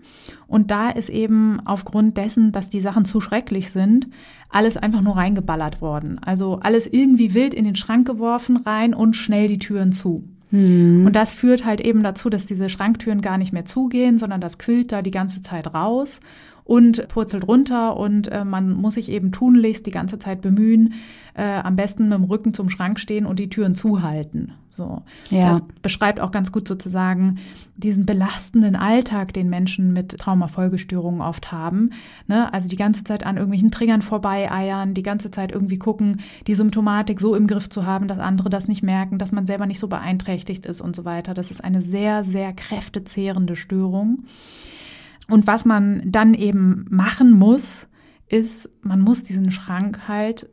und 0.49 0.71
da 0.71 0.91
ist 0.91 1.09
eben 1.09 1.61
aufgrund 1.65 2.17
dessen, 2.17 2.53
dass 2.53 2.69
die 2.69 2.81
Sachen 2.81 3.05
zu 3.05 3.21
schrecklich 3.21 3.71
sind, 3.71 4.09
alles 4.51 4.77
einfach 4.77 5.01
nur 5.01 5.17
reingeballert 5.17 5.81
worden. 5.81 6.19
Also 6.25 6.61
alles 6.61 6.87
irgendwie 6.87 7.35
wild 7.35 7.55
in 7.55 7.65
den 7.65 7.77
Schrank 7.77 8.07
geworfen 8.07 8.57
rein 8.59 8.95
und 8.95 9.15
schnell 9.15 9.49
die 9.49 9.59
Türen 9.59 9.93
zu. 9.93 10.25
Mhm. 10.51 11.05
Und 11.07 11.15
das 11.15 11.35
führt 11.35 11.65
halt 11.65 11.81
eben 11.81 12.03
dazu, 12.03 12.31
dass 12.31 12.47
diese 12.47 12.69
Schranktüren 12.69 13.21
gar 13.21 13.39
nicht 13.39 13.53
mehr 13.53 13.65
zugehen, 13.65 14.19
sondern 14.19 14.41
das 14.41 14.59
quillt 14.59 14.93
da 14.93 15.03
die 15.03 15.11
ganze 15.11 15.43
Zeit 15.43 15.75
raus 15.75 16.21
und 16.67 17.07
purzelt 17.07 17.47
runter 17.47 17.97
und 17.97 18.27
äh, 18.27 18.45
man 18.45 18.73
muss 18.73 18.95
sich 18.95 19.09
eben 19.09 19.31
tunlichst 19.31 19.87
die 19.87 19.93
ganze 19.93 20.19
Zeit 20.19 20.41
bemühen, 20.41 20.95
äh, 21.35 21.61
am 21.61 21.77
besten 21.77 22.09
mit 22.09 22.19
dem 22.19 22.25
Rücken 22.25 22.55
zum 22.55 22.69
Schrank 22.71 22.99
stehen 22.99 23.25
und 23.25 23.39
die 23.39 23.49
Türen 23.49 23.77
zuhalten. 23.77 24.53
So. 24.69 25.03
Ja. 25.31 25.53
Das 25.53 25.63
beschreibt 25.81 26.19
auch 26.19 26.33
ganz 26.33 26.51
gut 26.51 26.67
sozusagen 26.67 27.39
diesen 27.77 28.05
belastenden 28.05 28.75
Alltag, 28.75 29.33
den 29.33 29.49
Menschen 29.49 29.93
mit 29.93 30.19
Traumafolgestörungen 30.19 31.21
oft 31.21 31.53
haben. 31.53 31.91
Ne? 32.27 32.53
Also 32.53 32.69
die 32.69 32.77
ganze 32.77 33.05
Zeit 33.05 33.25
an 33.25 33.37
irgendwelchen 33.37 33.71
Triggern 33.71 34.03
vorbeieiern, 34.03 34.93
die 34.93 35.05
ganze 35.05 35.31
Zeit 35.31 35.53
irgendwie 35.53 35.79
gucken, 35.79 36.21
die 36.49 36.55
Symptomatik 36.57 37.21
so 37.21 37.37
im 37.37 37.47
Griff 37.47 37.71
zu 37.71 37.87
haben, 37.87 38.09
dass 38.09 38.19
andere 38.19 38.51
das 38.51 38.67
nicht 38.67 38.83
merken, 38.83 39.19
dass 39.19 39.31
man 39.31 39.47
selber 39.47 39.67
nicht 39.67 39.79
so 39.79 39.87
beeinträchtigt 39.87 40.67
ist 40.67 40.81
und 40.81 40.97
so 40.97 41.05
weiter. 41.05 41.33
Das 41.33 41.53
ist 41.53 41.63
eine 41.63 41.81
sehr, 41.81 42.25
sehr 42.25 42.53
kräftezehrende 42.53 43.55
Störung. 43.55 44.25
Und 45.29 45.47
was 45.47 45.65
man 45.65 46.03
dann 46.07 46.35
eben 46.35 46.87
machen 46.89 47.33
muss, 47.33 47.89
ist, 48.29 48.71
man 48.83 49.01
muss 49.01 49.23
diesen 49.23 49.51
Schrank 49.51 50.09
halt 50.09 50.49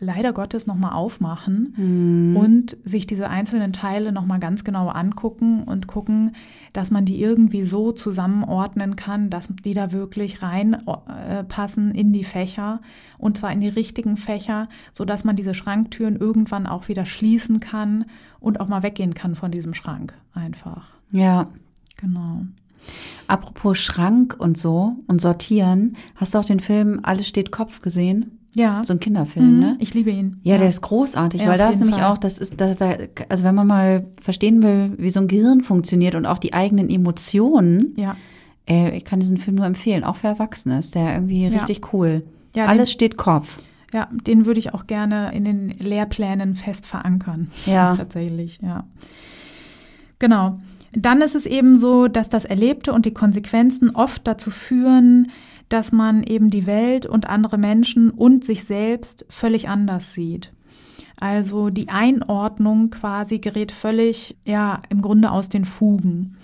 leider 0.00 0.32
Gottes 0.32 0.66
nochmal 0.66 0.92
aufmachen 0.92 1.74
mhm. 1.76 2.36
und 2.36 2.76
sich 2.84 3.06
diese 3.06 3.28
einzelnen 3.28 3.72
Teile 3.72 4.12
nochmal 4.12 4.38
ganz 4.38 4.62
genau 4.62 4.88
angucken 4.88 5.64
und 5.64 5.86
gucken, 5.86 6.36
dass 6.72 6.90
man 6.90 7.04
die 7.04 7.20
irgendwie 7.20 7.64
so 7.64 7.92
zusammenordnen 7.92 8.96
kann, 8.96 9.28
dass 9.30 9.48
die 9.64 9.74
da 9.74 9.92
wirklich 9.92 10.42
reinpassen 10.42 11.94
äh, 11.94 12.00
in 12.00 12.12
die 12.12 12.24
Fächer 12.24 12.80
und 13.18 13.36
zwar 13.36 13.52
in 13.52 13.60
die 13.60 13.68
richtigen 13.68 14.16
Fächer, 14.16 14.68
so 14.92 15.04
dass 15.04 15.24
man 15.24 15.36
diese 15.36 15.54
Schranktüren 15.54 16.16
irgendwann 16.16 16.66
auch 16.66 16.88
wieder 16.88 17.04
schließen 17.04 17.58
kann 17.58 18.04
und 18.38 18.60
auch 18.60 18.68
mal 18.68 18.82
weggehen 18.82 19.14
kann 19.14 19.34
von 19.34 19.50
diesem 19.50 19.74
Schrank 19.74 20.14
einfach. 20.32 20.86
Ja. 21.10 21.48
Genau. 21.96 22.42
Apropos 23.26 23.78
Schrank 23.78 24.36
und 24.38 24.56
so 24.56 24.96
und 25.06 25.20
sortieren, 25.20 25.96
hast 26.16 26.34
du 26.34 26.38
auch 26.38 26.44
den 26.44 26.60
Film 26.60 27.00
Alles 27.02 27.28
steht 27.28 27.50
Kopf 27.52 27.82
gesehen? 27.82 28.38
Ja. 28.54 28.82
So 28.84 28.94
ein 28.94 29.00
Kinderfilm, 29.00 29.54
mhm, 29.54 29.60
ne? 29.60 29.76
Ich 29.78 29.92
liebe 29.92 30.10
ihn. 30.10 30.40
Ja, 30.42 30.54
ja. 30.54 30.58
der 30.58 30.68
ist 30.68 30.80
großartig, 30.80 31.42
ja, 31.42 31.48
weil 31.48 31.58
da 31.58 31.68
ist 31.68 31.80
nämlich 31.80 31.98
Fall. 31.98 32.12
auch, 32.12 32.18
das 32.18 32.38
ist, 32.38 32.60
da, 32.60 32.74
da, 32.74 32.94
also 33.28 33.44
wenn 33.44 33.54
man 33.54 33.66
mal 33.66 34.06
verstehen 34.20 34.62
will, 34.62 34.94
wie 34.96 35.10
so 35.10 35.20
ein 35.20 35.28
Gehirn 35.28 35.60
funktioniert 35.60 36.14
und 36.14 36.26
auch 36.26 36.38
die 36.38 36.54
eigenen 36.54 36.88
Emotionen, 36.88 37.92
ja. 37.96 38.16
Äh, 38.68 38.96
ich 38.96 39.04
kann 39.04 39.20
diesen 39.20 39.38
Film 39.38 39.56
nur 39.56 39.66
empfehlen, 39.66 40.04
auch 40.04 40.16
für 40.16 40.28
Erwachsene 40.28 40.78
ist 40.78 40.94
der 40.94 41.14
irgendwie 41.14 41.46
richtig 41.46 41.92
cool. 41.92 42.24
Ja, 42.54 42.66
Alles 42.66 42.90
den, 42.90 42.92
steht 42.92 43.16
Kopf. 43.16 43.58
Ja, 43.92 44.08
den 44.12 44.44
würde 44.44 44.60
ich 44.60 44.74
auch 44.74 44.86
gerne 44.86 45.32
in 45.34 45.44
den 45.44 45.70
Lehrplänen 45.70 46.54
fest 46.54 46.86
verankern. 46.86 47.50
Ja. 47.66 47.92
Tatsächlich, 47.96 48.58
ja. 48.62 48.84
Genau. 50.18 50.60
Dann 50.92 51.20
ist 51.20 51.34
es 51.34 51.46
eben 51.46 51.76
so, 51.76 52.08
dass 52.08 52.28
das 52.28 52.44
Erlebte 52.44 52.92
und 52.92 53.06
die 53.06 53.14
Konsequenzen 53.14 53.94
oft 53.94 54.26
dazu 54.26 54.50
führen, 54.50 55.30
dass 55.68 55.92
man 55.92 56.22
eben 56.22 56.50
die 56.50 56.66
Welt 56.66 57.04
und 57.06 57.28
andere 57.28 57.58
Menschen 57.58 58.10
und 58.10 58.44
sich 58.44 58.64
selbst 58.64 59.26
völlig 59.28 59.68
anders 59.68 60.14
sieht. 60.14 60.52
Also 61.20 61.68
die 61.68 61.88
Einordnung 61.88 62.90
quasi 62.90 63.38
gerät 63.38 63.72
völlig, 63.72 64.36
ja, 64.46 64.80
im 64.88 65.02
Grunde 65.02 65.30
aus 65.30 65.48
den 65.48 65.64
Fugen. 65.64 66.36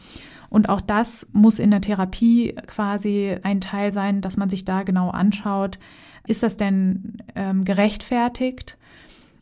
Und 0.50 0.68
auch 0.68 0.80
das 0.80 1.26
muss 1.32 1.58
in 1.58 1.70
der 1.70 1.80
Therapie 1.80 2.54
quasi 2.66 3.36
ein 3.42 3.60
Teil 3.60 3.92
sein, 3.92 4.20
dass 4.20 4.36
man 4.36 4.50
sich 4.50 4.64
da 4.64 4.82
genau 4.82 5.10
anschaut, 5.10 5.78
ist 6.26 6.42
das 6.42 6.56
denn 6.56 7.18
ähm, 7.34 7.64
gerechtfertigt? 7.64 8.76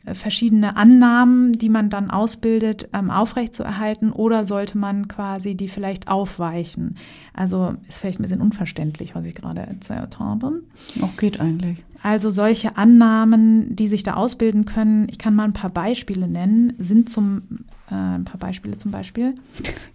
Verschiedene 0.05 0.77
Annahmen, 0.77 1.53
die 1.53 1.69
man 1.69 1.91
dann 1.91 2.11
ausbildet, 2.11 2.89
ähm, 2.93 3.11
aufrechtzuerhalten 3.11 4.13
oder 4.13 4.45
sollte 4.45 4.77
man 4.79 5.09
quasi 5.09 5.55
die 5.55 5.69
vielleicht 5.69 6.09
aufweichen? 6.09 6.97
Also 7.35 7.75
ist 7.89 8.01
vielleicht 8.01 8.19
ein 8.19 8.23
bisschen 8.23 8.41
unverständlich, 8.41 9.15
was 9.15 9.27
ich 9.27 9.35
gerade 9.35 9.61
erzählt 9.61 10.19
habe. 10.19 10.63
Auch 11.01 11.17
geht 11.17 11.41
eigentlich. 11.41 11.85
Also 12.03 12.33
solche 12.33 12.77
Annahmen, 12.77 13.77
die 13.77 13.87
sich 13.87 14.03
da 14.03 14.15
ausbilden 14.15 14.65
können, 14.65 15.07
ich 15.09 15.19
kann 15.19 15.37
mal 15.37 15.45
ein 15.45 15.53
paar 15.53 15.71
Beispiele 15.71 16.27
nennen, 16.27 16.73
sind 16.79 17.09
zum, 17.09 17.43
äh, 17.89 17.95
ein 17.95 18.25
paar 18.25 18.41
Beispiele 18.41 18.77
zum 18.77 18.91
Beispiel, 18.91 19.37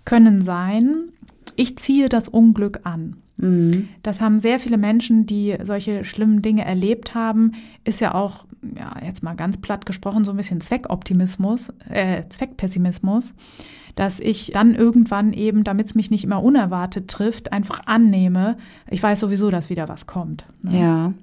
können 0.06 0.42
sein, 0.42 1.10
ich 1.58 1.78
ziehe 1.78 2.08
das 2.08 2.30
Unglück 2.30 2.82
an. 2.84 3.18
Mhm. 3.38 3.90
Das 4.04 4.20
haben 4.20 4.40
sehr 4.40 4.60
viele 4.60 4.78
Menschen, 4.78 5.26
die 5.26 5.56
solche 5.64 6.04
schlimmen 6.04 6.42
Dinge 6.42 6.66
erlebt 6.66 7.16
haben, 7.16 7.54
ist 7.84 8.00
ja 8.00 8.14
auch, 8.14 8.46
ja, 8.76 8.96
jetzt 9.06 9.24
mal 9.24 9.36
ganz 9.36 9.58
platt 9.58 9.86
gesprochen, 9.86 10.24
so 10.24 10.32
ein 10.32 10.38
bisschen 10.38 10.62
Zweckoptimismus, 10.62 11.72
äh, 11.90 12.24
Zweckpessimismus, 12.28 13.34
dass 13.96 14.20
ich 14.20 14.52
dann 14.54 14.76
irgendwann 14.76 15.34
eben, 15.34 15.64
damit 15.64 15.88
es 15.88 15.96
mich 15.96 16.12
nicht 16.12 16.24
immer 16.24 16.44
unerwartet 16.44 17.08
trifft, 17.08 17.52
einfach 17.52 17.82
annehme, 17.86 18.58
ich 18.90 19.02
weiß 19.02 19.20
sowieso, 19.20 19.50
dass 19.50 19.70
wieder 19.70 19.88
was 19.88 20.08
kommt. 20.08 20.46
Ne? 20.62 20.80
Ja. 20.80 21.14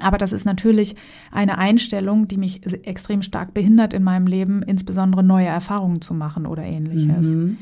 Aber 0.00 0.18
das 0.18 0.32
ist 0.32 0.44
natürlich 0.44 0.94
eine 1.32 1.58
Einstellung, 1.58 2.28
die 2.28 2.36
mich 2.36 2.60
extrem 2.86 3.22
stark 3.22 3.54
behindert 3.54 3.92
in 3.92 4.04
meinem 4.04 4.26
Leben, 4.26 4.62
insbesondere 4.62 5.24
neue 5.24 5.46
Erfahrungen 5.46 6.00
zu 6.00 6.14
machen 6.14 6.46
oder 6.46 6.62
ähnliches. 6.62 7.26
Mhm. 7.26 7.58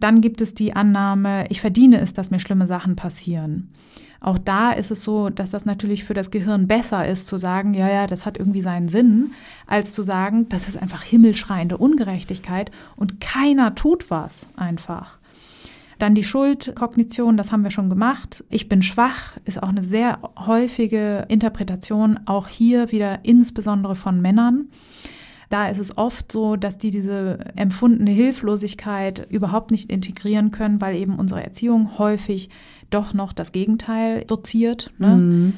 Dann 0.00 0.20
gibt 0.20 0.40
es 0.40 0.54
die 0.54 0.74
Annahme, 0.74 1.46
ich 1.48 1.60
verdiene 1.60 2.00
es, 2.00 2.12
dass 2.12 2.30
mir 2.30 2.38
schlimme 2.38 2.66
Sachen 2.66 2.96
passieren. 2.96 3.70
Auch 4.20 4.38
da 4.38 4.72
ist 4.72 4.90
es 4.90 5.04
so, 5.04 5.30
dass 5.30 5.50
das 5.50 5.64
natürlich 5.64 6.02
für 6.02 6.14
das 6.14 6.30
Gehirn 6.30 6.66
besser 6.66 7.06
ist, 7.06 7.28
zu 7.28 7.38
sagen, 7.38 7.74
ja, 7.74 7.88
ja, 7.88 8.06
das 8.08 8.26
hat 8.26 8.36
irgendwie 8.36 8.62
seinen 8.62 8.88
Sinn, 8.88 9.32
als 9.66 9.92
zu 9.92 10.02
sagen, 10.02 10.48
das 10.48 10.68
ist 10.68 10.80
einfach 10.80 11.02
himmelschreiende 11.02 11.76
Ungerechtigkeit 11.76 12.72
und 12.96 13.20
keiner 13.20 13.76
tut 13.76 14.10
was 14.10 14.48
einfach. 14.56 15.18
Dann 15.98 16.14
die 16.14 16.24
Schuldkognition, 16.24 17.36
das 17.36 17.50
haben 17.50 17.64
wir 17.64 17.72
schon 17.72 17.88
gemacht. 17.88 18.44
Ich 18.50 18.68
bin 18.68 18.82
schwach, 18.82 19.36
ist 19.44 19.62
auch 19.62 19.68
eine 19.68 19.82
sehr 19.82 20.20
häufige 20.38 21.26
Interpretation, 21.28 22.20
auch 22.26 22.46
hier 22.46 22.92
wieder 22.92 23.24
insbesondere 23.24 23.96
von 23.96 24.20
Männern. 24.20 24.68
Da 25.48 25.68
ist 25.68 25.78
es 25.78 25.96
oft 25.96 26.30
so, 26.30 26.56
dass 26.56 26.78
die 26.78 26.90
diese 26.90 27.38
empfundene 27.56 28.10
Hilflosigkeit 28.10 29.26
überhaupt 29.30 29.70
nicht 29.70 29.90
integrieren 29.90 30.50
können, 30.50 30.80
weil 30.80 30.96
eben 30.96 31.18
unsere 31.18 31.42
Erziehung 31.42 31.98
häufig 31.98 32.50
doch 32.90 33.14
noch 33.14 33.32
das 33.32 33.52
Gegenteil 33.52 34.24
doziert. 34.24 34.90
Ne? 34.98 35.16
Mhm. 35.16 35.54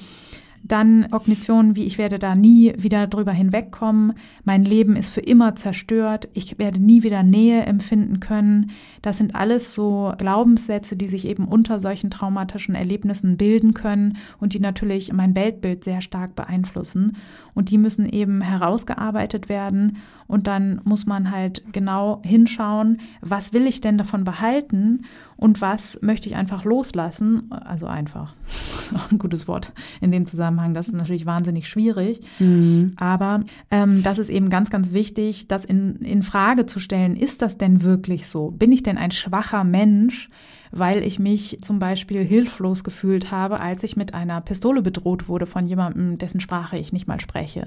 Dann 0.62 1.08
Kognition, 1.10 1.74
wie 1.74 1.84
ich 1.84 1.96
werde 1.96 2.18
da 2.18 2.34
nie 2.34 2.74
wieder 2.76 3.06
drüber 3.06 3.32
hinwegkommen. 3.32 4.12
Mein 4.44 4.64
Leben 4.64 4.94
ist 4.94 5.08
für 5.08 5.20
immer 5.20 5.54
zerstört. 5.54 6.28
Ich 6.34 6.58
werde 6.58 6.80
nie 6.80 7.02
wieder 7.02 7.22
Nähe 7.22 7.62
empfinden 7.62 8.20
können. 8.20 8.70
Das 9.00 9.18
sind 9.18 9.34
alles 9.34 9.74
so 9.74 10.12
Glaubenssätze, 10.18 10.96
die 10.96 11.08
sich 11.08 11.26
eben 11.26 11.46
unter 11.46 11.80
solchen 11.80 12.10
traumatischen 12.10 12.74
Erlebnissen 12.74 13.38
bilden 13.38 13.72
können 13.72 14.18
und 14.38 14.52
die 14.52 14.60
natürlich 14.60 15.12
mein 15.12 15.34
Weltbild 15.34 15.84
sehr 15.84 16.02
stark 16.02 16.36
beeinflussen. 16.36 17.16
Und 17.54 17.70
die 17.70 17.78
müssen 17.78 18.08
eben 18.08 18.42
herausgearbeitet 18.42 19.48
werden. 19.48 19.96
Und 20.26 20.46
dann 20.46 20.80
muss 20.84 21.06
man 21.06 21.30
halt 21.30 21.64
genau 21.72 22.20
hinschauen, 22.22 23.00
was 23.22 23.52
will 23.52 23.66
ich 23.66 23.80
denn 23.80 23.98
davon 23.98 24.24
behalten 24.24 25.02
und 25.40 25.62
was 25.62 25.98
möchte 26.02 26.28
ich 26.28 26.36
einfach 26.36 26.64
loslassen. 26.64 27.50
Also 27.50 27.86
einfach, 27.86 28.34
das 28.46 28.84
ist 28.84 28.94
auch 28.94 29.10
ein 29.10 29.18
gutes 29.18 29.48
Wort 29.48 29.72
in 30.02 30.10
dem 30.10 30.26
Zusammenhang. 30.26 30.74
Das 30.74 30.86
ist 30.86 30.94
natürlich 30.94 31.24
wahnsinnig 31.24 31.66
schwierig. 31.66 32.20
Mhm. 32.38 32.92
Aber 32.96 33.40
ähm, 33.70 34.02
das 34.02 34.18
ist 34.18 34.28
eben 34.28 34.50
ganz, 34.50 34.68
ganz 34.68 34.92
wichtig, 34.92 35.48
das 35.48 35.64
in, 35.64 35.96
in 35.96 36.22
Frage 36.22 36.66
zu 36.66 36.78
stellen. 36.78 37.16
Ist 37.16 37.40
das 37.40 37.56
denn 37.56 37.82
wirklich 37.82 38.28
so? 38.28 38.50
Bin 38.50 38.70
ich 38.70 38.82
denn 38.82 38.98
ein 38.98 39.12
schwacher 39.12 39.64
Mensch? 39.64 40.28
Weil 40.70 41.02
ich 41.02 41.18
mich 41.18 41.58
zum 41.62 41.78
Beispiel 41.78 42.24
hilflos 42.24 42.84
gefühlt 42.84 43.30
habe, 43.30 43.60
als 43.60 43.82
ich 43.82 43.96
mit 43.96 44.14
einer 44.14 44.40
Pistole 44.40 44.82
bedroht 44.82 45.28
wurde 45.28 45.46
von 45.46 45.66
jemandem, 45.66 46.18
dessen 46.18 46.40
Sprache 46.40 46.78
ich 46.78 46.92
nicht 46.92 47.08
mal 47.08 47.20
spreche. 47.20 47.66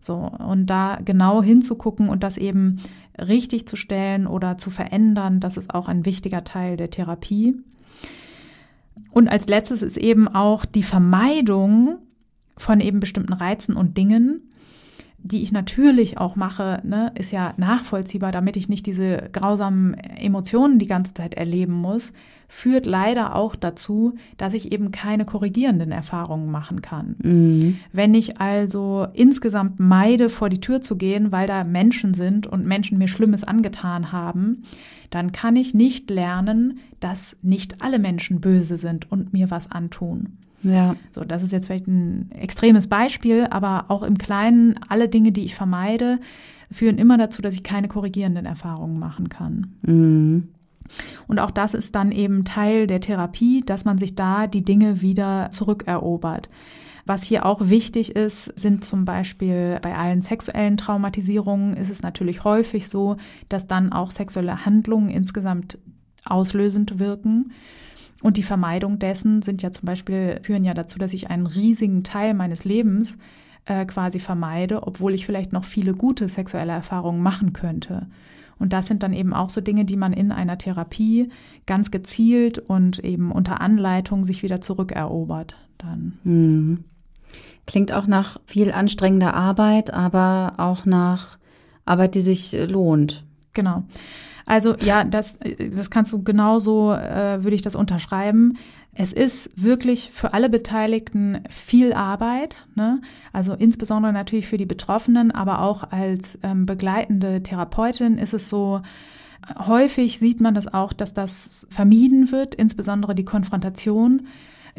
So, 0.00 0.14
und 0.14 0.66
da 0.66 0.98
genau 1.04 1.42
hinzugucken 1.42 2.08
und 2.08 2.22
das 2.22 2.36
eben 2.36 2.80
richtig 3.18 3.66
zu 3.66 3.76
stellen 3.76 4.26
oder 4.26 4.58
zu 4.58 4.70
verändern, 4.70 5.40
das 5.40 5.56
ist 5.56 5.74
auch 5.74 5.88
ein 5.88 6.06
wichtiger 6.06 6.44
Teil 6.44 6.76
der 6.76 6.90
Therapie. 6.90 7.56
Und 9.10 9.28
als 9.28 9.48
letztes 9.48 9.82
ist 9.82 9.96
eben 9.96 10.28
auch 10.28 10.64
die 10.64 10.82
Vermeidung 10.82 11.98
von 12.56 12.80
eben 12.80 13.00
bestimmten 13.00 13.32
Reizen 13.32 13.76
und 13.76 13.96
Dingen, 13.96 14.42
die 15.18 15.42
ich 15.42 15.52
natürlich 15.52 16.18
auch 16.18 16.36
mache, 16.36 16.80
ne, 16.84 17.12
ist 17.16 17.32
ja 17.32 17.52
nachvollziehbar, 17.56 18.32
damit 18.32 18.56
ich 18.56 18.68
nicht 18.68 18.86
diese 18.86 19.28
grausamen 19.32 19.94
Emotionen 19.94 20.78
die 20.78 20.86
ganze 20.86 21.12
Zeit 21.12 21.34
erleben 21.34 21.72
muss, 21.72 22.12
führt 22.48 22.86
leider 22.86 23.34
auch 23.34 23.54
dazu, 23.56 24.14
dass 24.38 24.54
ich 24.54 24.72
eben 24.72 24.90
keine 24.90 25.26
korrigierenden 25.26 25.92
Erfahrungen 25.92 26.50
machen 26.50 26.80
kann. 26.80 27.16
Mhm. 27.22 27.78
Wenn 27.92 28.14
ich 28.14 28.40
also 28.40 29.06
insgesamt 29.12 29.78
meide, 29.78 30.30
vor 30.30 30.48
die 30.48 30.60
Tür 30.60 30.80
zu 30.80 30.96
gehen, 30.96 31.30
weil 31.30 31.46
da 31.46 31.64
Menschen 31.64 32.14
sind 32.14 32.46
und 32.46 32.64
Menschen 32.64 32.96
mir 32.96 33.08
Schlimmes 33.08 33.44
angetan 33.44 34.12
haben, 34.12 34.62
dann 35.10 35.32
kann 35.32 35.56
ich 35.56 35.74
nicht 35.74 36.10
lernen, 36.10 36.78
dass 37.00 37.36
nicht 37.42 37.82
alle 37.82 37.98
Menschen 37.98 38.40
böse 38.40 38.78
sind 38.78 39.10
und 39.12 39.32
mir 39.32 39.50
was 39.50 39.70
antun. 39.70 40.38
Ja. 40.62 40.96
So, 41.12 41.24
das 41.24 41.42
ist 41.42 41.52
jetzt 41.52 41.66
vielleicht 41.66 41.86
ein 41.86 42.30
extremes 42.32 42.86
Beispiel, 42.86 43.46
aber 43.50 43.86
auch 43.88 44.02
im 44.02 44.18
Kleinen, 44.18 44.78
alle 44.88 45.08
Dinge, 45.08 45.32
die 45.32 45.44
ich 45.44 45.54
vermeide, 45.54 46.18
führen 46.70 46.98
immer 46.98 47.16
dazu, 47.16 47.42
dass 47.42 47.54
ich 47.54 47.62
keine 47.62 47.88
korrigierenden 47.88 48.46
Erfahrungen 48.46 48.98
machen 48.98 49.28
kann. 49.28 49.74
Mhm. 49.82 50.48
Und 51.26 51.38
auch 51.38 51.50
das 51.50 51.74
ist 51.74 51.94
dann 51.94 52.12
eben 52.12 52.44
Teil 52.44 52.86
der 52.86 53.00
Therapie, 53.00 53.62
dass 53.64 53.84
man 53.84 53.98
sich 53.98 54.14
da 54.14 54.46
die 54.46 54.64
Dinge 54.64 55.02
wieder 55.02 55.50
zurückerobert. 55.50 56.48
Was 57.04 57.24
hier 57.24 57.46
auch 57.46 57.70
wichtig 57.70 58.16
ist, 58.16 58.52
sind 58.58 58.84
zum 58.84 59.06
Beispiel 59.06 59.78
bei 59.80 59.96
allen 59.96 60.20
sexuellen 60.20 60.76
Traumatisierungen 60.76 61.74
ist 61.74 61.88
es 61.88 62.02
natürlich 62.02 62.44
häufig 62.44 62.88
so, 62.88 63.16
dass 63.48 63.66
dann 63.66 63.92
auch 63.94 64.10
sexuelle 64.10 64.66
Handlungen 64.66 65.08
insgesamt 65.08 65.78
auslösend 66.26 66.98
wirken. 66.98 67.52
Und 68.22 68.36
die 68.36 68.42
Vermeidung 68.42 68.98
dessen 68.98 69.42
sind 69.42 69.62
ja 69.62 69.70
zum 69.70 69.86
Beispiel, 69.86 70.40
führen 70.42 70.64
ja 70.64 70.74
dazu, 70.74 70.98
dass 70.98 71.12
ich 71.12 71.30
einen 71.30 71.46
riesigen 71.46 72.02
Teil 72.02 72.34
meines 72.34 72.64
Lebens 72.64 73.16
äh, 73.66 73.84
quasi 73.86 74.18
vermeide, 74.18 74.86
obwohl 74.86 75.14
ich 75.14 75.24
vielleicht 75.24 75.52
noch 75.52 75.64
viele 75.64 75.94
gute 75.94 76.28
sexuelle 76.28 76.72
Erfahrungen 76.72 77.22
machen 77.22 77.52
könnte. 77.52 78.08
Und 78.58 78.72
das 78.72 78.88
sind 78.88 79.02
dann 79.04 79.12
eben 79.12 79.32
auch 79.32 79.50
so 79.50 79.60
Dinge, 79.60 79.84
die 79.84 79.96
man 79.96 80.12
in 80.12 80.32
einer 80.32 80.58
Therapie 80.58 81.30
ganz 81.66 81.90
gezielt 81.90 82.58
und 82.58 82.98
eben 82.98 83.30
unter 83.30 83.60
Anleitung 83.60 84.24
sich 84.24 84.42
wieder 84.42 84.60
zurückerobert. 84.60 85.56
Dann. 85.78 86.18
Mhm. 86.24 86.84
Klingt 87.66 87.92
auch 87.92 88.06
nach 88.06 88.40
viel 88.46 88.72
anstrengender 88.72 89.34
Arbeit, 89.34 89.92
aber 89.92 90.54
auch 90.56 90.86
nach 90.86 91.38
Arbeit, 91.84 92.14
die 92.14 92.20
sich 92.20 92.52
lohnt. 92.52 93.24
Genau. 93.52 93.84
Also 94.48 94.74
ja, 94.76 95.04
das, 95.04 95.38
das 95.58 95.90
kannst 95.90 96.10
du 96.10 96.22
genauso, 96.22 96.92
äh, 96.94 97.44
würde 97.44 97.54
ich 97.54 97.60
das 97.60 97.76
unterschreiben. 97.76 98.56
Es 98.94 99.12
ist 99.12 99.50
wirklich 99.62 100.10
für 100.10 100.32
alle 100.32 100.48
Beteiligten 100.48 101.42
viel 101.50 101.92
Arbeit, 101.92 102.66
ne? 102.74 103.02
also 103.30 103.52
insbesondere 103.52 104.14
natürlich 104.14 104.46
für 104.46 104.56
die 104.56 104.64
Betroffenen, 104.64 105.32
aber 105.32 105.60
auch 105.60 105.92
als 105.92 106.38
ähm, 106.42 106.64
begleitende 106.64 107.42
Therapeutin 107.42 108.16
ist 108.16 108.32
es 108.32 108.48
so, 108.48 108.80
häufig 109.58 110.18
sieht 110.18 110.40
man 110.40 110.54
das 110.54 110.72
auch, 110.72 110.94
dass 110.94 111.12
das 111.12 111.66
vermieden 111.68 112.32
wird, 112.32 112.54
insbesondere 112.54 113.14
die 113.14 113.26
Konfrontation 113.26 114.28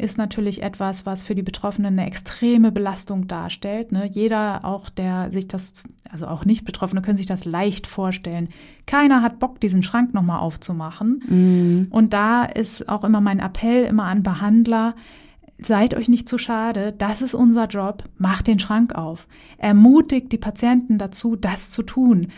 ist 0.00 0.18
natürlich 0.18 0.62
etwas, 0.62 1.06
was 1.06 1.22
für 1.22 1.34
die 1.34 1.42
Betroffenen 1.42 1.98
eine 1.98 2.06
extreme 2.06 2.72
Belastung 2.72 3.28
darstellt. 3.28 3.92
Ne? 3.92 4.08
Jeder, 4.10 4.64
auch 4.64 4.88
der 4.88 5.30
sich 5.30 5.46
das, 5.48 5.72
also 6.10 6.26
auch 6.26 6.44
nicht 6.44 6.64
Betroffene, 6.64 7.02
können 7.02 7.16
sich 7.16 7.26
das 7.26 7.44
leicht 7.44 7.86
vorstellen. 7.86 8.48
Keiner 8.86 9.22
hat 9.22 9.38
Bock, 9.38 9.60
diesen 9.60 9.82
Schrank 9.82 10.14
nochmal 10.14 10.40
aufzumachen. 10.40 11.22
Mhm. 11.28 11.88
Und 11.90 12.12
da 12.12 12.44
ist 12.44 12.88
auch 12.88 13.04
immer 13.04 13.20
mein 13.20 13.38
Appell 13.38 13.84
immer 13.84 14.04
an 14.04 14.22
Behandler, 14.22 14.94
Seid 15.62 15.92
euch 15.92 16.08
nicht 16.08 16.26
zu 16.26 16.38
schade, 16.38 16.94
das 16.96 17.20
ist 17.20 17.34
unser 17.34 17.66
Job, 17.66 18.04
macht 18.16 18.46
den 18.46 18.58
Schrank 18.58 18.94
auf. 18.94 19.26
Ermutigt 19.58 20.32
die 20.32 20.38
Patienten 20.38 20.96
dazu, 20.96 21.36
das 21.36 21.68
zu 21.68 21.82
tun 21.82 22.28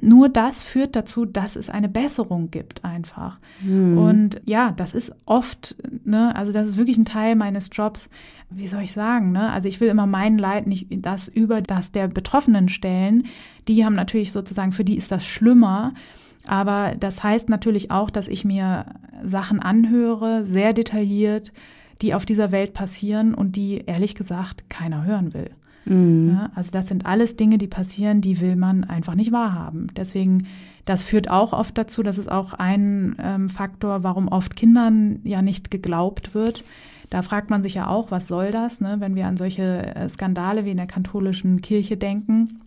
nur 0.00 0.28
das 0.28 0.62
führt 0.62 0.96
dazu, 0.96 1.24
dass 1.24 1.56
es 1.56 1.70
eine 1.70 1.88
Besserung 1.88 2.50
gibt 2.50 2.84
einfach. 2.84 3.38
Mhm. 3.60 3.98
Und 3.98 4.40
ja, 4.46 4.72
das 4.72 4.94
ist 4.94 5.12
oft, 5.26 5.76
ne, 6.04 6.34
also 6.36 6.52
das 6.52 6.68
ist 6.68 6.76
wirklich 6.76 6.98
ein 6.98 7.04
Teil 7.04 7.36
meines 7.36 7.70
Jobs. 7.72 8.08
Wie 8.50 8.66
soll 8.66 8.82
ich 8.82 8.92
sagen, 8.92 9.32
ne? 9.32 9.50
Also 9.50 9.68
ich 9.68 9.80
will 9.80 9.88
immer 9.88 10.06
mein 10.06 10.38
Leid 10.38 10.66
nicht 10.66 10.86
das 10.90 11.28
über 11.28 11.60
das 11.60 11.92
der 11.92 12.08
Betroffenen 12.08 12.68
stellen. 12.68 13.26
Die 13.66 13.84
haben 13.84 13.94
natürlich 13.94 14.32
sozusagen, 14.32 14.72
für 14.72 14.84
die 14.84 14.96
ist 14.96 15.12
das 15.12 15.26
schlimmer. 15.26 15.92
Aber 16.46 16.94
das 16.98 17.22
heißt 17.22 17.50
natürlich 17.50 17.90
auch, 17.90 18.08
dass 18.08 18.26
ich 18.26 18.44
mir 18.44 18.86
Sachen 19.22 19.60
anhöre, 19.60 20.46
sehr 20.46 20.72
detailliert, 20.72 21.52
die 22.00 22.14
auf 22.14 22.24
dieser 22.24 22.52
Welt 22.52 22.72
passieren 22.72 23.34
und 23.34 23.56
die 23.56 23.82
ehrlich 23.86 24.14
gesagt 24.14 24.70
keiner 24.70 25.04
hören 25.04 25.34
will. 25.34 25.50
Mhm. 25.88 26.30
Ja, 26.30 26.50
also 26.54 26.70
das 26.70 26.88
sind 26.88 27.06
alles 27.06 27.36
Dinge, 27.36 27.58
die 27.58 27.66
passieren, 27.66 28.20
die 28.20 28.40
will 28.40 28.56
man 28.56 28.84
einfach 28.84 29.14
nicht 29.14 29.32
wahrhaben. 29.32 29.88
Deswegen, 29.96 30.46
das 30.84 31.02
führt 31.02 31.30
auch 31.30 31.52
oft 31.52 31.76
dazu, 31.78 32.02
das 32.02 32.18
ist 32.18 32.30
auch 32.30 32.54
ein 32.54 33.16
ähm, 33.18 33.48
Faktor, 33.48 34.02
warum 34.02 34.28
oft 34.28 34.54
Kindern 34.54 35.20
ja 35.24 35.42
nicht 35.42 35.70
geglaubt 35.70 36.34
wird. 36.34 36.64
Da 37.10 37.22
fragt 37.22 37.48
man 37.48 37.62
sich 37.62 37.74
ja 37.74 37.86
auch, 37.86 38.10
was 38.10 38.28
soll 38.28 38.50
das, 38.50 38.80
ne, 38.80 38.96
wenn 38.98 39.14
wir 39.14 39.26
an 39.26 39.38
solche 39.38 39.94
äh, 39.94 40.08
Skandale 40.08 40.64
wie 40.64 40.72
in 40.72 40.76
der 40.76 40.86
katholischen 40.86 41.62
Kirche 41.62 41.96
denken. 41.96 42.60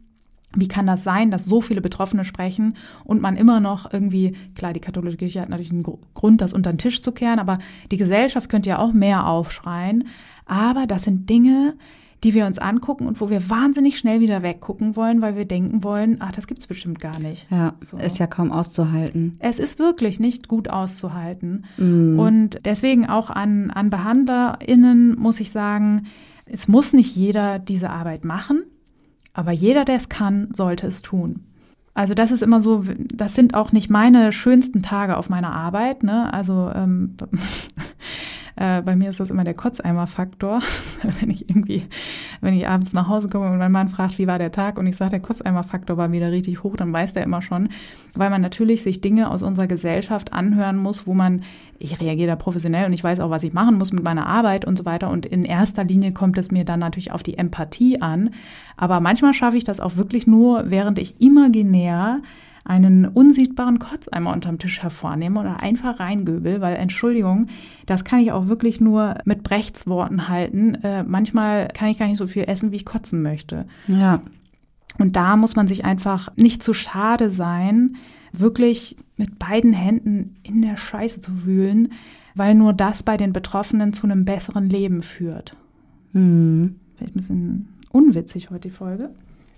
Wie 0.53 0.67
kann 0.67 0.87
das 0.87 1.03
sein, 1.03 1.31
dass 1.31 1.45
so 1.45 1.61
viele 1.61 1.79
Betroffene 1.79 2.25
sprechen 2.25 2.75
und 3.05 3.21
man 3.21 3.37
immer 3.37 3.61
noch 3.61 3.93
irgendwie, 3.93 4.35
klar, 4.55 4.73
die 4.73 4.81
katholische 4.81 5.15
Kirche 5.15 5.39
hat 5.39 5.47
natürlich 5.47 5.71
einen 5.71 5.85
Grund, 6.13 6.41
das 6.41 6.53
unter 6.53 6.73
den 6.73 6.77
Tisch 6.77 7.01
zu 7.01 7.13
kehren, 7.13 7.39
aber 7.39 7.59
die 7.89 7.97
Gesellschaft 7.97 8.49
könnte 8.49 8.69
ja 8.69 8.79
auch 8.79 8.91
mehr 8.91 9.27
aufschreien. 9.27 10.09
Aber 10.45 10.87
das 10.87 11.03
sind 11.03 11.29
Dinge, 11.29 11.75
die 12.23 12.33
wir 12.33 12.45
uns 12.45 12.59
angucken 12.59 13.07
und 13.07 13.19
wo 13.19 13.29
wir 13.29 13.49
wahnsinnig 13.49 13.97
schnell 13.97 14.19
wieder 14.19 14.43
weggucken 14.43 14.95
wollen, 14.95 15.21
weil 15.21 15.35
wir 15.35 15.45
denken 15.45 15.83
wollen, 15.83 16.17
ach, 16.19 16.31
das 16.31 16.45
gibt's 16.45 16.67
bestimmt 16.67 16.99
gar 16.99 17.19
nicht. 17.19 17.47
Ja, 17.49 17.73
so. 17.81 17.97
ist 17.97 18.19
ja 18.19 18.27
kaum 18.27 18.51
auszuhalten. 18.51 19.35
Es 19.39 19.57
ist 19.57 19.79
wirklich 19.79 20.19
nicht 20.19 20.47
gut 20.47 20.69
auszuhalten. 20.69 21.65
Mm. 21.77 22.19
Und 22.19 22.59
deswegen 22.63 23.07
auch 23.07 23.29
an, 23.29 23.71
an 23.71 23.89
BehandlerInnen 23.89 25.17
muss 25.17 25.39
ich 25.39 25.51
sagen, 25.51 26.07
Es 26.45 26.67
muss 26.67 26.93
nicht 26.93 27.15
jeder 27.15 27.59
diese 27.59 27.89
Arbeit 27.89 28.25
machen, 28.25 28.63
aber 29.33 29.51
jeder, 29.51 29.85
der 29.85 29.95
es 29.95 30.09
kann, 30.09 30.49
sollte 30.53 30.85
es 30.87 31.01
tun. 31.01 31.45
Also 31.93 32.13
das 32.13 32.31
ist 32.31 32.41
immer 32.41 32.61
so, 32.61 32.83
das 33.13 33.35
sind 33.35 33.53
auch 33.53 33.71
nicht 33.71 33.89
meine 33.89 34.31
schönsten 34.31 34.81
Tage 34.81 35.17
auf 35.17 35.29
meiner 35.29 35.51
Arbeit. 35.51 36.03
Ne? 36.03 36.33
Also 36.33 36.71
ähm, 36.73 37.15
äh, 38.55 38.81
bei 38.81 38.95
mir 38.95 39.09
ist 39.09 39.19
das 39.19 39.29
immer 39.29 39.43
der 39.43 39.53
Kotzeimer-Faktor, 39.53 40.61
wenn 41.19 41.29
ich 41.29 41.49
irgendwie, 41.49 41.83
wenn 42.41 42.53
ich 42.53 42.67
abends 42.67 42.93
nach 42.93 43.07
Hause 43.07 43.29
komme 43.29 43.49
und 43.49 43.57
mein 43.57 43.71
Mann 43.71 43.89
fragt, 43.89 44.17
wie 44.17 44.27
war 44.27 44.39
der 44.39 44.51
Tag? 44.51 44.77
Und 44.77 44.87
ich 44.87 44.95
sage, 44.95 45.11
der 45.11 45.19
Kotzeimer-Faktor 45.19 45.97
war 45.97 46.11
wieder 46.11 46.31
richtig 46.31 46.63
hoch, 46.63 46.75
dann 46.75 46.91
weiß 46.91 47.13
der 47.13 47.23
immer 47.23 47.41
schon, 47.41 47.69
weil 48.13 48.29
man 48.29 48.41
natürlich 48.41 48.81
sich 48.81 49.01
Dinge 49.01 49.29
aus 49.29 49.43
unserer 49.43 49.67
Gesellschaft 49.67 50.33
anhören 50.33 50.77
muss, 50.77 51.07
wo 51.07 51.13
man, 51.13 51.43
ich 51.77 51.99
reagiere 51.99 52.27
da 52.27 52.35
professionell 52.35 52.85
und 52.85 52.93
ich 52.93 53.03
weiß 53.03 53.19
auch, 53.19 53.29
was 53.29 53.43
ich 53.43 53.53
machen 53.53 53.77
muss 53.77 53.91
mit 53.91 54.03
meiner 54.03 54.27
Arbeit 54.27 54.65
und 54.65 54.77
so 54.77 54.85
weiter. 54.85 55.09
Und 55.09 55.25
in 55.25 55.43
erster 55.43 55.83
Linie 55.83 56.11
kommt 56.11 56.37
es 56.37 56.51
mir 56.51 56.65
dann 56.65 56.79
natürlich 56.79 57.11
auf 57.11 57.23
die 57.23 57.37
Empathie 57.37 58.01
an, 58.01 58.31
aber 58.77 58.99
manchmal 58.99 59.33
schaffe 59.33 59.57
ich 59.57 59.63
das 59.63 59.79
auch 59.79 59.95
wirklich 59.95 60.27
nur, 60.27 60.69
während 60.69 60.99
ich 60.99 61.19
imaginär 61.21 62.21
einen 62.63 63.05
unsichtbaren 63.05 63.79
Kotzeimer 63.79 64.33
unterm 64.33 64.59
Tisch 64.59 64.81
hervornehme 64.81 65.39
oder 65.39 65.61
einfach 65.61 65.99
reingöbel, 65.99 66.61
weil 66.61 66.75
Entschuldigung, 66.75 67.47
das 67.85 68.03
kann 68.03 68.19
ich 68.19 68.31
auch 68.31 68.47
wirklich 68.47 68.79
nur 68.79 69.15
mit 69.25 69.43
Brechtsworten 69.43 70.27
halten. 70.27 70.75
Äh, 70.75 71.03
manchmal 71.03 71.67
kann 71.69 71.89
ich 71.89 71.97
gar 71.97 72.07
nicht 72.07 72.17
so 72.17 72.27
viel 72.27 72.43
essen, 72.43 72.71
wie 72.71 72.77
ich 72.77 72.85
kotzen 72.85 73.21
möchte. 73.21 73.65
Ja. 73.87 74.21
Und 74.99 75.15
da 75.15 75.37
muss 75.37 75.55
man 75.55 75.67
sich 75.67 75.85
einfach 75.85 76.29
nicht 76.35 76.61
zu 76.61 76.73
schade 76.73 77.29
sein, 77.29 77.95
wirklich 78.33 78.97
mit 79.17 79.39
beiden 79.39 79.73
Händen 79.73 80.35
in 80.43 80.61
der 80.61 80.77
Scheiße 80.77 81.21
zu 81.21 81.45
wühlen, 81.45 81.93
weil 82.35 82.55
nur 82.55 82.73
das 82.73 83.03
bei 83.03 83.17
den 83.17 83.33
Betroffenen 83.33 83.93
zu 83.93 84.05
einem 84.05 84.25
besseren 84.25 84.69
Leben 84.69 85.01
führt. 85.01 85.55
Hm. 86.13 86.75
Vielleicht 86.95 87.15
ein 87.15 87.17
bisschen 87.17 87.69
unwitzig 87.91 88.49
heute 88.51 88.69
die 88.69 88.73
Folge. 88.73 89.09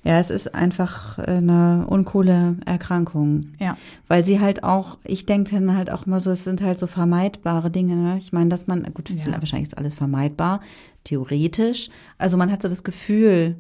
Ja, 0.04 0.20
es 0.20 0.30
ist 0.30 0.54
einfach 0.54 1.18
eine 1.18 1.86
uncoole 1.88 2.58
Erkrankung. 2.66 3.54
Ja. 3.60 3.78
Weil 4.10 4.26
sie 4.26 4.42
halt 4.42 4.64
auch, 4.64 4.98
ich 5.06 5.26
denke 5.26 5.56
dann 5.56 5.76
halt 5.76 5.90
auch 5.90 6.06
immer 6.06 6.20
so, 6.20 6.32
es 6.32 6.44
sind 6.44 6.62
halt 6.62 6.78
so 6.78 6.88
vermeidbare 6.88 7.72
Dinge. 7.72 7.96
Ne? 7.96 8.18
Ich 8.18 8.34
meine, 8.34 8.50
dass 8.50 8.68
man, 8.68 8.84
gut, 8.94 9.10
Ja. 9.10 9.32
wahrscheinlich 9.40 9.70
ist 9.70 9.78
alles 9.78 9.96
vermeidbar, 9.96 10.60
theoretisch. 11.06 11.90
Also 12.18 12.36
man 12.38 12.52
hat 12.52 12.62
so 12.62 12.68
das 12.68 12.84
Gefühl, 12.84 13.56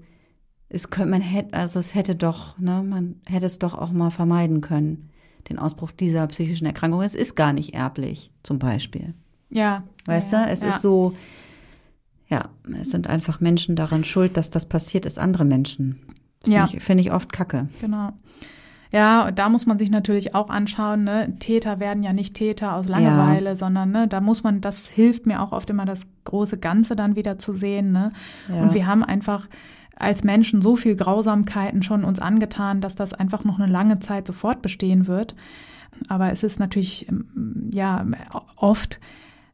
es 0.67 0.89
könnte, 0.89 1.11
man 1.11 1.21
hätte, 1.21 1.53
also 1.53 1.79
es 1.79 1.95
hätte 1.95 2.15
doch, 2.15 2.57
ne, 2.57 2.83
man 2.83 3.15
hätte 3.25 3.45
es 3.45 3.59
doch 3.59 3.73
auch 3.73 3.91
mal 3.91 4.09
vermeiden 4.09 4.59
können, 4.59 5.09
den 5.49 5.59
Ausbruch 5.59 5.91
dieser 5.91 6.27
psychischen 6.27 6.65
Erkrankung. 6.65 7.01
Es 7.03 7.15
ist 7.15 7.35
gar 7.35 7.53
nicht 7.53 7.73
erblich, 7.73 8.31
zum 8.43 8.59
Beispiel. 8.59 9.13
Ja. 9.49 9.83
Weißt 10.05 10.33
ja, 10.33 10.45
du, 10.45 10.51
es 10.51 10.61
ja. 10.61 10.69
ist 10.69 10.81
so, 10.81 11.15
ja, 12.27 12.49
es 12.81 12.89
sind 12.91 13.07
einfach 13.07 13.39
Menschen 13.39 13.75
daran 13.75 14.03
schuld, 14.03 14.35
dass 14.35 14.49
das 14.49 14.65
passiert 14.65 15.05
ist, 15.05 15.19
andere 15.19 15.45
Menschen. 15.45 15.99
Finde 16.43 16.57
Ja. 16.57 16.65
ich, 16.65 16.83
finde 16.83 17.01
ich 17.01 17.11
oft 17.11 17.31
kacke. 17.31 17.67
Genau. 17.79 18.11
Ja, 18.91 19.27
und 19.27 19.39
da 19.39 19.49
muss 19.49 19.65
man 19.65 19.79
sich 19.79 19.89
natürlich 19.89 20.35
auch 20.35 20.49
anschauen, 20.49 21.03
ne? 21.03 21.33
Täter 21.39 21.79
werden 21.79 22.03
ja 22.03 22.13
nicht 22.13 22.35
Täter 22.35 22.75
aus 22.75 22.87
Langeweile, 22.87 23.55
sondern 23.55 23.89
ne, 23.89 24.07
da 24.07 24.21
muss 24.21 24.43
man, 24.43 24.61
das 24.61 24.87
hilft 24.87 25.25
mir 25.25 25.41
auch 25.41 25.51
oft 25.51 25.67
immer, 25.71 25.85
das 25.85 26.01
große 26.25 26.59
Ganze 26.59 26.95
dann 26.95 27.15
wieder 27.15 27.39
zu 27.39 27.53
sehen. 27.53 27.91
Ne? 27.91 28.11
Ja. 28.49 28.61
Und 28.61 28.75
wir 28.75 28.85
haben 28.85 29.03
einfach 29.03 29.47
als 29.95 30.23
Menschen 30.23 30.61
so 30.61 30.75
viel 30.75 30.95
Grausamkeiten 30.95 31.81
schon 31.81 32.03
uns 32.03 32.19
angetan, 32.19 32.81
dass 32.81 32.93
das 32.93 33.13
einfach 33.13 33.43
noch 33.43 33.59
eine 33.59 33.71
lange 33.71 33.99
Zeit 33.99 34.27
so 34.27 34.33
fortbestehen 34.33 35.07
wird. 35.07 35.35
Aber 36.07 36.31
es 36.31 36.43
ist 36.43 36.59
natürlich, 36.59 37.07
ähm, 37.09 37.69
ja, 37.71 38.05
oft 38.55 38.99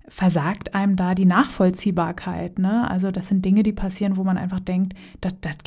versagt 0.09 0.73
einem 0.75 0.95
da 0.95 1.15
die 1.15 1.25
Nachvollziehbarkeit. 1.25 2.59
Ne? 2.59 2.89
Also 2.89 3.11
das 3.11 3.27
sind 3.27 3.45
Dinge, 3.45 3.63
die 3.63 3.73
passieren, 3.73 4.17
wo 4.17 4.23
man 4.23 4.37
einfach 4.37 4.59
denkt, 4.59 4.95
das, 5.21 5.33
das, 5.39 5.57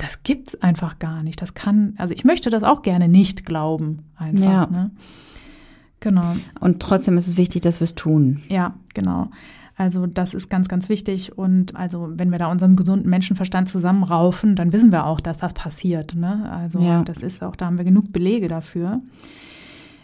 das, 0.00 0.22
gibt's 0.22 0.60
einfach 0.62 0.98
gar 0.98 1.22
nicht. 1.22 1.40
Das 1.42 1.54
kann, 1.54 1.94
also 1.98 2.14
ich 2.14 2.24
möchte 2.24 2.50
das 2.50 2.62
auch 2.62 2.82
gerne 2.82 3.08
nicht 3.08 3.44
glauben, 3.44 4.04
einfach. 4.16 4.44
Ja. 4.44 4.66
Ne? 4.66 4.90
Genau. 6.00 6.36
Und 6.60 6.80
trotzdem 6.80 7.16
ist 7.18 7.28
es 7.28 7.36
wichtig, 7.36 7.62
dass 7.62 7.80
wir 7.80 7.84
es 7.84 7.94
tun. 7.94 8.42
Ja, 8.48 8.74
genau. 8.94 9.30
Also 9.76 10.06
das 10.06 10.34
ist 10.34 10.50
ganz, 10.50 10.68
ganz 10.68 10.88
wichtig. 10.88 11.36
Und 11.38 11.74
also 11.76 12.10
wenn 12.14 12.30
wir 12.30 12.38
da 12.38 12.50
unseren 12.50 12.76
gesunden 12.76 13.08
Menschenverstand 13.08 13.68
zusammenraufen, 13.68 14.56
dann 14.56 14.72
wissen 14.72 14.92
wir 14.92 15.06
auch, 15.06 15.20
dass 15.20 15.38
das 15.38 15.54
passiert. 15.54 16.14
Ne? 16.14 16.50
Also 16.50 16.80
Ja. 16.80 17.02
das 17.02 17.18
ist 17.18 17.42
auch, 17.42 17.56
da 17.56 17.66
haben 17.66 17.78
wir 17.78 17.84
genug 17.84 18.12
Belege 18.12 18.48
dafür. 18.48 19.00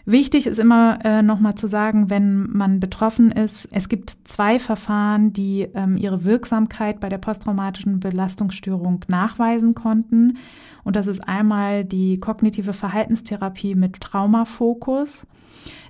Wichtig 0.08 0.46
ist 0.46 0.60
immer 0.60 1.04
äh, 1.04 1.20
nochmal 1.20 1.56
zu 1.56 1.66
sagen, 1.66 2.10
wenn 2.10 2.48
man 2.52 2.78
betroffen 2.78 3.32
ist, 3.32 3.68
es 3.72 3.88
gibt 3.88 4.10
zwei 4.22 4.60
Verfahren, 4.60 5.32
die 5.32 5.62
ähm, 5.74 5.96
ihre 5.96 6.24
Wirksamkeit 6.24 7.00
bei 7.00 7.08
der 7.08 7.18
posttraumatischen 7.18 7.98
Belastungsstörung 7.98 9.04
nachweisen 9.08 9.74
konnten. 9.74 10.38
Und 10.84 10.94
das 10.94 11.08
ist 11.08 11.26
einmal 11.26 11.84
die 11.84 12.20
kognitive 12.20 12.72
Verhaltenstherapie 12.72 13.74
mit 13.74 14.00
Traumafokus. 14.00 15.26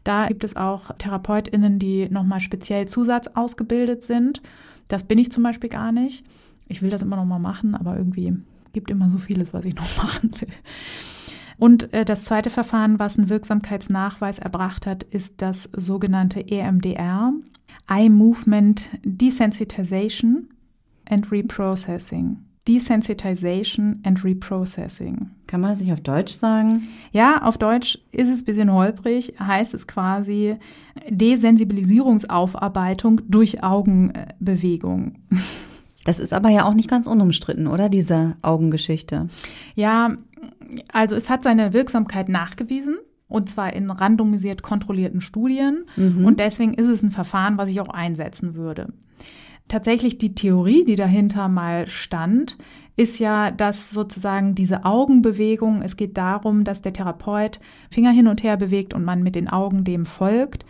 Da 0.02 0.28
gibt 0.28 0.44
es 0.44 0.56
auch 0.56 0.92
TherapeutInnen, 0.96 1.78
die 1.78 2.08
nochmal 2.08 2.40
speziell 2.40 2.88
Zusatz 2.88 3.28
ausgebildet 3.34 4.02
sind. 4.02 4.40
Das 4.88 5.04
bin 5.04 5.18
ich 5.18 5.30
zum 5.30 5.42
Beispiel 5.42 5.68
gar 5.68 5.92
nicht. 5.92 6.24
Ich 6.68 6.80
will 6.80 6.88
das 6.88 7.02
immer 7.02 7.16
nochmal 7.16 7.40
machen, 7.40 7.74
aber 7.74 7.98
irgendwie 7.98 8.32
gibt 8.72 8.90
immer 8.90 9.10
so 9.10 9.18
vieles, 9.18 9.52
was 9.52 9.66
ich 9.66 9.74
noch 9.74 9.96
machen 10.02 10.30
will. 10.40 10.48
Und 11.58 11.92
äh, 11.92 12.04
das 12.04 12.24
zweite 12.24 12.50
Verfahren, 12.50 12.98
was 12.98 13.18
einen 13.18 13.28
Wirksamkeitsnachweis 13.28 14.38
erbracht 14.38 14.86
hat, 14.86 15.02
ist 15.04 15.42
das 15.42 15.70
sogenannte 15.74 16.46
EMDR, 16.46 17.32
Eye 17.88 18.10
Movement 18.10 18.88
Desensitization 19.04 20.48
and 21.08 21.30
Reprocessing. 21.30 22.38
Desensitization 22.66 24.00
and 24.04 24.24
Reprocessing. 24.24 25.30
Kann 25.46 25.60
man 25.60 25.70
das 25.70 25.78
nicht 25.80 25.92
auf 25.92 26.00
Deutsch 26.00 26.32
sagen? 26.32 26.88
Ja, 27.12 27.42
auf 27.42 27.58
Deutsch 27.58 28.00
ist 28.10 28.28
es 28.28 28.42
ein 28.42 28.44
bisschen 28.44 28.72
holprig, 28.72 29.34
heißt 29.38 29.72
es 29.72 29.86
quasi 29.86 30.56
Desensibilisierungsaufarbeitung 31.08 33.20
durch 33.28 33.62
Augenbewegung. 33.62 35.14
Das 36.06 36.20
ist 36.20 36.32
aber 36.32 36.50
ja 36.50 36.64
auch 36.64 36.74
nicht 36.74 36.88
ganz 36.88 37.08
unumstritten, 37.08 37.66
oder? 37.66 37.88
Diese 37.88 38.36
Augengeschichte. 38.40 39.28
Ja, 39.74 40.16
also 40.92 41.16
es 41.16 41.28
hat 41.28 41.42
seine 41.42 41.72
Wirksamkeit 41.72 42.28
nachgewiesen. 42.28 42.96
Und 43.28 43.48
zwar 43.48 43.72
in 43.72 43.90
randomisiert 43.90 44.62
kontrollierten 44.62 45.20
Studien. 45.20 45.84
Und 46.24 46.38
deswegen 46.38 46.74
ist 46.74 46.86
es 46.86 47.02
ein 47.02 47.10
Verfahren, 47.10 47.58
was 47.58 47.68
ich 47.68 47.80
auch 47.80 47.88
einsetzen 47.88 48.54
würde. 48.54 48.92
Tatsächlich 49.66 50.16
die 50.18 50.36
Theorie, 50.36 50.84
die 50.84 50.94
dahinter 50.94 51.48
mal 51.48 51.88
stand, 51.88 52.56
ist 52.94 53.18
ja, 53.18 53.50
dass 53.50 53.90
sozusagen 53.90 54.54
diese 54.54 54.84
Augenbewegung, 54.84 55.82
es 55.82 55.96
geht 55.96 56.16
darum, 56.16 56.62
dass 56.62 56.82
der 56.82 56.92
Therapeut 56.92 57.58
Finger 57.90 58.12
hin 58.12 58.28
und 58.28 58.44
her 58.44 58.56
bewegt 58.56 58.94
und 58.94 59.04
man 59.04 59.24
mit 59.24 59.34
den 59.34 59.48
Augen 59.48 59.82
dem 59.82 60.06
folgt. 60.06 60.64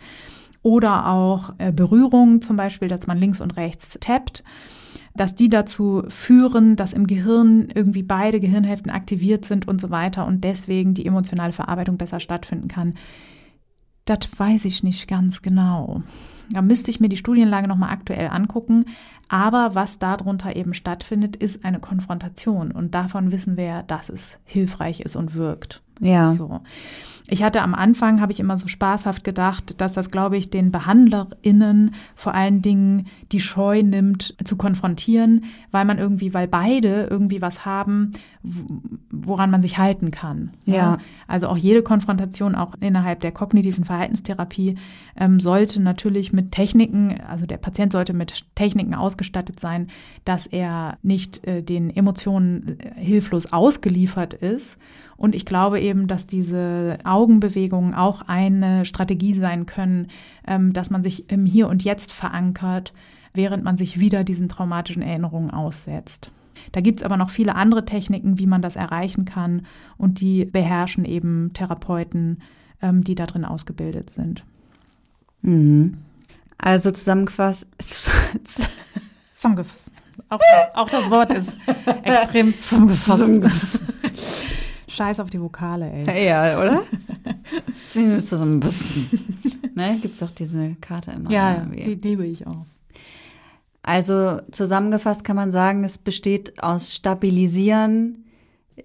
Oder 0.63 1.07
auch 1.07 1.53
äh, 1.59 1.71
Berührungen, 1.71 2.41
zum 2.41 2.55
Beispiel, 2.55 2.87
dass 2.87 3.05
man 3.05 3.19
links 3.19 3.39
und 3.39 3.55
rechts 3.55 3.99
tappt 4.01 4.43
dass 5.19 5.35
die 5.35 5.49
dazu 5.49 6.03
führen, 6.07 6.75
dass 6.75 6.93
im 6.93 7.07
Gehirn 7.07 7.69
irgendwie 7.73 8.03
beide 8.03 8.39
Gehirnhälften 8.39 8.91
aktiviert 8.91 9.45
sind 9.45 9.67
und 9.67 9.81
so 9.81 9.89
weiter 9.89 10.25
und 10.25 10.43
deswegen 10.43 10.93
die 10.93 11.05
emotionale 11.05 11.53
Verarbeitung 11.53 11.97
besser 11.97 12.19
stattfinden 12.19 12.67
kann. 12.67 12.93
Das 14.05 14.19
weiß 14.37 14.65
ich 14.65 14.83
nicht 14.83 15.07
ganz 15.07 15.41
genau. 15.41 16.01
Da 16.51 16.61
müsste 16.61 16.91
ich 16.91 16.99
mir 16.99 17.09
die 17.09 17.17
Studienlage 17.17 17.67
nochmal 17.67 17.91
aktuell 17.91 18.29
angucken. 18.29 18.85
Aber 19.27 19.75
was 19.75 19.99
darunter 19.99 20.55
eben 20.55 20.73
stattfindet, 20.73 21.35
ist 21.35 21.65
eine 21.65 21.79
Konfrontation. 21.79 22.71
Und 22.71 22.95
davon 22.95 23.33
wissen 23.33 23.57
wir 23.57 23.65
ja, 23.65 23.83
dass 23.83 24.07
es 24.07 24.39
hilfreich 24.45 25.01
ist 25.01 25.17
und 25.17 25.33
wirkt. 25.33 25.81
Ja. 25.99 26.31
So. 26.31 26.61
Ich 27.29 27.43
hatte 27.43 27.61
am 27.61 27.75
Anfang, 27.75 28.21
habe 28.21 28.31
ich 28.31 28.39
immer 28.39 28.55
so 28.55 28.69
spaßhaft 28.69 29.25
gedacht, 29.25 29.81
dass 29.81 29.91
das, 29.91 30.11
glaube 30.11 30.37
ich, 30.37 30.49
den 30.49 30.71
BehandlerInnen 30.71 31.93
vor 32.15 32.33
allen 32.33 32.61
Dingen 32.61 33.07
die 33.33 33.41
Scheu 33.41 33.83
nimmt, 33.83 34.35
zu 34.45 34.55
konfrontieren, 34.55 35.43
weil 35.71 35.83
man 35.83 35.97
irgendwie, 35.97 36.33
weil 36.33 36.47
beide 36.47 37.07
irgendwie 37.09 37.41
was 37.41 37.65
haben, 37.65 38.13
woran 39.11 39.51
man 39.51 39.61
sich 39.61 39.77
halten 39.77 40.09
kann. 40.09 40.51
Ja. 40.63 40.99
Also 41.27 41.49
auch 41.49 41.57
jede 41.57 41.83
Konfrontation, 41.83 42.55
auch 42.55 42.75
innerhalb 42.79 43.19
der 43.19 43.33
kognitiven 43.33 43.83
Verhaltenstherapie, 43.83 44.75
ähm, 45.17 45.41
sollte 45.41 45.81
natürlich 45.81 46.31
mit 46.31 46.53
Techniken, 46.53 47.19
also 47.27 47.45
der 47.45 47.57
Patient 47.57 47.91
sollte 47.91 48.13
mit 48.13 48.45
Techniken 48.55 48.95
ausgestattet 48.95 49.59
sein, 49.59 49.87
dass 50.23 50.47
er 50.47 50.97
nicht 51.01 51.45
äh, 51.45 51.61
den 51.61 51.89
Emotionen 51.89 52.79
äh, 52.79 52.93
hilflos 52.95 53.51
ausgeliefert 53.51 54.33
ist. 54.33 54.77
Und 55.17 55.33
ich 55.33 55.45
glaube 55.45 55.79
eben, 55.81 56.07
dass 56.07 56.27
diese 56.27 56.99
Augenbewegungen 57.03 57.93
auch 57.93 58.21
eine 58.21 58.85
Strategie 58.85 59.33
sein 59.33 59.65
können, 59.65 60.07
ähm, 60.45 60.73
dass 60.73 60.89
man 60.89 61.03
sich 61.03 61.29
im 61.31 61.45
Hier 61.45 61.67
und 61.67 61.83
Jetzt 61.83 62.11
verankert, 62.11 62.93
während 63.33 63.63
man 63.63 63.77
sich 63.77 63.99
wieder 63.99 64.23
diesen 64.23 64.47
traumatischen 64.47 65.01
Erinnerungen 65.01 65.51
aussetzt. 65.51 66.31
Da 66.71 66.81
gibt's 66.81 67.03
aber 67.03 67.17
noch 67.17 67.29
viele 67.29 67.55
andere 67.55 67.85
Techniken, 67.85 68.39
wie 68.39 68.47
man 68.47 68.61
das 68.61 68.75
erreichen 68.75 69.25
kann. 69.25 69.65
Und 69.97 70.21
die 70.21 70.45
beherrschen 70.45 71.05
eben 71.05 71.51
Therapeuten, 71.53 72.41
ähm, 72.81 73.03
die 73.03 73.15
da 73.15 73.25
drin 73.25 73.45
ausgebildet 73.45 74.09
sind. 74.09 74.43
Mhm. 75.41 75.97
Also 76.57 76.91
zusammengefasst, 76.91 77.67
Zusammengefasst. 79.33 79.91
Auch, 80.29 80.39
auch 80.73 80.89
das 80.89 81.09
Wort 81.11 81.31
ist 81.31 81.55
extrem 82.03 82.57
zusammengefasst. 82.57 83.81
Scheiß 84.97 85.19
auf 85.19 85.29
die 85.29 85.39
Vokale, 85.39 85.91
ey. 85.91 86.27
Ja, 86.27 86.59
oder? 86.59 86.83
Sie 87.73 88.03
müsste 88.03 88.37
so 88.37 88.43
ein 88.43 88.59
bisschen. 88.59 89.07
Ne, 89.75 89.97
gibt's 90.01 90.19
doch 90.19 90.31
diese 90.31 90.75
Karte 90.81 91.11
immer. 91.11 91.29
Ja, 91.31 91.65
die 91.65 91.95
liebe 91.95 92.25
ich 92.25 92.45
auch. 92.47 92.65
Also 93.83 94.41
zusammengefasst 94.51 95.23
kann 95.23 95.35
man 95.35 95.51
sagen, 95.51 95.83
es 95.83 95.97
besteht 95.97 96.61
aus 96.61 96.93
Stabilisieren, 96.93 98.25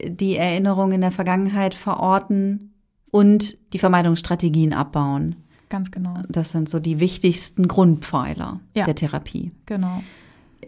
die 0.05 0.37
Erinnerung 0.37 0.93
in 0.93 1.01
der 1.01 1.11
Vergangenheit 1.13 1.75
verorten 1.75 2.73
und 3.11 3.57
die 3.73 3.79
Vermeidungsstrategien 3.79 4.73
abbauen. 4.73 5.37
Ganz 5.69 5.91
genau. 5.91 6.19
Das 6.29 6.53
sind 6.53 6.69
so 6.69 6.79
die 6.79 7.01
wichtigsten 7.01 7.67
Grundpfeiler 7.67 8.61
Ja. 8.77 8.85
der 8.85 8.95
Therapie. 8.95 9.51
Genau. 9.67 10.03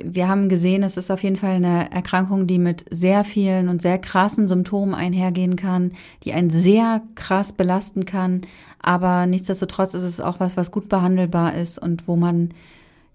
Wir 0.03 0.29
haben 0.29 0.49
gesehen, 0.49 0.83
es 0.83 0.97
ist 0.97 1.11
auf 1.11 1.23
jeden 1.23 1.37
Fall 1.37 1.55
eine 1.55 1.91
Erkrankung, 1.93 2.47
die 2.47 2.59
mit 2.59 2.85
sehr 2.91 3.23
vielen 3.25 3.69
und 3.69 3.83
sehr 3.83 3.99
krassen 3.99 4.49
Symptomen 4.49 4.95
einhergehen 4.95 5.57
kann, 5.57 5.93
die 6.25 6.33
einen 6.33 6.51
sehr 6.51 7.03
krass 7.15 7.53
belasten 7.53 8.05
kann. 8.05 8.43
Aber 8.81 9.27
nichtsdestotrotz 9.27 9.95
ist 9.95 10.03
es 10.03 10.21
auch 10.21 10.41
was, 10.41 10.57
was 10.57 10.71
gut 10.71 10.89
behandelbar 10.89 11.55
ist 11.55 11.79
und 11.79 12.09
wo 12.09 12.17
man 12.17 12.51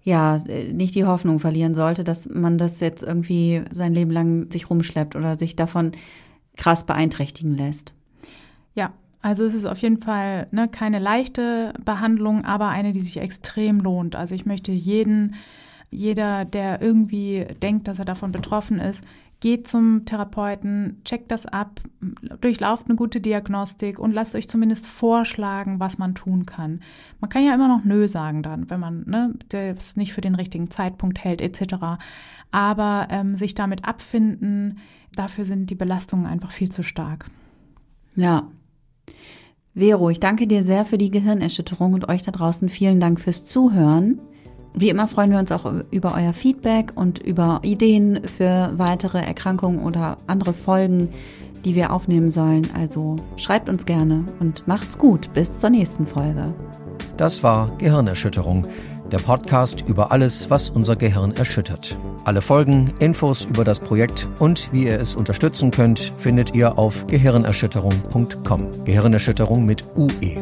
ja 0.02 0.38
nicht 0.72 0.94
die 0.94 1.04
Hoffnung 1.04 1.40
verlieren 1.40 1.74
sollte, 1.74 2.04
dass 2.04 2.28
man 2.28 2.58
das 2.58 2.80
jetzt 2.80 3.02
irgendwie 3.02 3.62
sein 3.70 3.92
Leben 3.92 4.10
lang 4.10 4.50
sich 4.50 4.70
rumschleppt 4.70 5.16
oder 5.16 5.36
sich 5.36 5.56
davon 5.56 5.92
krass 6.56 6.84
beeinträchtigen 6.84 7.56
lässt. 7.56 7.94
Ja, 8.74 8.92
also 9.22 9.44
es 9.44 9.54
ist 9.54 9.66
auf 9.66 9.78
jeden 9.78 10.00
Fall 10.00 10.46
ne, 10.50 10.68
keine 10.68 10.98
leichte 10.98 11.74
Behandlung, 11.84 12.44
aber 12.44 12.68
eine, 12.68 12.92
die 12.92 13.00
sich 13.00 13.18
extrem 13.18 13.80
lohnt. 13.80 14.16
Also 14.16 14.34
ich 14.34 14.46
möchte 14.46 14.72
jeden, 14.72 15.34
jeder, 15.90 16.44
der 16.44 16.80
irgendwie 16.80 17.46
denkt, 17.62 17.88
dass 17.88 17.98
er 17.98 18.04
davon 18.04 18.32
betroffen 18.32 18.78
ist, 18.78 19.04
geht 19.40 19.66
zum 19.66 20.04
Therapeuten, 20.04 21.00
checkt 21.04 21.30
das 21.30 21.46
ab, 21.46 21.80
durchlauft 22.40 22.86
eine 22.86 22.94
gute 22.94 23.20
Diagnostik 23.20 23.98
und 23.98 24.12
lasst 24.12 24.34
euch 24.34 24.48
zumindest 24.48 24.86
vorschlagen, 24.86 25.80
was 25.80 25.96
man 25.96 26.14
tun 26.14 26.44
kann. 26.44 26.80
Man 27.20 27.30
kann 27.30 27.44
ja 27.44 27.54
immer 27.54 27.66
noch 27.66 27.84
Nö 27.84 28.06
sagen 28.06 28.42
dann, 28.42 28.68
wenn 28.68 28.80
man 28.80 29.04
ne, 29.06 29.34
das 29.48 29.96
nicht 29.96 30.12
für 30.12 30.20
den 30.20 30.34
richtigen 30.34 30.70
Zeitpunkt 30.70 31.24
hält 31.24 31.40
etc. 31.40 31.74
Aber 32.50 33.08
ähm, 33.10 33.36
sich 33.36 33.54
damit 33.54 33.86
abfinden, 33.86 34.78
dafür 35.14 35.44
sind 35.44 35.70
die 35.70 35.74
Belastungen 35.74 36.26
einfach 36.26 36.50
viel 36.50 36.70
zu 36.70 36.82
stark. 36.82 37.30
Ja. 38.16 38.46
Vero, 39.74 40.10
ich 40.10 40.20
danke 40.20 40.46
dir 40.46 40.64
sehr 40.64 40.84
für 40.84 40.98
die 40.98 41.10
Gehirnerschütterung 41.10 41.94
und 41.94 42.08
euch 42.08 42.22
da 42.22 42.32
draußen 42.32 42.68
vielen 42.68 43.00
Dank 43.00 43.20
fürs 43.20 43.46
Zuhören. 43.46 44.20
Wie 44.74 44.88
immer 44.88 45.08
freuen 45.08 45.30
wir 45.30 45.38
uns 45.38 45.50
auch 45.52 45.70
über 45.90 46.14
euer 46.16 46.32
Feedback 46.32 46.92
und 46.94 47.18
über 47.18 47.60
Ideen 47.62 48.20
für 48.24 48.72
weitere 48.76 49.18
Erkrankungen 49.18 49.80
oder 49.80 50.16
andere 50.26 50.52
Folgen, 50.52 51.08
die 51.64 51.74
wir 51.74 51.92
aufnehmen 51.92 52.30
sollen. 52.30 52.68
Also 52.74 53.16
schreibt 53.36 53.68
uns 53.68 53.84
gerne 53.84 54.24
und 54.38 54.66
macht's 54.66 54.98
gut. 54.98 55.32
Bis 55.34 55.58
zur 55.58 55.70
nächsten 55.70 56.06
Folge. 56.06 56.54
Das 57.16 57.42
war 57.42 57.70
Gehirnerschütterung, 57.78 58.66
der 59.12 59.18
Podcast 59.18 59.84
über 59.86 60.12
alles, 60.12 60.48
was 60.50 60.70
unser 60.70 60.96
Gehirn 60.96 61.32
erschüttert. 61.32 61.98
Alle 62.24 62.40
Folgen, 62.40 62.92
Infos 62.98 63.44
über 63.44 63.64
das 63.64 63.80
Projekt 63.80 64.28
und 64.38 64.72
wie 64.72 64.84
ihr 64.84 65.00
es 65.00 65.16
unterstützen 65.16 65.70
könnt, 65.70 65.98
findet 66.16 66.54
ihr 66.54 66.78
auf 66.78 67.06
gehirnerschütterung.com. 67.08 68.84
Gehirnerschütterung 68.84 69.64
mit 69.64 69.84
UE. 69.96 70.36